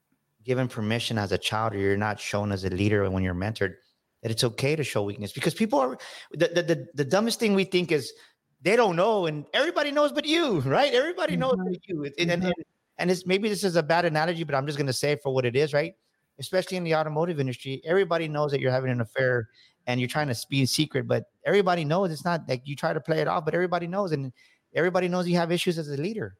given 0.44 0.67
permission 0.67 1.17
as 1.17 1.32
a 1.32 1.38
child 1.38 1.74
or 1.74 1.78
you're 1.78 1.98
not 1.98 2.20
shown 2.20 2.52
as 2.52 2.63
a 2.63 2.70
leader 2.70 3.08
when 3.10 3.24
you're 3.24 3.36
mentored, 3.36 3.76
that 4.24 4.32
it's 4.32 4.44
okay 4.44 4.76
to 4.76 4.84
show 4.84 5.04
weakness 5.04 5.32
because 5.32 5.54
people 5.54 5.80
are 5.80 5.98
the, 6.32 6.48
the, 6.48 6.63
the, 6.63 6.88
the 6.94 7.06
dumbest 7.06 7.39
thing 7.39 7.54
we 7.54 7.63
think 7.63 7.91
is 7.91 8.13
they 8.62 8.76
don't 8.76 8.96
know 8.96 9.26
and 9.26 9.46
everybody 9.54 9.91
knows 9.91 10.12
but 10.12 10.26
you, 10.26 10.60
right? 10.62 10.94
Everybody 10.94 11.36
knows 11.36 11.54
mm-hmm. 11.54 11.72
but 11.72 11.88
you. 11.88 12.04
And, 12.04 12.13
mm-hmm. 12.15 12.46
and, 12.46 12.54
and 12.98 13.12
it's 13.12 13.26
maybe 13.26 13.50
this 13.50 13.63
is 13.63 13.76
a 13.76 13.84
bad 13.84 14.06
analogy, 14.06 14.44
but 14.44 14.56
I'm 14.56 14.65
just 14.65 14.78
going 14.78 14.88
to 14.88 14.94
say 14.94 15.13
it 15.13 15.22
for 15.22 15.34
what 15.34 15.46
it 15.46 15.56
is, 15.56 15.74
right? 15.74 15.94
Especially 16.39 16.78
in 16.78 16.84
the 16.84 16.96
automotive 16.96 17.39
industry, 17.39 17.82
everybody 17.86 18.28
knows 18.28 18.52
that 18.52 18.62
you're 18.62 18.72
having 18.72 18.91
an 18.91 19.02
affair 19.02 19.48
and 19.91 19.99
you're 19.99 20.08
trying 20.08 20.27
to 20.27 20.45
be 20.49 20.65
secret, 20.65 21.06
but 21.06 21.25
everybody 21.45 21.84
knows 21.84 22.12
it's 22.12 22.23
not 22.23 22.47
like 22.47 22.62
you 22.63 22.75
try 22.75 22.93
to 22.93 23.01
play 23.01 23.19
it 23.19 23.27
off, 23.27 23.43
but 23.43 23.54
everybody 23.54 23.88
knows, 23.88 24.13
and 24.13 24.32
everybody 24.73 25.08
knows 25.10 25.27
you 25.27 25.36
have 25.36 25.51
issues 25.51 25.77
as 25.77 25.89
a 25.89 25.97
leader. 25.97 26.38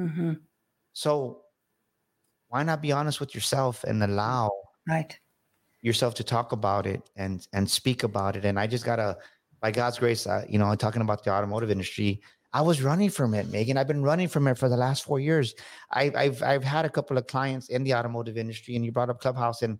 Mm-hmm. 0.00 0.32
So 0.92 1.42
why 2.48 2.62
not 2.62 2.80
be 2.80 2.92
honest 2.92 3.20
with 3.20 3.34
yourself 3.34 3.84
and 3.84 4.02
allow 4.02 4.50
right 4.88 5.18
yourself 5.82 6.14
to 6.14 6.24
talk 6.24 6.52
about 6.52 6.86
it 6.86 7.10
and 7.16 7.46
and 7.52 7.70
speak 7.70 8.02
about 8.02 8.34
it? 8.34 8.46
And 8.46 8.58
I 8.58 8.66
just 8.66 8.84
gotta, 8.84 9.18
by 9.60 9.70
God's 9.70 9.98
grace, 9.98 10.26
uh, 10.26 10.44
you 10.48 10.58
know, 10.58 10.74
talking 10.74 11.02
about 11.02 11.22
the 11.22 11.32
automotive 11.32 11.70
industry, 11.70 12.22
I 12.54 12.62
was 12.62 12.80
running 12.80 13.10
from 13.10 13.34
it, 13.34 13.50
Megan. 13.50 13.76
I've 13.76 13.86
been 13.88 14.02
running 14.02 14.28
from 14.28 14.48
it 14.48 14.56
for 14.56 14.70
the 14.70 14.76
last 14.76 15.04
four 15.04 15.20
years. 15.20 15.54
I, 15.90 16.10
I've 16.16 16.42
I've 16.42 16.64
had 16.64 16.86
a 16.86 16.90
couple 16.90 17.18
of 17.18 17.26
clients 17.26 17.68
in 17.68 17.84
the 17.84 17.94
automotive 17.94 18.38
industry, 18.38 18.74
and 18.74 18.84
you 18.84 18.92
brought 18.92 19.10
up 19.10 19.20
Clubhouse, 19.20 19.60
and 19.60 19.78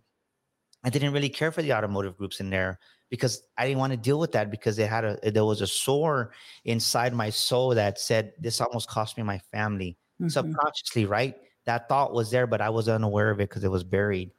I 0.84 0.90
didn't 0.90 1.14
really 1.14 1.30
care 1.30 1.50
for 1.50 1.62
the 1.62 1.72
automotive 1.72 2.18
groups 2.18 2.40
in 2.40 2.50
there 2.50 2.78
because 3.10 3.42
I 3.56 3.66
didn't 3.66 3.78
want 3.78 3.92
to 3.92 3.96
deal 3.96 4.18
with 4.18 4.32
that 4.32 4.50
because 4.50 4.78
it 4.78 4.88
had 4.88 5.04
a 5.04 5.30
there 5.30 5.44
was 5.44 5.60
a 5.60 5.66
sore 5.66 6.32
inside 6.64 7.14
my 7.14 7.30
soul 7.30 7.74
that 7.74 7.98
said 8.00 8.32
this 8.38 8.60
almost 8.60 8.88
cost 8.88 9.16
me 9.16 9.22
my 9.22 9.38
family 9.52 9.96
mm-hmm. 10.20 10.28
subconsciously, 10.28 11.06
right? 11.06 11.36
That 11.64 11.88
thought 11.88 12.12
was 12.12 12.30
there, 12.30 12.46
but 12.46 12.60
I 12.60 12.70
was 12.70 12.88
unaware 12.88 13.30
of 13.30 13.40
it 13.40 13.48
because 13.48 13.64
it 13.64 13.70
was 13.70 13.84
buried. 13.84 14.30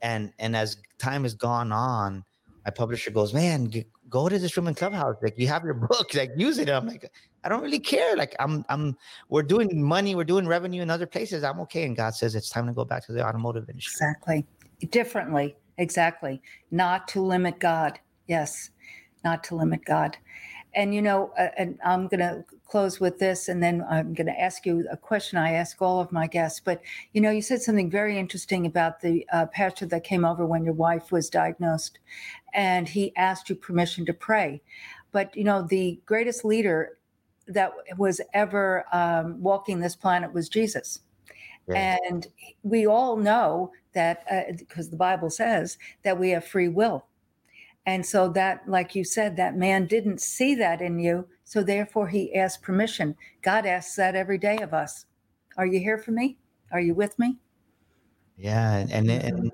And 0.00 0.32
and 0.38 0.56
as 0.56 0.78
time 0.98 1.22
has 1.22 1.34
gone 1.34 1.70
on, 1.70 2.24
my 2.64 2.70
publisher 2.70 3.10
goes, 3.10 3.32
"Man, 3.32 3.72
go 4.08 4.28
to 4.28 4.38
this 4.38 4.56
room 4.56 4.66
in 4.66 4.74
Clubhouse. 4.74 5.16
Like 5.22 5.38
you 5.38 5.46
have 5.46 5.64
your 5.64 5.74
book, 5.88 6.14
like 6.14 6.32
use 6.36 6.58
it." 6.58 6.68
I'm 6.68 6.86
like, 6.86 7.10
I 7.44 7.48
don't 7.48 7.62
really 7.62 7.78
care. 7.78 8.16
Like 8.16 8.34
I'm 8.40 8.64
I'm 8.68 8.96
we're 9.28 9.42
doing 9.44 9.82
money, 9.82 10.14
we're 10.14 10.24
doing 10.24 10.46
revenue 10.46 10.82
in 10.82 10.90
other 10.90 11.06
places. 11.06 11.44
I'm 11.44 11.60
okay. 11.60 11.84
And 11.84 11.96
God 11.96 12.14
says 12.14 12.34
it's 12.34 12.50
time 12.50 12.66
to 12.66 12.72
go 12.72 12.84
back 12.84 13.06
to 13.06 13.12
the 13.12 13.24
automotive 13.24 13.68
industry. 13.68 13.92
Exactly. 13.92 14.46
Differently. 14.90 15.56
Exactly. 15.82 16.40
Not 16.70 17.08
to 17.08 17.20
limit 17.20 17.58
God. 17.58 17.98
Yes. 18.28 18.70
Not 19.24 19.42
to 19.44 19.56
limit 19.56 19.84
God. 19.84 20.16
And 20.74 20.94
you 20.94 21.02
know, 21.02 21.32
uh, 21.36 21.48
and 21.58 21.76
I'm 21.84 22.06
going 22.06 22.20
to 22.20 22.44
close 22.66 23.00
with 23.00 23.18
this, 23.18 23.48
and 23.48 23.62
then 23.62 23.84
I'm 23.90 24.14
going 24.14 24.28
to 24.28 24.40
ask 24.40 24.64
you 24.64 24.86
a 24.90 24.96
question 24.96 25.38
I 25.38 25.52
ask 25.52 25.82
all 25.82 26.00
of 26.00 26.12
my 26.12 26.28
guests. 26.28 26.60
But 26.64 26.80
you 27.12 27.20
know, 27.20 27.30
you 27.30 27.42
said 27.42 27.60
something 27.60 27.90
very 27.90 28.16
interesting 28.16 28.64
about 28.64 29.00
the 29.00 29.26
uh, 29.32 29.46
pastor 29.46 29.86
that 29.86 30.04
came 30.04 30.24
over 30.24 30.46
when 30.46 30.64
your 30.64 30.72
wife 30.72 31.10
was 31.10 31.28
diagnosed, 31.28 31.98
and 32.54 32.88
he 32.88 33.14
asked 33.16 33.50
you 33.50 33.56
permission 33.56 34.06
to 34.06 34.14
pray. 34.14 34.62
But 35.10 35.36
you 35.36 35.44
know, 35.44 35.62
the 35.62 36.00
greatest 36.06 36.44
leader 36.44 36.96
that 37.48 37.72
was 37.98 38.20
ever 38.32 38.84
um, 38.92 39.42
walking 39.42 39.80
this 39.80 39.96
planet 39.96 40.32
was 40.32 40.48
Jesus. 40.48 41.00
And 41.68 42.26
we 42.62 42.86
all 42.86 43.16
know 43.16 43.72
that 43.94 44.56
because 44.58 44.88
uh, 44.88 44.90
the 44.90 44.96
Bible 44.96 45.30
says 45.30 45.78
that 46.02 46.18
we 46.18 46.30
have 46.30 46.44
free 46.44 46.68
will. 46.68 47.06
And 47.86 48.04
so 48.06 48.28
that, 48.30 48.68
like 48.68 48.94
you 48.94 49.04
said, 49.04 49.36
that 49.36 49.56
man 49.56 49.86
didn't 49.86 50.20
see 50.20 50.54
that 50.56 50.80
in 50.80 50.98
you. 50.98 51.26
So 51.44 51.62
therefore 51.62 52.08
he 52.08 52.34
asked 52.34 52.62
permission. 52.62 53.16
God 53.42 53.66
asks 53.66 53.96
that 53.96 54.14
every 54.14 54.38
day 54.38 54.58
of 54.58 54.72
us. 54.72 55.06
Are 55.56 55.66
you 55.66 55.80
here 55.80 55.98
for 55.98 56.12
me? 56.12 56.38
Are 56.70 56.80
you 56.80 56.94
with 56.94 57.18
me? 57.18 57.38
Yeah. 58.36 58.76
And 58.76 58.90
and 58.92 59.08
mm-hmm. 59.10 59.48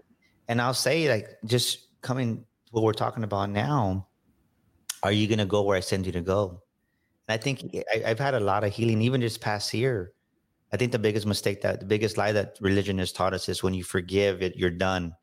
and 0.48 0.60
I'll 0.60 0.74
say 0.74 1.08
like 1.08 1.38
just 1.44 1.88
coming 2.02 2.44
what 2.70 2.84
we're 2.84 2.92
talking 2.92 3.24
about 3.24 3.50
now, 3.50 4.06
are 5.02 5.12
you 5.12 5.26
gonna 5.26 5.46
go 5.46 5.62
where 5.62 5.76
I 5.76 5.80
send 5.80 6.06
you 6.06 6.12
to 6.12 6.20
go? 6.20 6.62
And 7.26 7.34
I 7.34 7.42
think 7.42 7.74
I, 7.92 8.08
have 8.08 8.18
had 8.18 8.34
a 8.34 8.40
lot 8.40 8.62
of 8.62 8.72
healing, 8.72 9.02
even 9.02 9.20
just 9.20 9.40
past 9.40 9.72
year, 9.72 10.12
I 10.72 10.76
think 10.76 10.92
the 10.92 10.98
biggest 10.98 11.26
mistake 11.26 11.62
that 11.62 11.80
the 11.80 11.86
biggest 11.86 12.16
lie 12.16 12.32
that 12.32 12.56
religion 12.60 12.98
has 12.98 13.12
taught 13.12 13.34
us 13.34 13.48
is 13.48 13.62
when 13.62 13.74
you 13.74 13.84
forgive 13.84 14.42
it, 14.42 14.56
you're 14.56 14.70
done. 14.70 15.14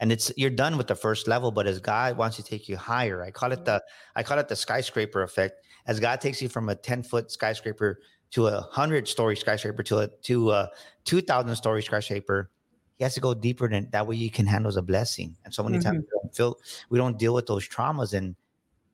And 0.00 0.10
it's 0.10 0.32
you're 0.36 0.50
done 0.50 0.76
with 0.76 0.86
the 0.86 0.94
first 0.94 1.28
level, 1.28 1.50
but 1.50 1.66
as 1.66 1.78
God 1.78 2.16
wants 2.16 2.36
to 2.36 2.42
take 2.42 2.68
you 2.68 2.76
higher, 2.76 3.22
I 3.22 3.30
call 3.30 3.52
it 3.52 3.64
the 3.64 3.82
I 4.16 4.22
call 4.22 4.38
it 4.38 4.48
the 4.48 4.56
skyscraper 4.56 5.22
effect. 5.22 5.64
As 5.86 6.00
God 6.00 6.20
takes 6.20 6.40
you 6.40 6.48
from 6.48 6.68
a 6.68 6.74
10 6.74 7.02
foot 7.02 7.30
skyscraper 7.30 8.00
to 8.32 8.48
a 8.48 8.60
hundred 8.60 9.06
story 9.06 9.36
skyscraper 9.36 9.82
to 9.84 9.98
a 9.98 10.08
to 10.24 10.50
a 10.50 10.70
two 11.04 11.20
thousand 11.20 11.54
story 11.54 11.82
skyscraper, 11.82 12.50
he 12.96 13.04
has 13.04 13.14
to 13.14 13.20
go 13.20 13.34
deeper 13.34 13.68
than 13.68 13.88
that 13.90 14.06
way 14.06 14.16
you 14.16 14.30
can 14.30 14.46
handle 14.46 14.72
the 14.72 14.82
blessing. 14.82 15.36
And 15.44 15.54
so 15.54 15.62
many 15.62 15.78
mm-hmm. 15.78 15.88
times 15.88 16.04
we 16.04 16.18
don't 16.20 16.34
feel 16.34 16.58
we 16.90 16.98
don't 16.98 17.18
deal 17.18 17.34
with 17.34 17.46
those 17.46 17.68
traumas. 17.68 18.12
And 18.12 18.34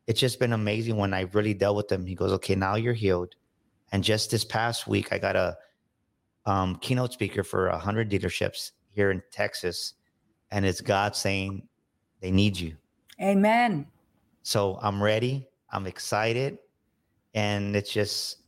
it's 0.07 0.21
just 0.21 0.39
been 0.39 0.53
amazing 0.53 0.97
when 0.97 1.15
I 1.15 1.23
really 1.33 1.55
dealt 1.55 1.77
with 1.77 1.89
them. 1.89 2.05
He 2.05 2.15
goes, 2.15 2.33
Okay, 2.33 2.55
now 2.55 2.75
you're 2.75 2.93
healed. 2.93 3.35
And 3.93 4.05
just 4.05 4.31
this 4.31 4.45
past 4.45 4.87
week, 4.87 5.13
I 5.13 5.19
got 5.19 5.37
a 5.37 5.57
um, 6.47 6.77
keynote 6.77 7.13
speaker 7.13 7.43
for 7.43 7.69
a 7.69 7.79
hundred 7.79 8.11
dealerships 8.11 8.73
here 8.91 9.11
in 9.11 9.23
Texas, 9.31 9.95
and 10.51 10.65
it's 10.65 10.81
God 10.81 11.15
saying 11.15 11.67
they 12.21 12.31
need 12.31 12.59
you. 12.59 12.77
Amen. 13.21 13.87
So 14.43 14.79
I'm 14.83 15.03
ready. 15.03 15.47
I'm 15.73 15.87
excited, 15.87 16.59
and 17.35 17.77
it's 17.77 17.93
just, 17.93 18.39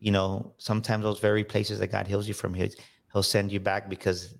you 0.00 0.10
know, 0.10 0.54
sometimes 0.58 1.02
those 1.02 1.20
very 1.20 1.44
places 1.44 1.78
that 1.80 1.88
God 1.88 2.06
heals 2.06 2.26
you 2.26 2.34
from, 2.34 2.54
He'll, 2.54 2.68
he'll 3.12 3.22
send 3.22 3.52
you 3.52 3.60
back 3.60 3.90
because 3.90 4.34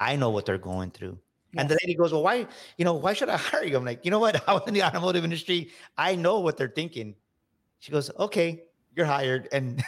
I 0.00 0.16
know 0.16 0.30
what 0.30 0.46
they're 0.46 0.58
going 0.58 0.90
through. 0.90 1.18
Yes. 1.52 1.62
And 1.62 1.70
the 1.70 1.78
lady 1.82 1.94
goes, 1.94 2.12
"Well, 2.12 2.22
why, 2.22 2.46
you 2.76 2.84
know, 2.84 2.94
why 2.94 3.12
should 3.12 3.28
I 3.28 3.36
hire 3.50 3.64
you?" 3.64 3.76
I'm 3.76 3.84
like, 3.84 4.04
"You 4.04 4.10
know 4.10 4.18
what? 4.18 4.42
I 4.48 4.52
was 4.52 4.62
in 4.66 4.74
the 4.74 4.82
automotive 4.82 5.24
industry. 5.24 5.70
I 5.96 6.14
know 6.14 6.40
what 6.40 6.56
they're 6.56 6.68
thinking." 6.74 7.14
She 7.78 7.92
goes, 7.92 8.10
"Okay, 8.18 8.64
you're 8.94 9.06
hired." 9.06 9.48
And 9.52 9.82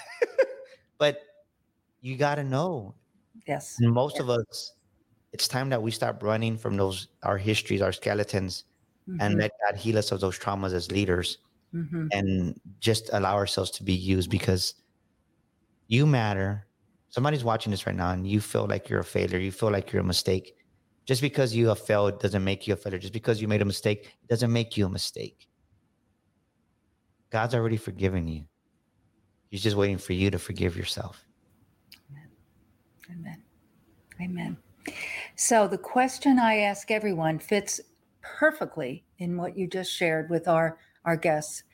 but 0.99 1.23
you 2.01 2.17
got 2.17 2.37
to 2.37 2.45
know. 2.45 2.95
Yes. 3.47 3.77
And 3.81 3.93
most 3.93 4.17
yes. 4.17 4.23
of 4.23 4.31
us, 4.31 4.73
it's 5.33 5.49
time 5.49 5.69
that 5.71 5.83
we 5.83 5.91
stop 5.91 6.23
running 6.23 6.57
from 6.57 6.77
those 6.77 7.09
our 7.23 7.39
histories, 7.39 7.83
our 7.83 7.93
skeletons, 7.93 8.65
mm-hmm. 9.09 9.21
and 9.21 9.39
let 9.39 9.53
God 9.65 9.79
heal 9.79 9.99
us 9.99 10.13
of 10.13 10.21
those 10.21 10.39
traumas 10.39 10.73
as 10.73 10.91
leaders, 10.91 11.39
mm-hmm. 11.75 12.09
and 12.13 12.61
just 12.81 13.11
allow 13.13 13.35
ourselves 13.35 13.71
to 13.73 13.85
be 13.85 13.95
used 13.95 14.31
because 14.31 14.75
you 15.87 16.07
matter. 16.07 16.67
Somebody's 17.11 17.43
watching 17.43 17.73
this 17.73 17.87
right 17.87 17.97
now, 17.97 18.11
and 18.11 18.27
you 18.27 18.41
feel 18.41 18.67
like 18.67 18.89
you're 18.89 19.01
a 19.01 19.05
failure. 19.05 19.39
You 19.39 19.51
feel 19.51 19.71
like 19.71 19.93
you're 19.93 20.03
a 20.03 20.05
mistake. 20.05 20.55
Just 21.07 21.23
because 21.23 21.55
you 21.55 21.67
have 21.69 21.81
failed 21.81 22.21
doesn't 22.21 22.45
make 22.45 22.69
you 22.69 22.75
a 22.75 22.77
failure. 22.77 22.99
Just 22.99 23.13
because 23.13 23.43
you 23.43 23.49
made 23.49 23.63
a 23.63 23.65
mistake 23.65 24.17
doesn't 24.29 24.53
make 24.53 24.77
you 24.77 24.87
a 24.87 24.89
mistake. 24.89 25.49
God's 27.31 27.55
already 27.55 27.77
forgiven 27.77 28.29
you. 28.29 28.45
He's 29.51 29.63
just 29.63 29.77
waiting 29.77 29.99
for 29.99 30.13
you 30.13 30.31
to 30.31 30.39
forgive 30.39 30.77
yourself. 30.77 31.25
Amen. 33.11 33.43
Amen. 34.21 34.57
So 35.37 35.69
the 35.69 35.79
question 35.79 36.39
I 36.39 36.59
ask 36.59 36.91
everyone 36.91 37.39
fits 37.39 37.81
perfectly 38.23 39.05
in 39.19 39.37
what 39.37 39.57
you 39.57 39.67
just 39.67 39.93
shared 39.93 40.31
with 40.31 40.49
our 40.49 40.79
our 41.05 41.17
guests. 41.17 41.65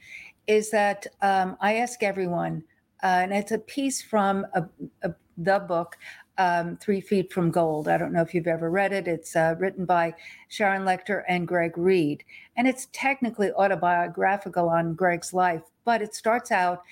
Is 0.47 0.70
that 0.70 1.07
um, 1.22 1.57
I 1.61 1.76
ask 1.76 2.03
everyone, 2.03 2.62
uh, 3.03 3.07
and 3.22 3.32
it's 3.32 3.51
a 3.51 3.59
piece 3.59 4.01
from 4.01 4.47
a, 4.55 4.64
a, 5.03 5.12
the 5.39 5.59
book 5.59 5.97
um, 6.39 6.76
Three 6.76 7.01
Feet 7.01 7.32
from 7.32 7.51
Gold. 7.51 7.89
I 7.89 7.99
don't 7.99 8.12
know 8.12 8.22
if 8.22 8.32
you've 8.32 8.47
ever 8.47 8.70
read 8.70 8.93
it. 8.93 9.09
It's 9.09 9.34
uh, 9.34 9.57
written 9.59 9.84
by 9.84 10.14
Sharon 10.49 10.82
Lechter 10.82 11.22
and 11.28 11.49
Greg 11.49 11.76
Reid, 11.76 12.22
and 12.57 12.68
it's 12.68 12.87
technically 12.93 13.51
autobiographical 13.53 14.68
on 14.68 14.95
Greg's 14.95 15.32
life, 15.32 15.62
but 15.84 16.03
it 16.03 16.14
starts 16.14 16.53
out 16.53 16.82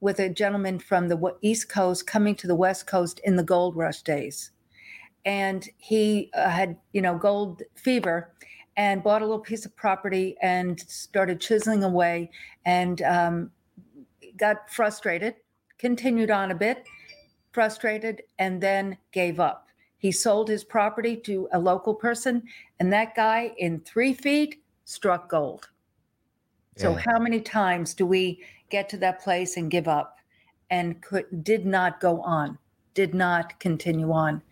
with 0.00 0.18
a 0.18 0.28
gentleman 0.28 0.78
from 0.78 1.08
the 1.08 1.36
East 1.40 1.68
Coast 1.68 2.06
coming 2.06 2.34
to 2.36 2.46
the 2.46 2.54
West 2.54 2.86
Coast 2.86 3.20
in 3.24 3.36
the 3.36 3.42
gold 3.42 3.76
rush 3.76 4.02
days. 4.02 4.50
And 5.24 5.66
he 5.78 6.30
uh, 6.34 6.50
had, 6.50 6.76
you 6.92 7.00
know, 7.00 7.16
gold 7.16 7.62
fever 7.74 8.32
and 8.76 9.02
bought 9.02 9.22
a 9.22 9.24
little 9.24 9.40
piece 9.40 9.64
of 9.64 9.74
property 9.76 10.36
and 10.42 10.80
started 10.80 11.40
chiseling 11.40 11.84
away 11.84 12.30
and 12.66 13.00
um, 13.02 13.50
got 14.36 14.70
frustrated, 14.70 15.36
continued 15.78 16.30
on 16.30 16.50
a 16.50 16.54
bit, 16.54 16.84
frustrated, 17.52 18.22
and 18.38 18.60
then 18.60 18.98
gave 19.12 19.40
up. 19.40 19.68
He 19.96 20.12
sold 20.12 20.48
his 20.48 20.64
property 20.64 21.16
to 21.18 21.48
a 21.52 21.58
local 21.58 21.94
person, 21.94 22.42
and 22.78 22.92
that 22.92 23.14
guy 23.14 23.52
in 23.56 23.80
three 23.80 24.12
feet 24.12 24.62
struck 24.84 25.30
gold. 25.30 25.68
So, 26.76 26.92
yeah. 26.92 27.02
how 27.06 27.18
many 27.18 27.40
times 27.40 27.94
do 27.94 28.06
we 28.06 28.42
get 28.70 28.88
to 28.88 28.96
that 28.98 29.22
place 29.22 29.56
and 29.56 29.70
give 29.70 29.86
up 29.86 30.18
and 30.70 31.00
could 31.02 31.44
did 31.44 31.66
not 31.66 32.00
go 32.00 32.20
on, 32.22 32.58
did 32.94 33.14
not 33.14 33.58
continue 33.60 34.10
on. 34.12 34.42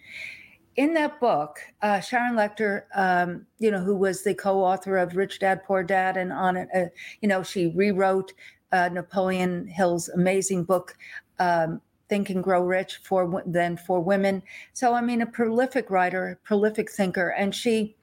In 0.76 0.94
that 0.94 1.20
book, 1.20 1.58
uh, 1.82 2.00
Sharon 2.00 2.34
Lechter, 2.34 2.84
um, 2.94 3.46
you 3.58 3.70
know, 3.70 3.80
who 3.80 3.94
was 3.94 4.22
the 4.22 4.34
co-author 4.34 4.96
of 4.96 5.16
Rich 5.16 5.40
Dad 5.40 5.64
Poor 5.64 5.82
Dad, 5.82 6.16
and 6.16 6.32
on 6.32 6.56
it, 6.56 6.68
uh, 6.74 6.84
you 7.20 7.28
know, 7.28 7.42
she 7.42 7.66
rewrote 7.66 8.32
uh, 8.70 8.88
Napoleon 8.90 9.66
Hill's 9.66 10.08
amazing 10.08 10.64
book, 10.64 10.96
um, 11.38 11.80
Think 12.08 12.30
and 12.30 12.42
Grow 12.42 12.62
Rich, 12.62 13.00
for 13.02 13.42
then 13.44 13.76
for 13.76 14.00
women. 14.00 14.42
So, 14.72 14.94
I 14.94 15.02
mean, 15.02 15.20
a 15.20 15.26
prolific 15.26 15.90
writer, 15.90 16.38
prolific 16.42 16.90
thinker, 16.90 17.28
and 17.28 17.54
she 17.54 17.96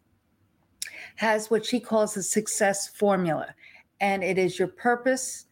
has 1.16 1.50
what 1.50 1.66
she 1.66 1.80
calls 1.80 2.14
the 2.14 2.24
success 2.24 2.88
formula, 2.88 3.48
and 4.02 4.24
it 4.24 4.38
is 4.38 4.58
your 4.58 4.68
purpose, 4.68 5.46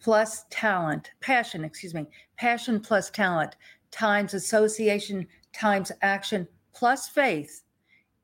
plus 0.00 0.44
talent, 0.50 1.10
passion, 1.20 1.64
excuse 1.64 1.94
me, 1.94 2.06
passion 2.36 2.80
plus 2.80 3.10
talent 3.10 3.56
times 3.90 4.34
association 4.34 5.26
times 5.52 5.92
action 6.02 6.46
plus 6.74 7.08
faith 7.08 7.62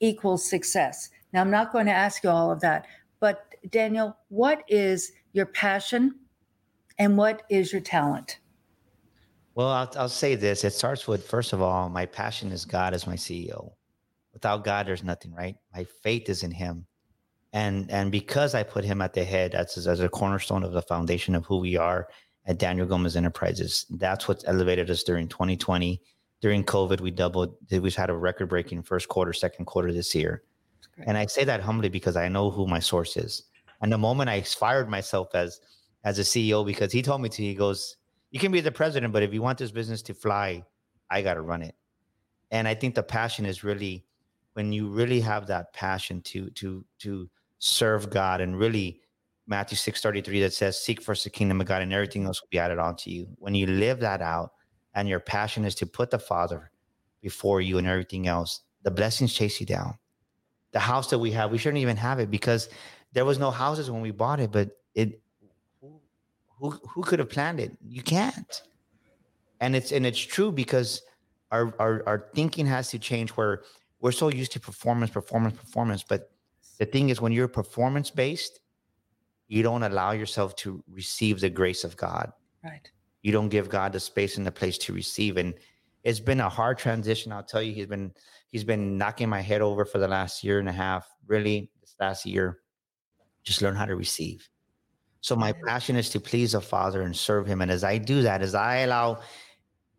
equals 0.01 0.49
success. 0.49 1.11
Now, 1.33 1.41
I'm 1.41 1.51
not 1.51 1.73
going 1.73 1.87
to 1.87 1.93
ask 1.93 2.25
you 2.25 2.31
all 2.31 2.51
of 2.51 2.61
that, 2.61 2.87
but 3.21 3.55
Daniel, 3.71 4.17
what 4.29 4.65
is 4.69 5.13
your 5.33 5.47
passion 5.47 6.17
and 6.99 7.17
what 7.17 7.43
is 7.49 7.73
your 7.73 7.81
talent? 7.81 8.41
Well, 9.55 9.69
I'll, 9.69 9.91
I'll 9.97 10.09
say 10.09 10.35
this. 10.35 10.65
It 10.65 10.73
starts 10.73 11.07
with, 11.07 11.27
first 11.27 11.53
of 11.53 11.63
all, 11.63 11.89
my 11.89 12.07
passion 12.07 12.51
is 12.53 12.65
God 12.65 12.95
as 12.95 13.07
my 13.07 13.17
CEO. 13.17 13.73
Without 14.33 14.65
God, 14.65 14.87
there's 14.87 15.05
nothing, 15.05 15.33
right? 15.33 15.57
My 15.75 15.85
faith 16.03 16.29
is 16.29 16.43
in 16.43 16.51
Him 16.51 16.87
and 17.53 17.91
and 17.91 18.13
because 18.13 18.55
I 18.55 18.63
put 18.63 18.85
him 18.85 19.01
at 19.03 19.15
the 19.15 19.25
head 19.25 19.55
as 19.55 19.87
as 19.87 20.01
a 20.01 20.09
cornerstone 20.09 20.63
of 20.63 20.73
the 20.73 20.83
foundation 20.83 21.35
of 21.35 21.45
who 21.47 21.59
we 21.59 21.77
are 21.77 22.09
at 22.47 22.59
Daniel 22.59 22.87
Gomez 22.87 23.17
Enterprises, 23.17 23.87
that's 23.91 24.29
what 24.29 24.45
elevated 24.47 24.91
us 24.91 25.03
during 25.03 25.29
2020. 25.29 26.01
During 26.41 26.65
COVID, 26.65 27.01
we 27.01 27.11
doubled. 27.11 27.57
We've 27.71 27.95
had 27.95 28.09
a 28.09 28.17
record 28.17 28.49
breaking 28.49 28.83
first 28.83 29.09
quarter, 29.09 29.33
second 29.33 29.67
quarter 29.67 29.93
this 29.93 30.15
year, 30.15 30.43
and 31.07 31.19
I 31.19 31.27
say 31.27 31.45
that 31.45 31.61
humbly 31.61 31.89
because 31.89 32.17
I 32.17 32.29
know 32.29 32.51
who 32.51 32.67
my 32.67 32.79
source 32.79 33.17
is. 33.17 33.43
And 33.83 33.93
the 33.93 33.99
moment 33.99 34.31
I 34.31 34.41
fired 34.43 34.89
myself 34.89 35.35
as 35.35 35.61
as 36.05 36.19
a 36.19 36.23
CEO, 36.23 36.65
because 36.65 36.93
he 36.93 37.03
told 37.03 37.21
me 37.21 37.29
to, 37.29 37.43
he 37.43 37.55
goes, 37.55 37.97
"You 38.31 38.41
can 38.41 38.53
be 38.53 38.61
the 38.61 38.73
president, 38.73 39.13
but 39.13 39.23
if 39.23 39.35
you 39.35 39.43
want 39.43 39.59
this 39.59 39.71
business 39.71 40.01
to 40.03 40.15
fly, 40.15 40.65
I 41.11 41.21
got 41.21 41.35
to 41.35 41.43
run 41.43 41.63
it." 41.63 41.75
And 42.51 42.67
I 42.67 42.75
think 42.75 42.95
the 42.95 43.03
passion 43.03 43.45
is 43.45 43.63
really 43.63 44.07
when 44.55 44.73
you 44.73 44.89
really 44.89 45.21
have 45.21 45.47
that 45.49 45.73
passion 45.73 46.23
to 46.23 46.51
to 46.51 46.85
to 47.01 47.29
serve 47.61 48.11
God 48.11 48.41
and 48.41 48.59
really 48.59 49.01
Matthew 49.47 49.77
6:33 49.77 50.41
that 50.41 50.53
says 50.53 50.83
seek 50.83 51.01
first 51.01 51.25
the 51.25 51.31
kingdom 51.31 51.61
of 51.61 51.67
God 51.67 51.83
and 51.83 51.93
everything 51.93 52.25
else 52.25 52.41
will 52.41 52.49
be 52.51 52.59
added 52.59 52.79
on 52.79 52.97
to 52.97 53.11
you. 53.11 53.29
When 53.37 53.55
you 53.55 53.67
live 53.67 54.01
that 54.01 54.23
out 54.23 54.53
and 54.95 55.09
your 55.09 55.21
passion 55.21 55.65
is 55.65 55.75
to 55.77 55.87
put 55.87 56.11
the 56.11 56.19
Father 56.19 56.71
before 57.21 57.61
you 57.61 57.79
and 57.79 57.87
everything 57.87 58.27
else, 58.27 58.63
the 58.83 58.91
blessings 58.91 59.35
chase 59.35 59.61
you 59.61 59.67
down. 59.67 59.95
The 60.73 60.81
house 60.81 61.11
that 61.11 61.19
we 61.19 61.31
have, 61.33 61.51
we 61.51 61.59
shouldn't 61.59 61.83
even 61.83 61.97
have 61.97 62.19
it 62.19 62.31
because 62.31 62.69
there 63.13 63.25
was 63.25 63.39
no 63.39 63.51
houses 63.51 63.91
when 63.91 64.01
we 64.01 64.11
bought 64.11 64.41
it, 64.41 64.51
but 64.51 64.71
it 64.95 65.21
who 66.59 66.71
who 66.71 67.03
could 67.03 67.19
have 67.19 67.29
planned 67.29 67.61
it? 67.61 67.77
You 67.87 68.03
can't. 68.03 68.63
And 69.61 69.77
it's 69.77 69.93
and 69.93 70.07
it's 70.07 70.19
true 70.19 70.51
because 70.51 71.03
our 71.51 71.75
our 71.79 72.03
our 72.07 72.29
thinking 72.35 72.67
has 72.67 72.91
to 72.91 72.99
change 72.99 73.31
where 73.31 73.63
we're 74.01 74.13
so 74.13 74.29
used 74.29 74.53
to 74.53 74.61
performance, 74.61 75.11
performance, 75.11 75.59
performance, 75.59 76.05
but 76.09 76.30
the 76.81 76.87
thing 76.87 77.11
is 77.11 77.20
when 77.20 77.31
you're 77.31 77.47
performance 77.47 78.11
based 78.11 78.61
you 79.47 79.62
don't 79.62 79.83
allow 79.83 80.12
yourself 80.12 80.57
to 80.57 80.83
receive 80.89 81.41
the 81.41 81.51
grace 81.51 81.83
of 81.83 81.97
god. 81.97 82.33
Right. 82.64 82.89
You 83.22 83.33
don't 83.33 83.49
give 83.49 83.68
god 83.68 83.93
the 83.93 84.01
space 84.01 84.39
and 84.39 84.47
the 84.47 84.51
place 84.51 84.78
to 84.78 84.93
receive 84.93 85.37
and 85.37 85.55
it's 86.03 86.20
been 86.20 86.41
a 86.41 86.49
hard 86.49 86.78
transition 86.78 87.31
i'll 87.31 87.43
tell 87.43 87.62
you. 87.62 87.72
He's 87.72 87.87
been 87.87 88.12
he's 88.49 88.64
been 88.64 88.97
knocking 88.97 89.28
my 89.28 89.43
head 89.43 89.61
over 89.61 89.85
for 89.85 89.99
the 89.99 90.09
last 90.09 90.43
year 90.43 90.59
and 90.59 90.68
a 90.68 90.72
half 90.72 91.07
really 91.26 91.70
this 91.81 91.95
last 92.01 92.24
year 92.24 92.61
just 93.45 93.62
learn 93.62 93.76
how 93.76 93.85
to 93.85 93.97
receive. 93.97 94.49
So 95.20 95.37
my 95.37 95.53
passion 95.66 95.97
is 95.97 96.09
to 96.11 96.20
please 96.20 96.53
the 96.53 96.61
father 96.61 97.03
and 97.03 97.14
serve 97.14 97.47
him 97.47 97.61
and 97.61 97.70
as 97.70 97.85
i 97.85 97.99
do 97.99 98.22
that 98.22 98.41
as 98.41 98.55
i 98.55 98.78
allow 98.78 99.20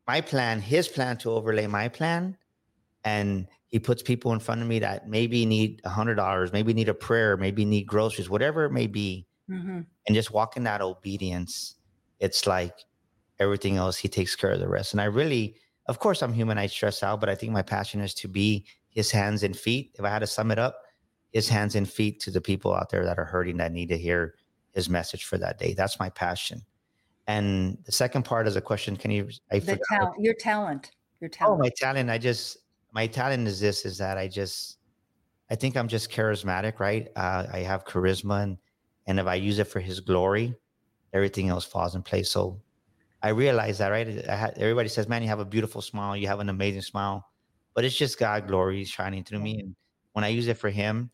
my 0.07 0.19
plan 0.19 0.59
his 0.59 0.87
plan 0.87 1.17
to 1.17 1.29
overlay 1.29 1.67
my 1.67 1.87
plan 1.87 2.35
and 3.03 3.47
he 3.71 3.79
puts 3.79 4.03
people 4.03 4.33
in 4.33 4.39
front 4.39 4.61
of 4.61 4.67
me 4.67 4.79
that 4.79 5.07
maybe 5.07 5.45
need 5.45 5.81
a 5.85 5.89
hundred 5.89 6.15
dollars, 6.15 6.51
maybe 6.51 6.73
need 6.73 6.89
a 6.89 6.93
prayer, 6.93 7.37
maybe 7.37 7.63
need 7.63 7.83
groceries, 7.83 8.29
whatever 8.29 8.65
it 8.65 8.71
may 8.71 8.85
be. 8.85 9.25
Mm-hmm. 9.49 9.81
And 10.07 10.15
just 10.15 10.31
walking 10.31 10.63
that 10.65 10.81
obedience, 10.81 11.75
it's 12.19 12.45
like 12.45 12.75
everything 13.39 13.77
else, 13.77 13.97
he 13.97 14.09
takes 14.09 14.35
care 14.35 14.51
of 14.51 14.59
the 14.59 14.67
rest. 14.67 14.93
And 14.93 15.01
I 15.01 15.05
really, 15.05 15.55
of 15.87 15.99
course, 15.99 16.21
I'm 16.21 16.33
human. 16.33 16.57
I 16.57 16.67
stress 16.67 17.01
out, 17.01 17.21
but 17.21 17.29
I 17.29 17.35
think 17.35 17.53
my 17.53 17.61
passion 17.61 18.01
is 18.01 18.13
to 18.15 18.27
be 18.27 18.65
his 18.89 19.09
hands 19.09 19.41
and 19.43 19.57
feet. 19.57 19.95
If 19.97 20.03
I 20.03 20.09
had 20.09 20.19
to 20.19 20.27
sum 20.27 20.51
it 20.51 20.59
up, 20.59 20.75
his 21.31 21.47
hands 21.47 21.75
and 21.75 21.89
feet 21.89 22.19
to 22.21 22.31
the 22.31 22.41
people 22.41 22.75
out 22.75 22.89
there 22.89 23.05
that 23.05 23.17
are 23.17 23.25
hurting 23.25 23.55
that 23.57 23.71
need 23.71 23.87
to 23.87 23.97
hear 23.97 24.35
his 24.73 24.89
message 24.89 25.23
for 25.23 25.37
that 25.37 25.57
day. 25.57 25.73
That's 25.73 25.97
my 25.97 26.09
passion. 26.09 26.61
And 27.27 27.77
the 27.85 27.91
second 27.93 28.23
part 28.23 28.47
is 28.47 28.57
a 28.57 28.61
question. 28.61 28.97
Can 28.97 29.11
you? 29.11 29.29
I 29.49 29.59
the 29.59 29.79
talent, 29.89 30.15
your 30.19 30.33
talent, 30.33 30.91
your 31.21 31.29
talent. 31.29 31.59
Oh, 31.59 31.63
my 31.63 31.69
talent. 31.69 32.09
I 32.09 32.17
just 32.17 32.57
my 32.91 33.07
talent 33.07 33.47
is 33.47 33.59
this: 33.59 33.85
is 33.85 33.97
that 33.97 34.17
I 34.17 34.27
just 34.27 34.77
I 35.49 35.55
think 35.55 35.75
I'm 35.75 35.87
just 35.87 36.11
charismatic, 36.11 36.79
right? 36.79 37.09
Uh, 37.15 37.45
I 37.51 37.59
have 37.59 37.85
charisma, 37.85 38.43
and 38.43 38.57
and 39.07 39.19
if 39.19 39.27
I 39.27 39.35
use 39.35 39.59
it 39.59 39.65
for 39.65 39.79
His 39.79 39.99
glory, 39.99 40.55
everything 41.13 41.49
else 41.49 41.65
falls 41.65 41.95
in 41.95 42.03
place. 42.03 42.31
So 42.31 42.61
I 43.21 43.29
realize 43.29 43.77
that, 43.79 43.89
right? 43.89 44.07
Had, 44.25 44.57
everybody 44.57 44.89
says, 44.89 45.07
"Man, 45.07 45.21
you 45.21 45.29
have 45.29 45.39
a 45.39 45.45
beautiful 45.45 45.81
smile. 45.81 46.15
You 46.15 46.27
have 46.27 46.39
an 46.39 46.49
amazing 46.49 46.81
smile," 46.81 47.25
but 47.73 47.85
it's 47.85 47.95
just 47.95 48.19
God 48.19 48.47
glory 48.47 48.83
shining 48.85 49.23
through 49.23 49.39
me. 49.39 49.59
And 49.59 49.75
when 50.13 50.23
I 50.23 50.29
use 50.29 50.47
it 50.47 50.57
for 50.57 50.69
Him, 50.69 51.11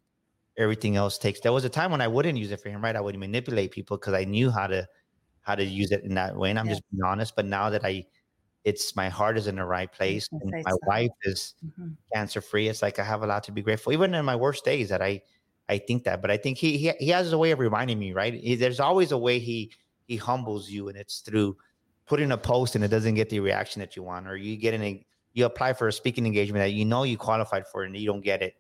everything 0.57 0.95
else 0.95 1.17
takes. 1.17 1.39
There 1.39 1.53
was 1.53 1.65
a 1.65 1.69
time 1.69 1.91
when 1.91 2.01
I 2.01 2.07
wouldn't 2.07 2.38
use 2.38 2.51
it 2.51 2.61
for 2.61 2.69
Him, 2.69 2.84
right? 2.84 2.95
I 2.95 3.01
would 3.01 3.17
manipulate 3.17 3.71
people 3.71 3.97
because 3.97 4.13
I 4.13 4.23
knew 4.23 4.51
how 4.51 4.67
to 4.67 4.88
how 5.47 5.55
to 5.55 5.63
use 5.63 5.91
it 5.91 6.03
in 6.03 6.13
that 6.15 6.36
way. 6.36 6.49
And 6.49 6.59
I'm 6.59 6.65
yeah. 6.65 6.73
just 6.73 6.84
being 6.91 7.03
honest. 7.03 7.36
But 7.36 7.45
now 7.45 7.69
that 7.69 7.86
I, 7.86 8.05
it's 8.68 8.97
my 8.97 9.07
heart 9.07 9.38
is 9.38 9.47
in 9.47 9.55
the 9.55 9.63
right 9.63 9.89
place, 9.89 10.28
and 10.30 10.51
my 10.51 10.72
so. 10.72 10.78
wife 10.86 11.11
is 11.24 11.55
mm-hmm. 11.65 11.91
cancer 12.13 12.41
free. 12.41 12.68
It's 12.68 12.82
like 12.82 12.99
I 12.99 13.03
have 13.05 13.24
a 13.24 13.26
lot 13.26 13.43
to 13.45 13.53
be 13.53 13.61
grateful, 13.61 13.93
even 13.93 14.13
in 14.13 14.26
my 14.26 14.36
worst 14.36 14.65
days. 14.65 14.89
That 14.89 15.01
I 15.01 15.22
I 15.70 15.78
think 15.78 16.03
that, 16.03 16.22
but 16.22 16.30
I 16.30 16.36
think 16.36 16.57
he 16.57 16.78
he, 16.78 16.91
he 16.99 17.09
has 17.11 17.32
a 17.32 17.38
way 17.38 17.51
of 17.51 17.59
reminding 17.59 17.97
me, 17.97 18.11
right? 18.11 18.34
He, 18.34 18.55
there's 18.55 18.82
always 18.82 19.13
a 19.13 19.18
way 19.18 19.39
he 19.39 19.72
he 20.05 20.18
humbles 20.18 20.70
you, 20.70 20.89
and 20.89 20.97
it's 20.97 21.20
through 21.20 21.55
putting 22.07 22.34
a 22.34 22.38
post 22.38 22.76
and 22.76 22.84
it 22.84 22.89
doesn't 22.89 23.15
get 23.15 23.30
the 23.30 23.39
reaction 23.39 23.80
that 23.80 23.95
you 23.95 24.03
want, 24.03 24.28
or 24.28 24.36
you 24.36 24.57
get 24.57 24.74
an 24.74 24.99
you 25.34 25.45
apply 25.45 25.72
for 25.72 25.88
a 25.88 25.93
speaking 25.93 26.26
engagement 26.26 26.61
that 26.61 26.74
you 26.74 26.84
know 26.84 27.03
you 27.03 27.18
qualified 27.18 27.65
for 27.72 27.84
and 27.84 27.95
you 27.95 28.05
don't 28.05 28.24
get 28.24 28.41
it. 28.41 28.55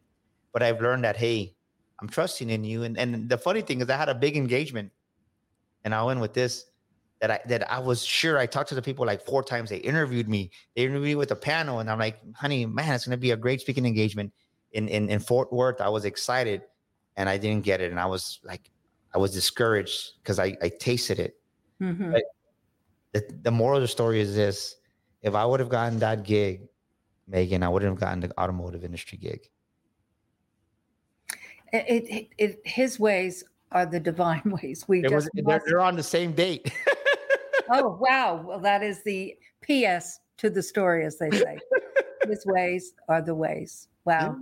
But 0.53 0.63
I've 0.63 0.79
learned 0.79 1.03
that 1.03 1.17
hey, 1.17 1.53
I'm 1.99 2.07
trusting 2.07 2.49
in 2.49 2.63
you. 2.63 2.83
And 2.83 2.97
and 2.97 3.27
the 3.27 3.37
funny 3.37 3.61
thing 3.61 3.81
is, 3.81 3.89
I 3.89 3.97
had 3.97 4.07
a 4.07 4.15
big 4.15 4.37
engagement, 4.37 4.89
and 5.83 5.93
I 5.93 6.01
went 6.03 6.21
with 6.21 6.33
this 6.33 6.65
that 7.19 7.31
I 7.31 7.39
that 7.47 7.71
I 7.71 7.79
was 7.79 8.03
sure. 8.05 8.37
I 8.37 8.45
talked 8.45 8.69
to 8.69 8.75
the 8.75 8.81
people 8.81 9.05
like 9.05 9.25
four 9.25 9.43
times. 9.43 9.69
They 9.69 9.77
interviewed 9.77 10.29
me. 10.29 10.51
They 10.75 10.83
interviewed 10.83 11.03
me 11.03 11.15
with 11.15 11.31
a 11.31 11.35
panel, 11.35 11.79
and 11.79 11.89
I'm 11.89 11.99
like, 11.99 12.19
honey, 12.35 12.65
man, 12.65 12.93
it's 12.93 13.05
going 13.05 13.17
to 13.17 13.21
be 13.21 13.31
a 13.31 13.37
great 13.37 13.61
speaking 13.61 13.85
engagement 13.85 14.31
in 14.71 14.87
in 14.87 15.09
in 15.09 15.19
Fort 15.19 15.51
Worth. 15.51 15.81
I 15.81 15.89
was 15.89 16.05
excited 16.05 16.61
and 17.17 17.27
I 17.27 17.37
didn't 17.37 17.65
get 17.65 17.81
it. 17.81 17.91
And 17.91 17.99
I 17.99 18.05
was 18.05 18.39
like, 18.43 18.69
I 19.13 19.17
was 19.17 19.33
discouraged 19.33 20.21
because 20.21 20.39
I, 20.39 20.55
I 20.61 20.69
tasted 20.69 21.19
it. 21.19 21.35
Mm-hmm. 21.81 22.13
But 22.13 22.23
the, 23.11 23.39
the 23.41 23.51
moral 23.51 23.77
of 23.77 23.81
the 23.81 23.87
story 23.87 24.21
is 24.21 24.35
this 24.35 24.75
if 25.23 25.33
I 25.33 25.45
would 25.45 25.59
have 25.59 25.69
gotten 25.69 25.99
that 25.99 26.23
gig, 26.23 26.61
Megan, 27.27 27.63
I 27.63 27.69
wouldn't 27.69 27.91
have 27.91 27.99
gotten 27.99 28.21
the 28.21 28.39
automotive 28.39 28.83
industry 28.83 29.17
gig. 29.17 29.49
It, 31.73 32.05
it, 32.07 32.27
it 32.37 32.61
his 32.63 32.99
ways 32.99 33.43
are 33.71 33.85
the 33.85 33.99
divine 33.99 34.43
ways. 34.61 34.85
We 34.87 34.99
it 34.99 35.09
just 35.09 35.29
was, 35.33 35.43
they're, 35.45 35.61
they're 35.65 35.81
on 35.81 35.95
the 35.95 36.03
same 36.03 36.31
date. 36.31 36.71
oh 37.69 37.97
wow! 37.99 38.43
Well, 38.45 38.59
that 38.59 38.83
is 38.83 39.03
the 39.03 39.35
P.S. 39.61 40.19
to 40.37 40.49
the 40.49 40.63
story, 40.63 41.05
as 41.05 41.17
they 41.17 41.31
say. 41.31 41.59
his 42.27 42.45
ways 42.45 42.93
are 43.07 43.21
the 43.21 43.35
ways. 43.35 43.87
Wow. 44.05 44.37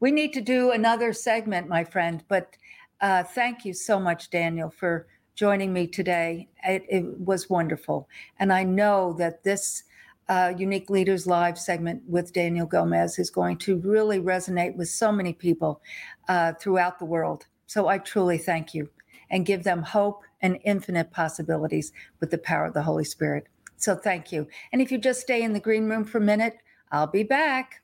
We 0.00 0.10
need 0.10 0.32
to 0.34 0.40
do 0.40 0.70
another 0.70 1.12
segment, 1.12 1.68
my 1.68 1.84
friend, 1.84 2.22
but 2.28 2.56
uh, 3.00 3.24
thank 3.24 3.64
you 3.64 3.74
so 3.74 3.98
much, 3.98 4.30
Daniel, 4.30 4.70
for 4.70 5.06
joining 5.34 5.72
me 5.72 5.86
today. 5.86 6.48
It, 6.64 6.84
it 6.88 7.18
was 7.18 7.50
wonderful. 7.50 8.08
And 8.38 8.52
I 8.52 8.62
know 8.62 9.12
that 9.14 9.42
this 9.42 9.84
uh, 10.28 10.52
Unique 10.56 10.88
Leaders 10.88 11.26
Live 11.26 11.58
segment 11.58 12.02
with 12.06 12.32
Daniel 12.32 12.66
Gomez 12.66 13.18
is 13.18 13.30
going 13.30 13.58
to 13.58 13.78
really 13.78 14.20
resonate 14.20 14.76
with 14.76 14.88
so 14.88 15.10
many 15.10 15.32
people 15.32 15.82
uh, 16.28 16.52
throughout 16.60 16.98
the 16.98 17.04
world. 17.04 17.46
So 17.66 17.88
I 17.88 17.98
truly 17.98 18.38
thank 18.38 18.72
you 18.72 18.88
and 19.30 19.46
give 19.46 19.64
them 19.64 19.82
hope 19.82 20.22
and 20.42 20.58
infinite 20.64 21.10
possibilities 21.10 21.92
with 22.20 22.30
the 22.30 22.38
power 22.38 22.66
of 22.66 22.74
the 22.74 22.82
Holy 22.82 23.04
Spirit. 23.04 23.46
So 23.76 23.96
thank 23.96 24.30
you. 24.30 24.46
And 24.72 24.82
if 24.82 24.92
you 24.92 24.98
just 24.98 25.20
stay 25.20 25.42
in 25.42 25.52
the 25.52 25.60
green 25.60 25.88
room 25.88 26.04
for 26.04 26.18
a 26.18 26.20
minute, 26.20 26.58
I'll 26.90 27.06
be 27.06 27.22
back. 27.22 27.82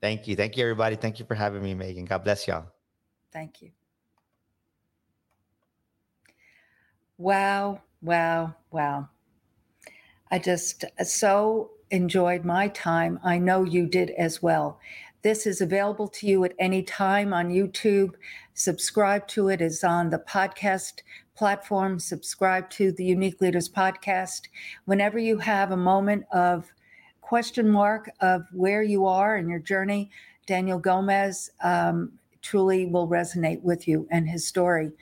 Thank 0.00 0.28
you. 0.28 0.36
Thank 0.36 0.56
you, 0.56 0.62
everybody. 0.62 0.96
Thank 0.96 1.18
you 1.18 1.24
for 1.24 1.34
having 1.34 1.62
me, 1.62 1.74
Megan. 1.74 2.04
God 2.04 2.24
bless 2.24 2.46
y'all. 2.46 2.66
Thank 3.32 3.62
you. 3.62 3.70
Wow, 7.16 7.80
wow, 8.02 8.54
wow. 8.70 9.08
I 10.30 10.38
just 10.38 10.84
uh, 10.98 11.04
so 11.04 11.70
enjoyed 11.90 12.44
my 12.44 12.68
time. 12.68 13.20
I 13.22 13.38
know 13.38 13.64
you 13.64 13.86
did 13.86 14.10
as 14.10 14.42
well. 14.42 14.80
This 15.22 15.46
is 15.46 15.60
available 15.60 16.08
to 16.08 16.26
you 16.26 16.44
at 16.44 16.52
any 16.58 16.82
time 16.82 17.32
on 17.32 17.50
YouTube. 17.50 18.14
Subscribe 18.52 19.26
to 19.28 19.48
it 19.48 19.60
is 19.60 19.82
on 19.82 20.10
the 20.10 20.18
podcast 20.18 21.00
platform. 21.34 21.98
Subscribe 21.98 22.70
to 22.70 22.92
the 22.92 23.04
Unique 23.04 23.40
Leaders 23.40 23.68
podcast. 23.68 24.42
Whenever 24.84 25.18
you 25.18 25.38
have 25.38 25.72
a 25.72 25.76
moment 25.76 26.24
of 26.32 26.72
question 27.20 27.68
mark 27.68 28.10
of 28.20 28.46
where 28.52 28.82
you 28.82 29.06
are 29.06 29.36
in 29.36 29.48
your 29.48 29.58
journey, 29.58 30.10
Daniel 30.46 30.78
Gomez 30.78 31.50
um, 31.62 32.12
truly 32.42 32.86
will 32.86 33.08
resonate 33.08 33.62
with 33.62 33.88
you 33.88 34.06
and 34.10 34.28
his 34.28 34.46
story. 34.46 34.92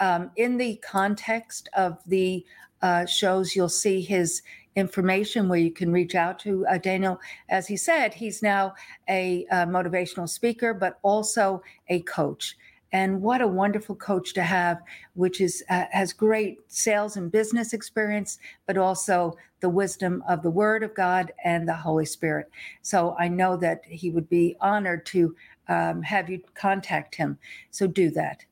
Um, 0.00 0.30
in 0.36 0.56
the 0.56 0.76
context 0.76 1.68
of 1.76 1.98
the 2.06 2.44
uh, 2.82 3.06
shows, 3.06 3.54
you'll 3.54 3.68
see 3.68 4.00
his 4.00 4.42
information 4.74 5.48
where 5.48 5.58
you 5.58 5.70
can 5.70 5.90
reach 5.90 6.14
out 6.14 6.38
to 6.40 6.66
uh, 6.66 6.78
Daniel. 6.78 7.18
As 7.48 7.66
he 7.66 7.76
said, 7.76 8.12
he's 8.14 8.42
now 8.42 8.74
a, 9.08 9.46
uh, 9.50 9.66
motivational 9.66 10.28
speaker, 10.28 10.74
but 10.74 10.98
also 11.02 11.62
a 11.88 12.00
coach 12.02 12.56
and 12.92 13.20
what 13.20 13.40
a 13.40 13.46
wonderful 13.46 13.94
coach 13.94 14.32
to 14.34 14.42
have 14.42 14.80
which 15.14 15.40
is 15.40 15.62
uh, 15.70 15.84
has 15.90 16.12
great 16.12 16.58
sales 16.68 17.16
and 17.16 17.32
business 17.32 17.72
experience 17.72 18.38
but 18.66 18.76
also 18.76 19.36
the 19.60 19.68
wisdom 19.68 20.22
of 20.28 20.42
the 20.42 20.50
word 20.50 20.82
of 20.82 20.94
god 20.94 21.32
and 21.44 21.68
the 21.68 21.74
holy 21.74 22.06
spirit 22.06 22.50
so 22.82 23.16
i 23.18 23.28
know 23.28 23.56
that 23.56 23.82
he 23.86 24.10
would 24.10 24.28
be 24.28 24.56
honored 24.60 25.04
to 25.06 25.34
um, 25.68 26.02
have 26.02 26.30
you 26.30 26.40
contact 26.54 27.14
him 27.16 27.38
so 27.70 27.86
do 27.86 28.10
that 28.10 28.44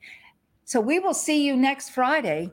so 0.65 0.81
we 0.81 0.99
will 0.99 1.15
see 1.15 1.45
you 1.47 1.57
next 1.57 1.91
friday 1.91 2.51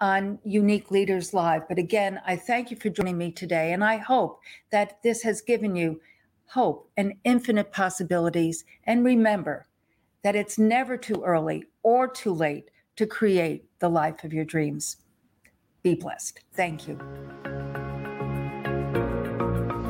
on 0.00 0.38
Unique 0.44 0.90
Leaders 0.90 1.34
Live. 1.34 1.68
But 1.68 1.78
again, 1.78 2.20
I 2.26 2.34
thank 2.36 2.70
you 2.70 2.76
for 2.76 2.88
joining 2.88 3.18
me 3.18 3.30
today. 3.30 3.72
And 3.72 3.84
I 3.84 3.98
hope 3.98 4.40
that 4.72 5.02
this 5.02 5.22
has 5.22 5.42
given 5.42 5.76
you 5.76 6.00
hope 6.46 6.90
and 6.96 7.14
infinite 7.24 7.70
possibilities. 7.72 8.64
And 8.84 9.04
remember, 9.04 9.66
that 10.22 10.36
it's 10.36 10.58
never 10.58 10.96
too 10.96 11.22
early 11.24 11.64
or 11.82 12.08
too 12.08 12.32
late 12.32 12.70
to 12.96 13.06
create 13.06 13.64
the 13.78 13.88
life 13.88 14.24
of 14.24 14.32
your 14.32 14.44
dreams. 14.44 14.96
Be 15.82 15.94
blessed. 15.94 16.40
Thank 16.52 16.86
you. 16.86 16.98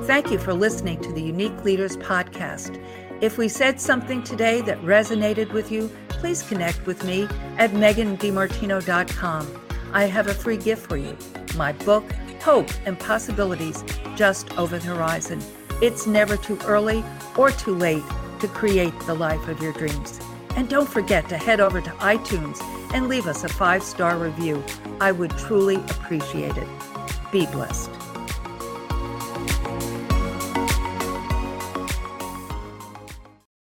Thank 0.04 0.30
you 0.30 0.38
for 0.38 0.54
listening 0.54 1.00
to 1.02 1.12
the 1.12 1.22
Unique 1.22 1.64
Leaders 1.64 1.96
Podcast. 1.96 2.82
If 3.20 3.36
we 3.38 3.48
said 3.48 3.80
something 3.80 4.22
today 4.22 4.60
that 4.62 4.80
resonated 4.82 5.52
with 5.52 5.70
you, 5.70 5.90
please 6.08 6.42
connect 6.42 6.86
with 6.86 7.04
me 7.04 7.24
at 7.58 7.70
megandimartino.com. 7.72 9.60
I 9.92 10.04
have 10.04 10.26
a 10.28 10.34
free 10.34 10.56
gift 10.56 10.88
for 10.88 10.96
you 10.96 11.16
my 11.56 11.72
book, 11.72 12.10
Hope 12.42 12.70
and 12.86 12.98
Possibilities 12.98 13.84
Just 14.16 14.56
Over 14.56 14.78
the 14.78 14.86
Horizon. 14.86 15.42
It's 15.82 16.06
never 16.06 16.36
too 16.36 16.58
early 16.64 17.04
or 17.36 17.50
too 17.50 17.74
late 17.74 18.04
to 18.40 18.48
create 18.48 18.98
the 19.00 19.14
life 19.14 19.48
of 19.48 19.62
your 19.62 19.72
dreams. 19.72 20.20
And 20.56 20.68
don't 20.68 20.88
forget 20.88 21.28
to 21.28 21.36
head 21.36 21.60
over 21.60 21.80
to 21.80 21.90
iTunes 21.90 22.60
and 22.92 23.08
leave 23.08 23.26
us 23.26 23.44
a 23.44 23.48
five 23.48 23.82
star 23.82 24.18
review. 24.18 24.62
I 25.00 25.12
would 25.12 25.30
truly 25.38 25.76
appreciate 25.76 26.56
it. 26.56 26.68
Be 27.30 27.46
blessed. 27.46 27.99